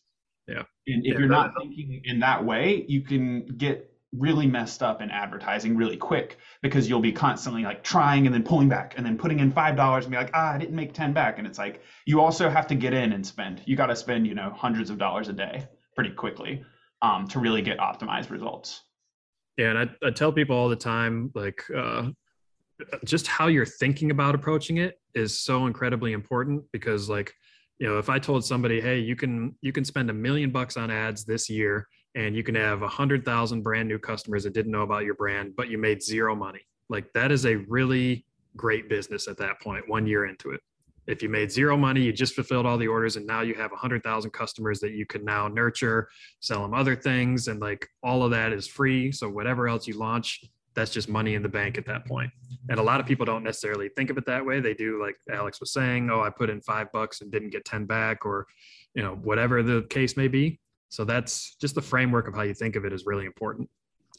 yeah 0.49 0.63
and 0.89 1.07
if 1.07 1.15
yeah, 1.15 1.19
you're 1.21 1.29
not 1.29 1.53
thinking 1.57 2.03
in 2.05 2.19
that 2.19 2.45
way 2.45 2.85
you 2.89 3.01
can 3.03 3.47
get 3.47 3.94
really 4.17 4.47
messed 4.47 4.83
up 4.83 5.03
in 5.03 5.11
advertising 5.11 5.77
really 5.77 5.97
quick 5.97 6.39
because 6.63 6.89
you'll 6.89 7.01
be 7.01 7.13
constantly 7.13 7.63
like 7.63 7.83
trying 7.83 8.27
and 8.27 8.35
then 8.35 8.43
pulling 8.43 8.69
back 8.69 8.95
and 8.97 9.05
then 9.05 9.19
putting 9.19 9.41
in 9.41 9.51
five 9.51 9.77
dollars 9.77 10.05
and 10.05 10.13
be 10.13 10.17
like 10.17 10.31
ah 10.35 10.53
i 10.53 10.59
didn't 10.59 10.77
make 10.77 10.93
10 10.93 11.13
back. 11.13 11.39
And 11.39 11.47
it's 11.47 11.59
like 11.59 11.83
you 12.07 12.21
also 12.21 12.49
have 12.49 12.67
to 12.69 12.75
get 12.75 12.93
in 12.93 13.13
and 13.13 13.27
spend 13.27 13.63
you 13.67 13.77
got 13.77 13.87
to 13.87 13.97
spend 13.97 14.27
you 14.27 14.35
know 14.35 14.51
hundreds 14.57 14.91
of 14.91 14.99
dollars 14.99 15.29
a 15.29 15.33
day 15.33 15.67
pretty 15.95 16.11
quickly 16.11 16.65
um, 17.05 17.29
to 17.29 17.39
really 17.39 17.63
get 17.63 17.79
optimized 17.79 18.31
results. 18.31 18.83
Yeah, 19.59 19.71
and 19.71 19.79
I, 19.79 20.07
I 20.07 20.11
tell 20.11 20.33
people 20.33 20.57
all 20.57 20.69
the 20.69 20.77
time, 20.77 21.31
like, 21.35 21.63
uh, 21.75 22.11
just 23.05 23.27
how 23.27 23.47
you're 23.47 23.67
thinking 23.67 24.11
about 24.11 24.35
approaching 24.35 24.79
it 24.79 24.99
is 25.15 25.39
so 25.39 25.67
incredibly 25.67 26.13
important 26.13 26.65
because, 26.73 27.09
like, 27.09 27.33
you 27.79 27.87
know, 27.87 27.99
if 27.99 28.09
I 28.09 28.19
told 28.19 28.45
somebody, 28.45 28.81
hey, 28.81 28.99
you 28.99 29.15
can 29.15 29.55
you 29.61 29.71
can 29.71 29.85
spend 29.85 30.11
a 30.11 30.13
million 30.13 30.51
bucks 30.51 30.77
on 30.77 30.91
ads 30.91 31.25
this 31.25 31.49
year 31.49 31.87
and 32.15 32.37
you 32.37 32.43
can 32.43 32.55
have 32.55 32.83
a 32.83 32.89
hundred 32.89 33.25
thousand 33.25 33.63
brand 33.63 33.89
new 33.89 33.99
customers 33.99 34.45
that 34.45 34.55
didn't 34.55 34.73
know 34.73 34.83
about 34.83 35.05
your 35.05 35.15
brand, 35.15 35.55
but 35.57 35.69
you 35.69 35.79
made 35.79 36.03
zero 36.03 36.35
money. 36.35 36.61
Like 36.89 37.13
that 37.15 37.33
is 37.33 37.47
a 37.47 37.57
really 37.57 38.27
great 38.57 38.89
business 38.89 39.27
at 39.27 39.39
that 39.39 39.61
point, 39.61 39.89
one 39.89 40.07
year 40.07 40.27
into 40.27 40.51
it 40.51 40.61
if 41.07 41.23
you 41.23 41.29
made 41.29 41.51
zero 41.51 41.77
money, 41.77 42.03
you 42.03 42.13
just 42.13 42.35
fulfilled 42.35 42.67
all 42.67 42.79
the 42.79 42.87
orders, 42.87 43.17
and 43.17 43.27
now 43.27 43.43
you 43.43 43.55
have 43.55 43.71
100,000 43.71 44.31
customers 44.31 44.81
that 44.81 44.93
you 44.93 45.05
can 45.07 45.25
now 45.25 45.49
nurture, 45.49 46.09
sell 46.41 46.63
them 46.63 46.75
other 46.75 46.97
things, 46.97 47.49
and 47.49 47.61
like 47.61 47.87
all 48.03 48.23
of 48.23 48.31
that 48.31 48.53
is 48.53 48.67
free. 48.67 49.13
So, 49.13 49.29
whatever 49.29 49.69
else 49.69 49.87
you 49.87 49.99
launch, 49.99 50.43
that's 50.75 50.91
just 50.91 51.09
money 51.09 51.35
in 51.35 51.43
the 51.43 51.49
bank 51.49 51.79
at 51.79 51.87
that 51.87 52.07
point. 52.07 52.31
And 52.69 52.81
a 52.81 52.83
lot 52.83 53.01
of 53.01 53.07
people 53.07 53.27
don't 53.27 53.45
necessarily 53.45 53.91
think 53.91 54.11
of 54.11 54.19
it 54.19 54.27
that 54.27 54.45
way. 54.45 54.61
They 54.61 54.75
do, 54.75 55.01
like 55.01 55.17
Alex 55.31 55.61
was 55.61 55.73
saying, 55.73 56.11
oh, 56.11 56.21
I 56.21 56.31
put 56.31 56.51
in 56.51 56.61
five 56.63 56.91
bucks 56.93 57.21
and 57.21 57.31
didn't 57.31 57.51
get 57.51 57.65
10 57.65 57.85
back, 57.85 58.25
or, 58.25 58.47
you 58.95 59.03
know, 59.03 59.15
whatever 59.15 59.63
the 59.63 59.83
case 59.91 60.17
may 60.17 60.29
be. 60.29 60.59
So, 60.95 61.05
that's 61.05 61.57
just 61.57 61.75
the 61.75 61.83
framework 61.83 62.29
of 62.29 62.35
how 62.35 62.43
you 62.43 62.55
think 62.55 62.77
of 62.77 62.85
it 62.85 62.93
is 62.93 63.05
really 63.07 63.27
important 63.27 63.69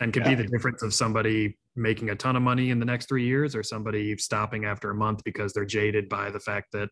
and 0.01 0.11
could 0.11 0.23
yeah. 0.23 0.35
be 0.35 0.43
the 0.43 0.47
difference 0.47 0.83
of 0.83 0.93
somebody 0.93 1.57
making 1.75 2.09
a 2.09 2.15
ton 2.15 2.35
of 2.35 2.41
money 2.41 2.69
in 2.69 2.79
the 2.79 2.85
next 2.85 3.07
three 3.07 3.25
years 3.25 3.55
or 3.55 3.63
somebody 3.63 4.17
stopping 4.17 4.65
after 4.65 4.91
a 4.91 4.95
month 4.95 5.23
because 5.23 5.53
they're 5.53 5.65
jaded 5.65 6.09
by 6.09 6.29
the 6.29 6.39
fact 6.39 6.71
that 6.73 6.89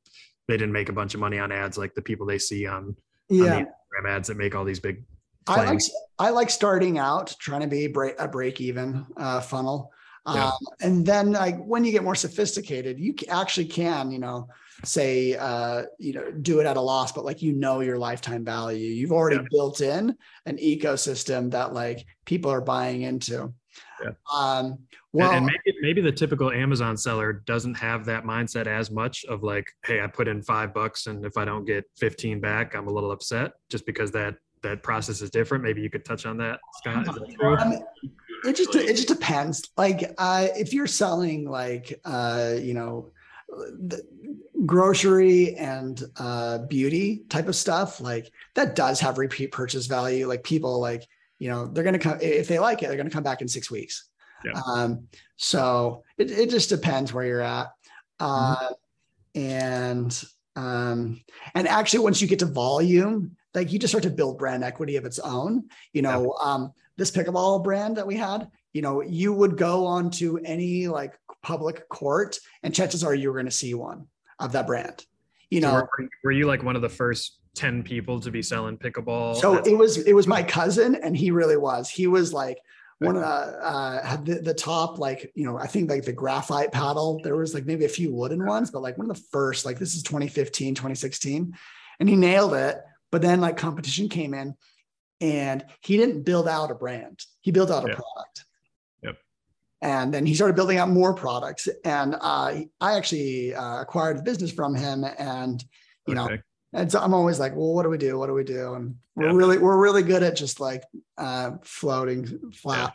they 0.48 0.56
didn't 0.56 0.72
make 0.72 0.90
a 0.90 0.94
bunch 0.94 1.14
of 1.14 1.20
money 1.20 1.40
on 1.40 1.52
ads 1.52 1.78
like 1.78 1.94
the 1.94 2.02
people 2.02 2.26
they 2.26 2.38
see 2.38 2.66
on, 2.66 2.96
yeah. 3.30 3.56
on 3.56 3.66
Instagram 3.66 4.10
ads 4.10 4.28
that 4.28 4.38
make 4.38 4.56
all 4.56 4.66
these 4.66 4.80
big 4.80 5.04
I 5.48 5.66
like 5.66 5.80
I 6.20 6.30
like 6.30 6.50
starting 6.50 6.98
out 6.98 7.36
trying 7.38 7.62
to 7.62 7.68
be 7.68 7.88
break, 7.88 8.16
a 8.18 8.30
break 8.30 8.62
even 8.62 9.06
uh, 9.18 9.42
funnel. 9.42 9.92
Yeah. 10.26 10.48
Um, 10.48 10.54
and 10.82 11.06
then 11.06 11.34
like 11.34 11.62
when 11.66 11.84
you 11.84 11.92
get 11.92 12.02
more 12.02 12.16
sophisticated, 12.16 12.98
you 12.98 13.14
actually 13.28 13.66
can, 13.66 14.10
you 14.10 14.20
know, 14.20 14.48
say, 14.84 15.36
uh, 15.36 15.84
you 16.00 16.14
know, 16.14 16.32
do 16.32 16.60
it 16.60 16.66
at 16.66 16.78
a 16.78 16.82
loss, 16.82 17.12
but 17.12 17.26
like, 17.26 17.42
you 17.42 17.54
know, 17.54 17.80
your 17.82 17.98
lifetime 17.98 18.44
value, 18.44 18.90
you've 18.90 19.12
already 19.12 19.38
yeah. 19.38 19.48
built 19.52 19.82
in 19.82 20.16
an 20.46 20.58
ecosystem 20.58 21.52
that 21.52 21.74
like 21.74 22.06
people 22.26 22.52
are 22.52 22.62
buying 22.62 23.04
into. 23.04 23.54
Yeah. 24.04 24.12
Um, 24.34 24.80
well, 25.14 25.30
and, 25.30 25.38
and 25.38 25.46
maybe, 25.46 25.78
maybe 25.82 26.02
the 26.02 26.12
typical 26.12 26.52
Amazon 26.52 26.98
seller 26.98 27.34
doesn't 27.46 27.76
have 27.76 28.06
that 28.06 28.24
mindset 28.24 28.68
as 28.68 28.92
much 28.92 29.26
of 29.26 29.44
like, 29.44 29.66
Hey, 29.86 30.02
I 30.02 30.08
put 30.08 30.28
in 30.28 30.42
five 30.42 30.74
bucks 30.74 31.08
and 31.08 31.26
if 31.26 31.38
I 31.38 31.46
don't 31.46 31.66
get 31.66 31.86
15 31.98 32.40
back, 32.40 32.76
I'm 32.76 32.88
a 32.88 32.92
little 32.92 33.12
upset 33.12 33.54
just 33.70 33.86
because 33.86 34.12
that, 34.12 34.36
that 34.64 34.82
process 34.82 35.22
is 35.22 35.30
different. 35.30 35.64
Maybe 35.64 35.82
you 35.82 35.90
could 35.90 36.06
touch 36.06 36.26
on 36.26 36.38
that, 36.38 36.60
Scott. 36.76 37.06
That 37.06 37.60
um, 37.62 37.74
it 38.46 38.56
just, 38.56 38.74
it 38.76 38.96
just 38.96 39.10
depends. 39.10 39.70
Like, 39.78 40.14
uh, 40.18 40.48
if 40.56 40.74
you're 40.74 40.88
selling 40.88 41.50
like, 41.50 42.00
uh, 42.06 42.56
you 42.60 42.74
know, 42.74 43.12
grocery 44.66 45.56
and 45.56 46.02
uh, 46.18 46.60
beauty 46.60 47.24
type 47.30 47.48
of 47.48 47.56
stuff, 47.56 48.00
like 48.00 48.32
that 48.56 48.76
does 48.76 49.00
have 49.00 49.18
repeat 49.18 49.52
purchase 49.52 49.88
value. 49.88 50.28
Like 50.28 50.44
people 50.44 50.80
like, 50.80 51.08
you 51.40 51.50
know, 51.50 51.68
they're 51.68 51.84
going 51.84 51.94
to 51.94 52.00
come, 52.00 52.18
if 52.22 52.48
they 52.48 52.60
like 52.60 52.82
it, 52.84 52.88
they're 52.88 52.96
going 52.96 53.10
to 53.10 53.14
come 53.14 53.24
back 53.24 53.42
in 53.42 53.48
six 53.48 53.70
weeks. 53.70 54.10
Yeah. 54.46 54.60
Um, 54.68 55.08
so 55.36 56.04
it, 56.18 56.32
it 56.32 56.50
just 56.50 56.70
depends 56.70 57.14
where 57.14 57.26
you're 57.26 57.42
at. 57.42 57.68
Uh, 58.20 58.56
mm-hmm. 58.56 59.42
And, 59.42 60.24
um, 60.56 61.22
and 61.56 61.68
actually 61.68 62.00
once 62.00 62.22
you 62.22 62.28
get 62.28 62.40
to 62.40 62.46
volume, 62.46 63.36
like 63.54 63.72
you 63.72 63.80
just 63.80 63.92
start 63.92 64.04
to 64.04 64.10
build 64.10 64.38
brand 64.38 64.64
equity 64.64 64.96
of 64.96 65.06
its 65.06 65.20
own, 65.20 65.70
you 65.92 66.02
know, 66.02 66.36
yeah. 66.40 66.54
um, 66.54 66.74
this 66.98 67.12
pickleball 67.12 67.64
brand 67.64 67.98
that 67.98 68.08
we 68.08 68.16
had, 68.16 68.50
you 68.74 68.82
know, 68.82 69.02
you 69.02 69.34
would 69.34 69.58
go 69.58 69.86
onto 69.86 70.38
any 70.44 70.88
like 70.88 71.20
public 71.44 71.88
court 71.90 72.40
and 72.64 72.74
chances 72.74 73.04
are 73.04 73.14
you're 73.14 73.34
going 73.34 73.46
to 73.46 73.52
see 73.52 73.74
one 73.74 74.08
of 74.40 74.54
that 74.54 74.66
brand. 74.66 75.06
You 75.50 75.62
know, 75.62 75.70
so 75.70 75.76
were, 75.76 76.10
were, 76.24 76.32
you 76.32 76.48
like 76.48 76.64
one 76.64 76.76
of 76.76 76.82
the 76.82 76.90
first 76.90 77.38
10 77.56 77.84
people 77.84 78.20
to 78.22 78.32
be 78.32 78.42
selling 78.42 78.78
pickleball? 78.78 79.36
So 79.36 79.58
it 79.58 79.78
was, 79.78 79.98
it 79.98 80.14
was 80.14 80.26
my 80.26 80.42
cousin 80.42 80.96
and 80.96 81.16
he 81.16 81.30
really 81.30 81.58
was, 81.58 81.90
he 81.90 82.08
was 82.08 82.34
like, 82.34 82.58
one 83.00 83.18
uh, 83.18 83.22
uh 83.22 84.06
had 84.06 84.26
the, 84.26 84.36
the 84.36 84.54
top 84.54 84.98
like 84.98 85.30
you 85.36 85.46
know 85.46 85.58
i 85.58 85.68
think 85.68 85.90
like 85.90 86.06
the 86.06 86.14
graphite 86.14 86.72
paddle 86.72 87.20
there 87.24 87.36
was 87.36 87.54
like 87.54 87.66
maybe 87.66 87.84
a 87.84 87.90
few 87.90 88.14
wooden 88.14 88.46
ones 88.46 88.72
but 88.72 88.82
like 88.82 88.98
one 88.98 89.10
of 89.10 89.18
the 89.18 89.24
first 89.32 89.66
like 89.66 89.78
this 89.78 89.96
is 89.96 90.04
2015 90.04 90.76
2016 90.76 91.54
and 92.00 92.08
he 92.08 92.16
nailed 92.16 92.54
it 92.54 92.78
but 93.12 93.22
then 93.22 93.42
like 93.42 93.58
competition 93.58 94.08
came 94.08 94.34
in 94.34 94.56
and 95.20 95.66
he 95.82 95.98
didn't 95.98 96.22
build 96.22 96.48
out 96.48 96.72
a 96.72 96.76
brand 96.76 97.20
he 97.44 97.52
built 97.52 97.70
out 97.70 97.84
a 97.84 97.88
Yep. 97.88 97.98
product. 97.98 98.43
And 99.84 100.14
then 100.14 100.26
he 100.26 100.34
started 100.34 100.56
building 100.56 100.78
out 100.78 100.90
more 100.90 101.14
products 101.14 101.68
and 101.84 102.16
uh, 102.16 102.56
i 102.82 102.98
actually 102.98 103.54
uh, 103.54 103.82
acquired 103.82 104.18
the 104.18 104.24
business 104.24 104.52
from 104.52 104.74
him 104.74 105.06
and 105.20 105.64
you 106.08 106.16
know 106.16 106.30
and 106.74 106.92
so 106.92 107.00
I'm 107.00 107.14
always 107.14 107.40
like, 107.40 107.56
well, 107.56 107.74
what 107.74 107.84
do 107.84 107.90
we 107.90 108.00
do? 108.00 108.18
What 108.18 108.28
do 108.28 108.34
we 108.34 108.44
do? 108.44 108.74
And 108.74 108.96
we're 109.16 109.28
Yeah. 109.30 109.36
really, 109.36 109.58
we're 109.60 109.78
really 109.78 110.02
good 110.02 110.24
at 110.24 110.36
just 110.36 110.60
like 110.60 110.84
uh, 111.20 111.52
floating 111.62 112.52
flat. 112.52 112.94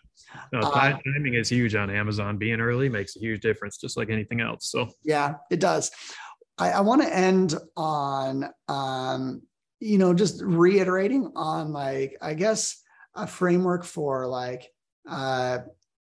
No, 0.53 0.61
Uh, 0.61 0.99
timing 1.15 1.35
is 1.35 1.49
huge 1.49 1.77
on 1.77 1.89
Amazon. 1.89 2.39
Being 2.39 2.61
early 2.61 2.89
makes 2.89 3.17
a 3.17 3.21
huge 3.21 3.41
difference, 3.41 3.79
just 3.79 3.97
like 3.97 4.11
anything 4.11 4.41
else. 4.41 4.71
So 4.71 4.89
Yeah, 5.05 5.37
it 5.51 5.61
does. 5.61 5.93
I, 6.59 6.73
I 6.73 6.81
want 6.81 7.03
to 7.03 7.17
end 7.17 7.55
on, 7.77 8.51
um, 8.67 9.43
you 9.79 9.97
know, 9.97 10.13
just 10.13 10.43
reiterating 10.43 11.31
on 11.37 11.73
like, 11.73 12.17
I 12.21 12.35
guess, 12.35 12.83
a 13.15 13.29
framework 13.29 13.85
for 13.85 14.27
like 14.27 14.69
uh, 15.09 15.59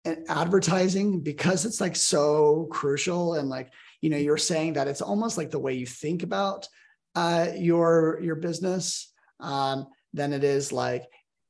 an 0.05 0.23
advertising 0.27 1.19
because 1.19 1.65
it's 1.65 1.81
like 1.81 1.95
so 1.95 2.67
crucial. 2.71 3.35
And 3.35 3.49
like, 3.49 3.71
you 4.01 4.09
know, 4.09 4.17
you're 4.17 4.37
saying 4.37 4.73
that 4.73 4.87
it's 4.87 5.01
almost 5.01 5.37
like 5.37 5.51
the 5.51 5.59
way 5.59 5.73
you 5.73 5.85
think 5.85 6.23
about 6.23 6.67
uh, 7.15 7.47
your 7.55 8.19
your 8.21 8.35
business 8.35 9.11
um, 9.39 9.87
than 10.13 10.33
it 10.33 10.43
is 10.43 10.71
like 10.71 11.03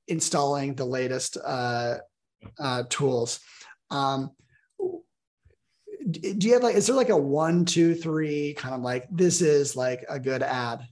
installing 0.08 0.76
the 0.76 0.86
latest 0.86 1.38
uh, 1.44 1.96
uh, 2.60 2.84
tools. 2.90 3.40
Um, 3.90 4.32
do 6.12 6.48
you 6.48 6.54
have 6.54 6.64
like 6.64 6.76
is 6.76 6.86
there 6.86 6.96
like 6.96 7.10
a 7.10 7.18
one 7.18 7.66
two 7.66 7.96
three 7.96 8.54
kind 8.54 8.76
of 8.76 8.82
like 8.82 9.08
this 9.10 9.42
is 9.42 9.76
like 9.76 10.06
a 10.08 10.20
good 10.20 10.44
ad 10.44 10.86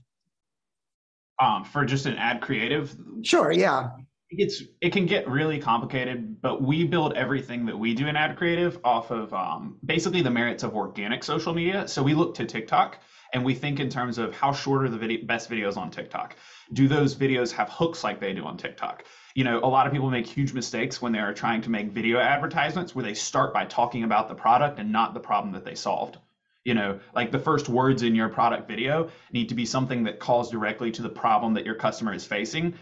Um, 1.40 1.64
for 1.64 1.84
just 1.84 2.06
an 2.06 2.16
ad 2.16 2.40
creative, 2.40 2.96
sure 3.22 3.52
yeah 3.52 3.90
it's 4.38 4.62
it 4.80 4.92
can 4.92 5.06
get 5.06 5.28
really 5.28 5.58
complicated 5.58 6.40
but 6.40 6.62
we 6.62 6.84
build 6.84 7.12
everything 7.14 7.66
that 7.66 7.78
we 7.78 7.94
do 7.94 8.06
in 8.06 8.16
ad 8.16 8.36
creative 8.36 8.78
off 8.84 9.10
of 9.10 9.32
um, 9.32 9.76
basically 9.84 10.20
the 10.20 10.30
merits 10.30 10.62
of 10.62 10.74
organic 10.74 11.24
social 11.24 11.54
media. 11.54 11.86
So 11.88 12.02
we 12.02 12.14
look 12.14 12.34
to 12.34 12.44
tiktok 12.44 12.98
and 13.32 13.44
we 13.44 13.54
think 13.54 13.80
in 13.80 13.88
terms 13.88 14.18
of 14.18 14.34
how 14.34 14.52
short 14.52 14.84
are 14.84 14.88
the 14.88 14.98
video, 14.98 15.24
best 15.26 15.50
videos 15.50 15.76
on 15.76 15.90
tiktok. 15.90 16.36
Do 16.72 16.86
those 16.86 17.14
videos 17.16 17.50
have 17.52 17.68
hooks 17.68 18.04
like 18.04 18.20
they 18.20 18.32
do 18.32 18.44
on 18.44 18.56
tiktok? 18.56 19.04
You 19.34 19.44
know 19.44 19.58
a 19.62 19.68
lot 19.68 19.86
of 19.86 19.92
people 19.92 20.10
make 20.10 20.26
huge 20.26 20.52
mistakes 20.52 21.00
when 21.00 21.12
they 21.12 21.18
are 21.18 21.32
trying 21.32 21.60
to 21.62 21.70
make 21.70 21.90
video 21.90 22.18
advertisements 22.18 22.94
where 22.94 23.04
they 23.04 23.14
start 23.14 23.52
by 23.52 23.64
talking 23.64 24.04
about 24.04 24.28
the 24.28 24.34
product 24.34 24.78
and 24.78 24.92
not 24.92 25.14
the 25.14 25.20
problem 25.20 25.52
that 25.52 25.64
they 25.64 25.74
solved. 25.74 26.18
You 26.64 26.74
know 26.74 26.98
like 27.14 27.30
the 27.30 27.38
first 27.38 27.68
words 27.68 28.02
in 28.02 28.14
your 28.14 28.28
product 28.28 28.68
video 28.68 29.08
need 29.32 29.48
to 29.48 29.54
be 29.54 29.66
something 29.66 30.04
that 30.04 30.18
calls 30.18 30.50
directly 30.50 30.90
to 30.92 31.02
the 31.02 31.10
problem 31.10 31.54
that 31.54 31.66
your 31.66 31.74
customer 31.74 32.14
is 32.14 32.24
facing 32.24 32.74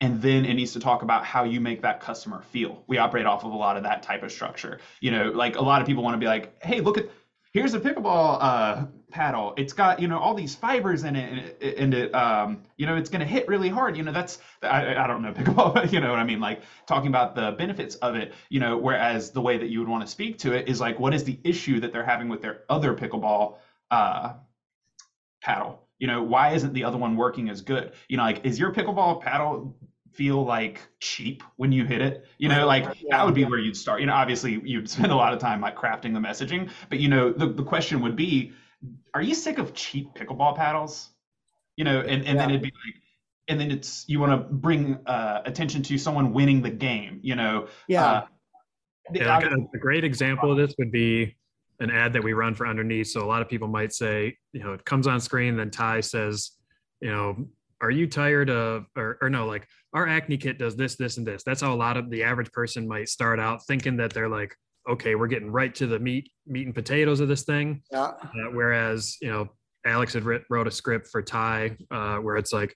and 0.00 0.20
then 0.22 0.44
it 0.44 0.54
needs 0.54 0.72
to 0.72 0.78
talk 0.78 1.02
about 1.02 1.24
how 1.24 1.42
you 1.44 1.60
make 1.60 1.82
that 1.82 2.00
customer 2.00 2.40
feel. 2.42 2.84
We 2.86 2.98
operate 2.98 3.26
off 3.26 3.44
of 3.44 3.52
a 3.52 3.56
lot 3.56 3.76
of 3.76 3.82
that 3.82 4.02
type 4.02 4.22
of 4.22 4.30
structure. 4.30 4.78
You 5.00 5.10
know, 5.10 5.30
like 5.30 5.56
a 5.56 5.62
lot 5.62 5.80
of 5.80 5.86
people 5.86 6.02
want 6.02 6.14
to 6.14 6.18
be 6.18 6.26
like, 6.26 6.52
"Hey, 6.62 6.80
look 6.80 6.98
at 6.98 7.08
here's 7.52 7.74
a 7.74 7.80
pickleball 7.80 8.36
uh, 8.40 8.84
paddle. 9.10 9.54
It's 9.56 9.72
got 9.72 9.98
you 9.98 10.08
know 10.08 10.18
all 10.18 10.34
these 10.34 10.54
fibers 10.54 11.02
in 11.04 11.16
it, 11.16 11.30
and 11.30 11.38
it, 11.60 11.78
and 11.78 11.94
it 11.94 12.14
um, 12.14 12.58
you 12.76 12.86
know 12.86 12.96
it's 12.96 13.08
going 13.08 13.20
to 13.20 13.26
hit 13.26 13.48
really 13.48 13.68
hard. 13.68 13.96
You 13.96 14.02
know, 14.02 14.12
that's 14.12 14.38
I, 14.62 14.94
I 14.94 15.06
don't 15.06 15.22
know 15.22 15.32
pickleball, 15.38 15.74
but 15.74 15.92
you 15.92 16.00
know 16.00 16.10
what 16.10 16.18
I 16.20 16.24
mean. 16.24 16.40
Like 16.40 16.62
talking 16.86 17.08
about 17.08 17.34
the 17.34 17.52
benefits 17.52 17.94
of 17.96 18.14
it. 18.14 18.32
You 18.48 18.60
know, 18.60 18.76
whereas 18.76 19.30
the 19.30 19.40
way 19.40 19.58
that 19.58 19.68
you 19.68 19.78
would 19.80 19.88
want 19.88 20.02
to 20.02 20.06
speak 20.06 20.38
to 20.38 20.52
it 20.52 20.68
is 20.68 20.80
like, 20.80 20.98
what 20.98 21.14
is 21.14 21.24
the 21.24 21.38
issue 21.44 21.80
that 21.80 21.92
they're 21.92 22.04
having 22.04 22.28
with 22.28 22.40
their 22.40 22.58
other 22.68 22.94
pickleball 22.94 23.54
uh, 23.90 24.32
paddle? 25.42 25.80
You 25.98 26.06
know, 26.06 26.22
why 26.22 26.50
isn't 26.50 26.72
the 26.72 26.84
other 26.84 26.98
one 26.98 27.16
working 27.16 27.48
as 27.48 27.60
good? 27.60 27.90
You 28.08 28.16
know, 28.16 28.22
like 28.22 28.40
is 28.44 28.58
your 28.58 28.70
pickleball 28.70 29.20
paddle 29.20 29.74
feel 30.18 30.44
like 30.44 30.80
cheap 30.98 31.44
when 31.56 31.70
you 31.70 31.84
hit 31.84 32.02
it? 32.02 32.26
You 32.38 32.48
know, 32.48 32.66
like 32.66 32.84
that 33.10 33.24
would 33.24 33.36
be 33.36 33.44
where 33.44 33.60
you'd 33.60 33.76
start. 33.76 34.00
You 34.00 34.06
know, 34.08 34.14
obviously 34.14 34.60
you'd 34.64 34.90
spend 34.90 35.12
a 35.12 35.14
lot 35.14 35.32
of 35.32 35.38
time 35.38 35.60
like 35.60 35.76
crafting 35.76 36.12
the 36.12 36.18
messaging, 36.18 36.70
but 36.90 36.98
you 36.98 37.08
know, 37.08 37.32
the, 37.32 37.46
the 37.46 37.62
question 37.62 38.02
would 38.02 38.16
be, 38.16 38.52
are 39.14 39.22
you 39.22 39.34
sick 39.34 39.58
of 39.58 39.74
cheap 39.74 40.08
pickleball 40.14 40.56
paddles? 40.56 41.10
You 41.76 41.84
know, 41.84 42.00
and, 42.00 42.26
and 42.26 42.36
then 42.38 42.50
it'd 42.50 42.62
be 42.62 42.72
like, 42.84 42.96
and 43.46 43.60
then 43.60 43.70
it's 43.70 44.04
you 44.08 44.18
want 44.18 44.32
to 44.32 44.52
bring 44.52 44.98
uh, 45.06 45.42
attention 45.46 45.84
to 45.84 45.96
someone 45.96 46.32
winning 46.32 46.62
the 46.62 46.70
game. 46.70 47.20
You 47.22 47.36
know, 47.36 47.68
yeah 47.86 48.04
uh, 48.04 48.26
the- 49.12 49.20
Yeah, 49.20 49.38
like 49.38 49.46
a, 49.46 49.54
a 49.72 49.78
great 49.78 50.02
example 50.02 50.50
of 50.50 50.58
this 50.58 50.74
would 50.78 50.90
be 50.90 51.36
an 51.78 51.90
ad 51.92 52.12
that 52.14 52.24
we 52.24 52.32
run 52.32 52.56
for 52.56 52.66
underneath. 52.66 53.06
So 53.06 53.24
a 53.24 53.28
lot 53.28 53.40
of 53.40 53.48
people 53.48 53.68
might 53.68 53.92
say, 53.92 54.36
you 54.52 54.64
know, 54.64 54.72
it 54.72 54.84
comes 54.84 55.06
on 55.06 55.20
screen, 55.20 55.56
then 55.56 55.70
Ty 55.70 56.00
says, 56.00 56.50
you 57.00 57.10
know, 57.10 57.46
are 57.80 57.92
you 57.92 58.08
tired 58.08 58.50
of, 58.50 58.86
or, 58.96 59.16
or 59.22 59.30
no, 59.30 59.46
like 59.46 59.68
our 59.94 60.06
acne 60.06 60.36
kit 60.36 60.58
does 60.58 60.76
this, 60.76 60.96
this, 60.96 61.16
and 61.16 61.26
this. 61.26 61.42
That's 61.44 61.60
how 61.62 61.72
a 61.72 61.76
lot 61.76 61.96
of 61.96 62.10
the 62.10 62.22
average 62.22 62.52
person 62.52 62.86
might 62.86 63.08
start 63.08 63.40
out 63.40 63.64
thinking 63.66 63.96
that 63.98 64.12
they're 64.12 64.28
like, 64.28 64.54
okay, 64.88 65.14
we're 65.14 65.26
getting 65.26 65.50
right 65.50 65.74
to 65.76 65.86
the 65.86 65.98
meat, 65.98 66.30
meat 66.46 66.66
and 66.66 66.74
potatoes 66.74 67.20
of 67.20 67.28
this 67.28 67.44
thing. 67.44 67.82
yeah 67.90 68.12
Uh, 68.22 68.50
whereas, 68.52 69.16
you 69.20 69.30
know, 69.30 69.48
Alex 69.86 70.12
had 70.14 70.24
writ, 70.24 70.42
wrote 70.50 70.66
a 70.66 70.70
script 70.70 71.08
for 71.10 71.22
Ty 71.22 71.76
uh, 71.90 72.16
where 72.18 72.36
it's 72.36 72.52
like, 72.52 72.74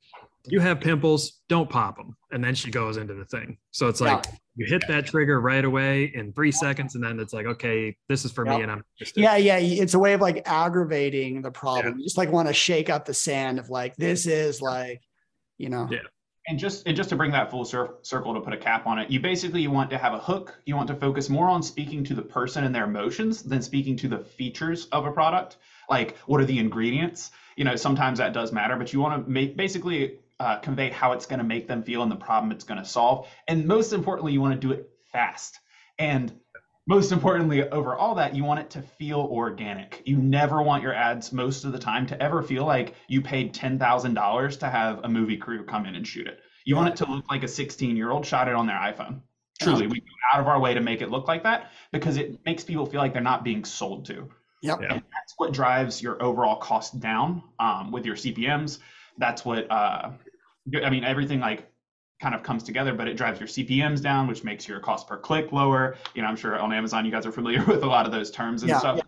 you 0.48 0.58
have 0.60 0.80
pimples, 0.80 1.40
don't 1.48 1.70
pop 1.70 1.96
them. 1.96 2.16
And 2.32 2.42
then 2.42 2.54
she 2.54 2.70
goes 2.70 2.96
into 2.96 3.14
the 3.14 3.24
thing. 3.26 3.58
So 3.70 3.86
it's 3.88 4.00
like, 4.00 4.24
you 4.56 4.66
hit 4.66 4.82
that 4.88 5.06
trigger 5.06 5.40
right 5.40 5.64
away 5.64 6.10
in 6.14 6.32
three 6.32 6.50
seconds. 6.50 6.94
And 6.96 7.04
then 7.04 7.20
it's 7.20 7.32
like, 7.32 7.46
okay, 7.46 7.96
this 8.08 8.24
is 8.24 8.32
for 8.32 8.44
Yeah. 8.44 8.56
me. 8.56 8.62
And 8.62 8.72
I'm 8.72 8.82
interested. 8.98 9.20
yeah 9.20 9.36
yeah 9.36 9.58
it's 9.58 9.94
a 9.94 9.98
way 9.98 10.14
of 10.14 10.20
like 10.20 10.42
aggravating 10.46 11.42
the 11.42 11.50
problem 11.50 11.98
you 11.98 12.04
just 12.04 12.18
like 12.18 12.30
want 12.32 12.48
to 12.48 12.54
shake 12.54 12.90
up 12.90 13.04
the 13.04 13.14
sand 13.14 13.58
of 13.58 13.70
like 13.70 13.94
this 13.96 14.26
is 14.26 14.60
like 14.60 15.00
you 15.58 15.68
know 15.68 15.88
Yeah. 15.90 16.00
And 16.48 16.58
just 16.58 16.86
and 16.86 16.96
just 16.96 17.10
to 17.10 17.16
bring 17.16 17.32
that 17.32 17.50
full 17.50 17.64
cir- 17.64 17.94
circle 18.02 18.34
to 18.34 18.40
put 18.40 18.52
a 18.52 18.56
cap 18.56 18.86
on 18.86 18.98
it 18.98 19.10
you 19.10 19.20
basically 19.20 19.60
you 19.62 19.70
want 19.70 19.90
to 19.90 19.98
have 19.98 20.12
a 20.12 20.18
hook. 20.18 20.58
You 20.66 20.76
want 20.76 20.88
to 20.88 20.94
focus 20.94 21.28
more 21.28 21.48
on 21.48 21.62
speaking 21.62 22.02
to 22.04 22.14
the 22.14 22.22
person 22.22 22.64
and 22.64 22.74
their 22.74 22.84
emotions 22.84 23.42
than 23.42 23.62
speaking 23.62 23.96
to 23.98 24.08
the 24.08 24.18
features 24.18 24.86
of 24.92 25.04
a 25.04 25.10
product. 25.10 25.56
Like 25.88 26.16
what 26.26 26.40
are 26.40 26.44
the 26.44 26.58
ingredients? 26.58 27.30
You 27.56 27.64
know 27.64 27.76
sometimes 27.76 28.18
that 28.18 28.32
does 28.32 28.52
matter 28.52 28.76
but 28.76 28.92
you 28.92 29.00
want 29.00 29.24
to 29.24 29.30
make 29.30 29.56
basically 29.56 30.10
uh, 30.40 30.56
convey 30.56 30.90
how 30.90 31.12
it's 31.12 31.26
going 31.26 31.38
to 31.38 31.44
make 31.44 31.68
them 31.68 31.82
feel 31.82 32.02
and 32.02 32.10
the 32.10 32.16
problem 32.16 32.50
it's 32.50 32.64
going 32.64 32.78
to 32.78 32.84
solve. 32.84 33.26
And 33.46 33.66
most 33.66 33.92
importantly 33.92 34.32
you 34.32 34.40
want 34.40 34.52
to 34.52 34.58
do 34.58 34.72
it 34.72 34.80
fast. 35.12 35.60
And 35.98 36.32
most 36.86 37.12
importantly 37.12 37.68
over 37.70 37.94
all 37.94 38.14
that 38.16 38.34
you 38.34 38.44
want 38.44 38.60
it 38.60 38.70
to 38.70 38.82
feel 38.82 39.20
organic. 39.30 40.02
You 40.04 40.16
never 40.16 40.62
want 40.62 40.82
your 40.82 40.94
ads 40.94 41.32
most 41.32 41.64
of 41.64 41.72
the 41.72 41.78
time 41.78 42.06
to 42.08 42.20
ever 42.20 42.42
feel 42.42 42.64
like 42.64 42.94
you 43.08 43.20
paid 43.20 43.54
$10000 43.54 44.58
to 44.58 44.68
have 44.68 45.00
a 45.04 45.08
movie 45.08 45.36
crew 45.36 45.64
come 45.64 45.86
in 45.86 45.94
and 45.94 46.06
shoot 46.06 46.26
it. 46.26 46.40
You 46.64 46.76
want 46.76 46.88
it 46.88 47.04
to 47.04 47.10
look 47.10 47.30
like 47.30 47.42
a 47.42 47.48
16 47.48 47.96
year 47.96 48.10
old 48.10 48.26
shot 48.26 48.48
it 48.48 48.54
on 48.54 48.66
their 48.66 48.76
iphone. 48.76 49.20
Truly 49.60 49.86
we 49.86 50.00
go 50.00 50.06
out 50.34 50.40
of 50.40 50.48
our 50.48 50.58
way 50.58 50.74
to 50.74 50.80
make 50.80 51.02
it 51.02 51.10
look 51.10 51.28
like 51.28 51.44
that 51.44 51.70
because 51.92 52.16
it 52.16 52.40
makes 52.44 52.64
people 52.64 52.84
feel 52.84 53.00
like 53.00 53.12
they're 53.12 53.22
not 53.22 53.44
being 53.44 53.64
sold 53.64 54.06
to. 54.06 54.28
Yep. 54.62 54.80
Yeah. 54.80 54.92
and 54.94 55.02
that's 55.12 55.34
what 55.38 55.52
drives 55.52 56.00
your 56.00 56.22
overall 56.22 56.56
cost 56.56 57.00
down 57.00 57.42
um, 57.58 57.90
with 57.90 58.06
your 58.06 58.14
cpms 58.14 58.78
that's 59.18 59.44
what 59.44 59.68
uh, 59.70 60.10
i 60.84 60.90
mean 60.90 61.04
everything 61.04 61.40
like 61.40 61.71
kind 62.22 62.34
of 62.36 62.42
comes 62.44 62.62
together, 62.62 62.94
but 62.94 63.08
it 63.08 63.16
drives 63.16 63.40
your 63.40 63.48
CPMs 63.48 64.00
down, 64.00 64.28
which 64.28 64.44
makes 64.44 64.68
your 64.68 64.78
cost 64.78 65.08
per 65.08 65.18
click 65.18 65.50
lower. 65.50 65.96
You 66.14 66.22
know, 66.22 66.28
I'm 66.28 66.36
sure 66.36 66.56
on 66.56 66.72
Amazon 66.72 67.04
you 67.04 67.10
guys 67.10 67.26
are 67.26 67.32
familiar 67.32 67.62
with 67.66 67.82
a 67.82 67.86
lot 67.86 68.06
of 68.06 68.12
those 68.12 68.30
terms 68.30 68.62
and 68.62 68.70
Yeah, 68.70 68.78
stuff. 68.78 69.00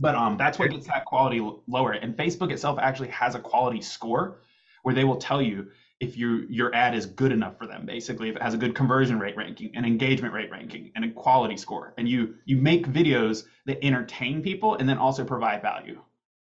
But 0.00 0.16
um, 0.16 0.36
that's 0.36 0.58
what 0.58 0.70
gets 0.70 0.86
that 0.88 1.04
quality 1.04 1.40
lower. 1.68 1.92
And 1.92 2.16
Facebook 2.16 2.50
itself 2.50 2.78
actually 2.80 3.10
has 3.10 3.34
a 3.36 3.38
quality 3.38 3.80
score 3.80 4.40
where 4.82 4.94
they 4.94 5.04
will 5.04 5.16
tell 5.16 5.40
you 5.40 5.68
if 6.00 6.16
your 6.16 6.44
your 6.44 6.74
ad 6.74 6.94
is 6.94 7.06
good 7.06 7.30
enough 7.30 7.56
for 7.56 7.66
them. 7.66 7.86
Basically, 7.86 8.30
if 8.30 8.36
it 8.36 8.42
has 8.42 8.54
a 8.54 8.56
good 8.56 8.74
conversion 8.74 9.20
rate 9.20 9.36
ranking, 9.36 9.70
an 9.76 9.84
engagement 9.84 10.34
rate 10.34 10.50
ranking, 10.50 10.90
and 10.96 11.04
a 11.04 11.10
quality 11.10 11.56
score, 11.56 11.94
and 11.98 12.08
you 12.08 12.34
you 12.46 12.56
make 12.56 12.88
videos 12.88 13.44
that 13.66 13.84
entertain 13.84 14.42
people 14.42 14.74
and 14.76 14.88
then 14.88 14.98
also 14.98 15.22
provide 15.24 15.62
value, 15.62 16.00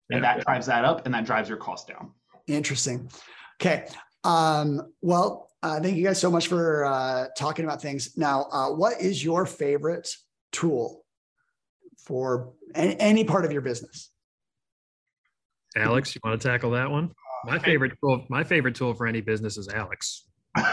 and 0.10 0.24
Yeah. 0.24 0.36
that 0.36 0.46
drives 0.46 0.66
that 0.68 0.84
up, 0.86 1.06
and 1.06 1.14
that 1.14 1.26
drives 1.26 1.48
your 1.50 1.58
cost 1.58 1.90
down. 1.90 2.12
Interesting. 2.48 3.12
Okay. 3.62 3.86
Um, 4.24 4.94
well, 5.02 5.51
uh, 5.64 5.80
thank 5.80 5.96
you 5.96 6.04
guys 6.04 6.20
so 6.20 6.32
much 6.32 6.48
for 6.48 6.86
uh, 6.86 7.28
talking 7.38 7.66
about 7.66 7.82
things. 7.82 8.18
Now, 8.18 8.48
uh, 8.52 8.70
what 8.70 9.00
is 9.02 9.24
your 9.24 9.46
favorite 9.46 10.10
tool 10.52 11.06
for 12.04 12.54
any, 12.74 13.00
any 13.00 13.24
part 13.24 13.46
of 13.46 13.52
your 13.52 13.62
business? 13.62 14.10
Alex, 15.76 16.16
you 16.16 16.22
want 16.24 16.42
to 16.42 16.48
tackle 16.48 16.72
that 16.72 16.90
one? 16.90 17.12
My 17.46 17.60
favorite 17.60 17.94
tool, 18.00 18.26
my 18.30 18.44
favorite 18.44 18.76
tool 18.76 18.94
for 18.94 19.08
any 19.08 19.22
business 19.22 19.58
is 19.58 19.68
Alex. 19.70 20.26
uh, 20.58 20.66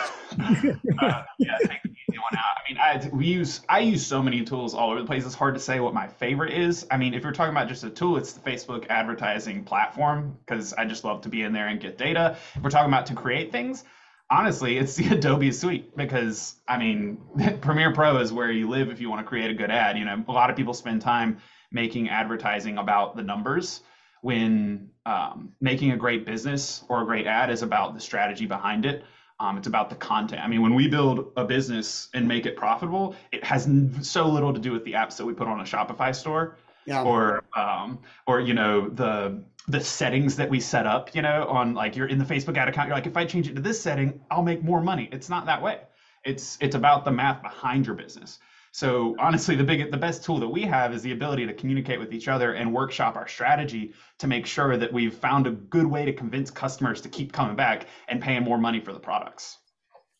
yeah, 1.38 1.56
take 1.60 1.82
the 1.84 1.90
easy 1.90 2.18
one 2.18 2.36
out. 2.36 2.56
I 2.58 2.68
mean, 2.68 2.78
I 2.78 3.16
we 3.16 3.26
use 3.26 3.60
I 3.68 3.78
use 3.78 4.04
so 4.04 4.20
many 4.20 4.42
tools 4.42 4.74
all 4.74 4.90
over 4.90 5.00
the 5.00 5.06
place. 5.06 5.24
It's 5.24 5.36
hard 5.36 5.54
to 5.54 5.60
say 5.60 5.78
what 5.80 5.94
my 5.94 6.08
favorite 6.08 6.52
is. 6.52 6.84
I 6.90 6.96
mean, 6.96 7.14
if 7.14 7.22
you're 7.22 7.32
talking 7.32 7.52
about 7.52 7.68
just 7.68 7.84
a 7.84 7.90
tool, 7.90 8.16
it's 8.16 8.32
the 8.32 8.40
Facebook 8.40 8.86
advertising 8.88 9.64
platform 9.64 10.36
because 10.44 10.72
I 10.74 10.84
just 10.84 11.04
love 11.04 11.20
to 11.22 11.28
be 11.28 11.42
in 11.42 11.52
there 11.52 11.68
and 11.68 11.80
get 11.80 11.96
data. 11.96 12.36
If 12.56 12.62
we're 12.62 12.70
talking 12.70 12.90
about 12.90 13.06
to 13.06 13.14
create 13.14 13.52
things, 13.52 13.84
honestly, 14.30 14.78
it's 14.78 14.94
the 14.96 15.14
Adobe 15.14 15.52
suite 15.52 15.96
because 15.96 16.56
I 16.66 16.78
mean, 16.78 17.18
Premiere 17.60 17.92
Pro 17.92 18.18
is 18.18 18.32
where 18.32 18.50
you 18.50 18.68
live 18.68 18.90
if 18.90 19.00
you 19.00 19.10
want 19.10 19.24
to 19.24 19.28
create 19.28 19.50
a 19.50 19.54
good 19.54 19.70
ad. 19.70 19.98
You 19.98 20.04
know, 20.04 20.24
a 20.28 20.32
lot 20.32 20.50
of 20.50 20.56
people 20.56 20.74
spend 20.74 21.02
time 21.02 21.38
making 21.70 22.08
advertising 22.08 22.78
about 22.78 23.16
the 23.16 23.22
numbers 23.22 23.82
when 24.22 24.90
um, 25.06 25.52
making 25.60 25.92
a 25.92 25.96
great 25.96 26.26
business 26.26 26.82
or 26.88 27.02
a 27.02 27.04
great 27.04 27.26
ad 27.26 27.50
is 27.50 27.62
about 27.62 27.94
the 27.94 28.00
strategy 28.00 28.46
behind 28.46 28.84
it. 28.84 29.04
Um, 29.40 29.56
it's 29.56 29.68
about 29.68 29.88
the 29.88 29.94
content. 29.94 30.42
I 30.42 30.48
mean, 30.48 30.62
when 30.62 30.74
we 30.74 30.88
build 30.88 31.30
a 31.36 31.44
business 31.44 32.08
and 32.12 32.26
make 32.26 32.44
it 32.44 32.56
profitable, 32.56 33.14
it 33.30 33.44
has 33.44 33.68
so 34.02 34.26
little 34.26 34.52
to 34.52 34.58
do 34.58 34.72
with 34.72 34.84
the 34.84 34.94
apps 34.94 35.16
that 35.16 35.24
we 35.24 35.32
put 35.32 35.46
on 35.46 35.60
a 35.60 35.62
Shopify 35.62 36.12
store, 36.12 36.56
yeah. 36.86 37.04
or 37.04 37.44
um, 37.54 38.00
or 38.26 38.40
you 38.40 38.52
know 38.52 38.88
the 38.88 39.40
the 39.68 39.80
settings 39.80 40.34
that 40.36 40.48
we 40.48 40.58
set 40.60 40.86
up. 40.86 41.14
You 41.14 41.22
know, 41.22 41.46
on 41.48 41.74
like 41.74 41.94
you're 41.94 42.08
in 42.08 42.18
the 42.18 42.24
Facebook 42.24 42.56
ad 42.56 42.68
account, 42.68 42.88
you're 42.88 42.96
like, 42.96 43.06
if 43.06 43.16
I 43.16 43.24
change 43.24 43.48
it 43.48 43.54
to 43.54 43.62
this 43.62 43.80
setting, 43.80 44.20
I'll 44.30 44.42
make 44.42 44.64
more 44.64 44.80
money. 44.80 45.08
It's 45.12 45.28
not 45.28 45.46
that 45.46 45.62
way. 45.62 45.80
It's 46.24 46.58
it's 46.60 46.74
about 46.74 47.04
the 47.04 47.12
math 47.12 47.42
behind 47.42 47.86
your 47.86 47.94
business. 47.94 48.38
So 48.72 49.16
honestly, 49.18 49.56
the 49.56 49.64
big, 49.64 49.90
the 49.90 49.96
best 49.96 50.22
tool 50.24 50.38
that 50.40 50.48
we 50.48 50.62
have 50.62 50.92
is 50.92 51.02
the 51.02 51.12
ability 51.12 51.46
to 51.46 51.54
communicate 51.54 51.98
with 51.98 52.12
each 52.12 52.28
other 52.28 52.52
and 52.52 52.72
workshop 52.72 53.16
our 53.16 53.26
strategy 53.26 53.92
to 54.18 54.26
make 54.26 54.46
sure 54.46 54.76
that 54.76 54.92
we've 54.92 55.14
found 55.14 55.46
a 55.46 55.52
good 55.52 55.86
way 55.86 56.04
to 56.04 56.12
convince 56.12 56.50
customers 56.50 57.00
to 57.00 57.08
keep 57.08 57.32
coming 57.32 57.56
back 57.56 57.86
and 58.08 58.20
paying 58.20 58.44
more 58.44 58.58
money 58.58 58.80
for 58.80 58.92
the 58.92 59.00
products. 59.00 59.58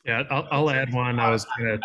Yeah, 0.04 0.22
I'll, 0.30 0.48
I'll 0.50 0.70
add 0.70 0.92
one. 0.92 1.20
I 1.20 1.30
was 1.30 1.46
gonna, 1.58 1.78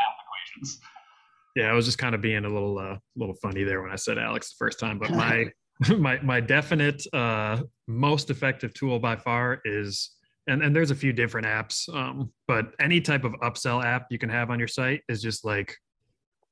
yeah, 1.55 1.65
I 1.65 1.73
was 1.73 1.85
just 1.85 1.97
kind 1.97 2.15
of 2.15 2.21
being 2.21 2.45
a 2.45 2.49
little, 2.49 2.79
uh, 2.79 2.97
little 3.15 3.35
funny 3.35 3.63
there 3.63 3.81
when 3.81 3.91
I 3.91 3.97
said 3.97 4.17
Alex 4.17 4.49
the 4.49 4.55
first 4.57 4.79
time, 4.79 4.97
but 4.97 5.11
my, 5.11 5.45
my, 5.97 6.19
my 6.21 6.39
definite, 6.39 7.05
uh, 7.13 7.61
most 7.87 8.29
effective 8.29 8.73
tool 8.73 8.99
by 8.99 9.15
far 9.15 9.61
is 9.65 10.11
and, 10.47 10.61
and 10.61 10.75
there's 10.75 10.91
a 10.91 10.95
few 10.95 11.13
different 11.13 11.47
apps 11.47 11.93
um, 11.93 12.31
but 12.47 12.73
any 12.79 12.99
type 13.01 13.23
of 13.23 13.33
upsell 13.41 13.83
app 13.83 14.07
you 14.09 14.17
can 14.17 14.29
have 14.29 14.49
on 14.49 14.59
your 14.59 14.67
site 14.67 15.01
is 15.09 15.21
just 15.21 15.45
like 15.45 15.75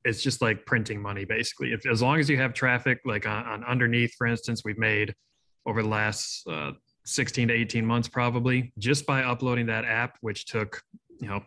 it's 0.03 0.21
just 0.21 0.41
like 0.41 0.65
printing 0.65 1.01
money 1.01 1.25
basically. 1.25 1.73
If 1.73 1.85
as 1.85 2.01
long 2.01 2.19
as 2.19 2.29
you 2.29 2.37
have 2.37 2.53
traffic, 2.53 2.99
like 3.05 3.27
on, 3.27 3.45
on 3.45 3.63
underneath, 3.65 4.13
for 4.17 4.27
instance, 4.27 4.63
we've 4.63 4.77
made 4.77 5.13
over 5.65 5.83
the 5.83 5.89
last 5.89 6.47
uh, 6.47 6.71
16 7.05 7.49
to 7.49 7.53
18 7.53 7.85
months 7.85 8.07
probably 8.07 8.73
just 8.77 9.05
by 9.05 9.23
uploading 9.23 9.67
that 9.67 9.85
app, 9.85 10.17
which 10.21 10.45
took 10.45 10.81
you 11.19 11.27
know 11.27 11.41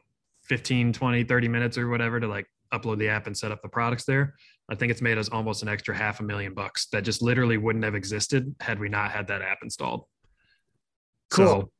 15, 0.44 0.92
20, 0.92 1.24
30 1.24 1.48
minutes 1.48 1.78
or 1.78 1.88
whatever 1.88 2.20
to 2.20 2.28
like 2.28 2.46
upload 2.72 2.98
the 2.98 3.08
app 3.08 3.26
and 3.26 3.36
set 3.36 3.52
up 3.52 3.62
the 3.62 3.68
products 3.68 4.04
there. 4.04 4.34
I 4.70 4.74
think 4.74 4.90
it's 4.90 5.02
made 5.02 5.18
us 5.18 5.28
almost 5.28 5.62
an 5.62 5.68
extra 5.68 5.94
half 5.94 6.20
a 6.20 6.22
million 6.22 6.54
bucks 6.54 6.86
that 6.92 7.02
just 7.02 7.20
literally 7.20 7.58
wouldn't 7.58 7.84
have 7.84 7.94
existed 7.94 8.54
had 8.60 8.78
we 8.78 8.88
not 8.88 9.10
had 9.10 9.26
that 9.26 9.42
app 9.42 9.58
installed. 9.62 10.04
Cool. 11.30 11.46
So, 11.46 11.70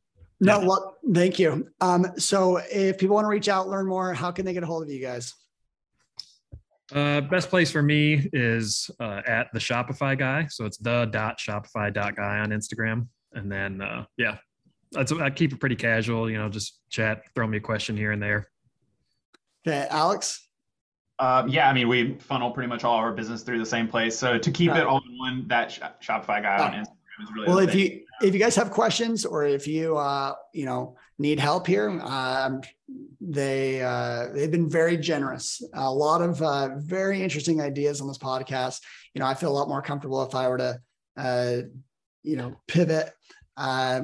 no, 0.41 0.61
yeah. 0.61 0.67
well, 0.67 0.97
thank 1.15 1.39
you. 1.39 1.69
Um, 1.81 2.07
so 2.19 2.59
if 2.71 2.99
people 2.99 3.15
want 3.15 3.25
to 3.25 3.31
reach 3.31 3.49
out, 3.49 3.69
learn 3.69 3.87
more, 3.87 4.13
how 4.13 4.31
can 4.31 4.45
they 4.45 4.53
get 4.53 4.63
a 4.63 4.67
hold 4.67 4.83
of 4.83 4.91
you 4.91 5.01
guys? 5.01 5.33
Uh, 6.93 7.23
best 7.23 7.49
place 7.49 7.71
for 7.71 7.83
me 7.83 8.29
is 8.35 8.91
uh, 9.01 9.23
at 9.27 9.47
the 9.55 9.59
Shopify 9.59 10.19
guy. 10.19 10.47
So 10.51 10.67
it's 10.67 10.77
the 10.77 11.07
dot 11.07 11.39
Shopify 11.39 11.93
dot 11.93 12.17
guy 12.17 12.41
on 12.41 12.51
Instagram. 12.51 13.07
And 13.33 13.51
then, 13.51 13.81
uh, 13.81 14.05
yeah, 14.19 14.37
that's, 14.93 15.11
I 15.11 15.31
keep 15.31 15.53
it 15.55 15.61
pretty 15.61 15.77
casual, 15.77 16.31
you 16.31 16.37
know, 16.37 16.51
just 16.51 16.81
chat, 16.91 17.23
throw 17.35 17.47
me 17.47 17.57
a 17.57 17.61
question 17.61 17.97
here 17.97 18.13
and 18.13 18.23
there. 18.23 18.49
Okay. 19.67 19.87
Alex? 19.89 20.47
Uh, 21.19 21.45
yeah, 21.49 21.69
I 21.69 21.73
mean, 21.73 21.89
we 21.89 22.15
funnel 22.15 22.51
pretty 22.51 22.69
much 22.69 22.83
all 22.83 22.97
our 22.97 23.13
business 23.13 23.43
through 23.43 23.59
the 23.59 23.67
same 23.67 23.87
place. 23.87 24.19
So 24.19 24.39
to 24.39 24.51
keep 24.51 24.73
it 24.73 24.85
all 24.85 25.01
in 25.09 25.19
one, 25.19 25.49
that 25.49 25.71
Shopify 26.03 26.43
guy 26.43 26.59
on 26.59 26.73
Instagram 26.73 27.23
is 27.23 27.33
really 27.33 27.47
well, 27.47 27.59
if 27.59 27.75
you 27.75 28.01
if 28.23 28.35
you 28.35 28.41
guys 28.41 28.57
have 28.57 28.71
questions 28.71 29.25
or 29.25 29.45
if 29.45 29.67
you 29.67 29.97
uh, 29.97 30.35
you 30.53 30.65
know 30.65 30.97
need 31.19 31.39
help 31.39 31.67
here, 31.67 31.89
um, 31.89 32.63
they 33.21 33.81
uh, 33.81 34.29
they've 34.35 34.51
been 34.51 34.69
very 34.69 34.97
generous. 34.97 35.63
A 35.75 35.93
lot 35.93 36.21
of 36.21 36.43
uh, 36.43 36.71
very 36.77 37.23
interesting 37.23 37.61
ideas 37.61 38.01
on 38.01 38.09
this 38.09 38.19
podcast. 38.19 38.81
You 39.15 39.21
know, 39.21 39.27
I 39.27 39.35
feel 39.35 39.51
a 39.51 39.57
lot 39.57 39.69
more 39.69 39.83
comfortable 39.83 40.23
if 40.25 40.35
I 40.35 40.49
were 40.49 40.59
to 40.59 40.81
uh, 41.17 41.57
you 42.25 42.37
know 42.37 42.57
pivot. 42.67 43.13
Uh, 43.57 44.03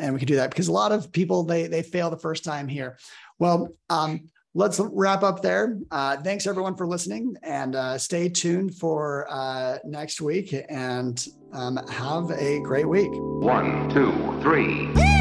and 0.00 0.14
we 0.14 0.20
could 0.20 0.28
do 0.28 0.36
that 0.36 0.50
because 0.50 0.68
a 0.68 0.72
lot 0.72 0.92
of 0.92 1.12
people 1.12 1.44
they 1.44 1.66
they 1.66 1.82
fail 1.82 2.10
the 2.10 2.18
first 2.18 2.44
time 2.44 2.68
here. 2.68 2.98
Well, 3.38 3.68
um, 3.90 4.28
let's 4.58 4.80
wrap 4.80 5.22
up 5.22 5.40
there. 5.40 5.78
Uh, 5.92 6.16
thanks 6.16 6.44
everyone 6.44 6.74
for 6.74 6.86
listening 6.86 7.36
and 7.44 7.76
uh, 7.76 7.96
stay 7.96 8.28
tuned 8.28 8.74
for 8.74 9.24
uh, 9.30 9.78
next 9.84 10.20
week 10.20 10.52
and 10.68 11.28
um, 11.52 11.76
have 11.88 12.30
a 12.32 12.58
great 12.60 12.88
week. 12.88 13.10
One, 13.12 13.88
two, 13.88 14.12
three. 14.42 15.17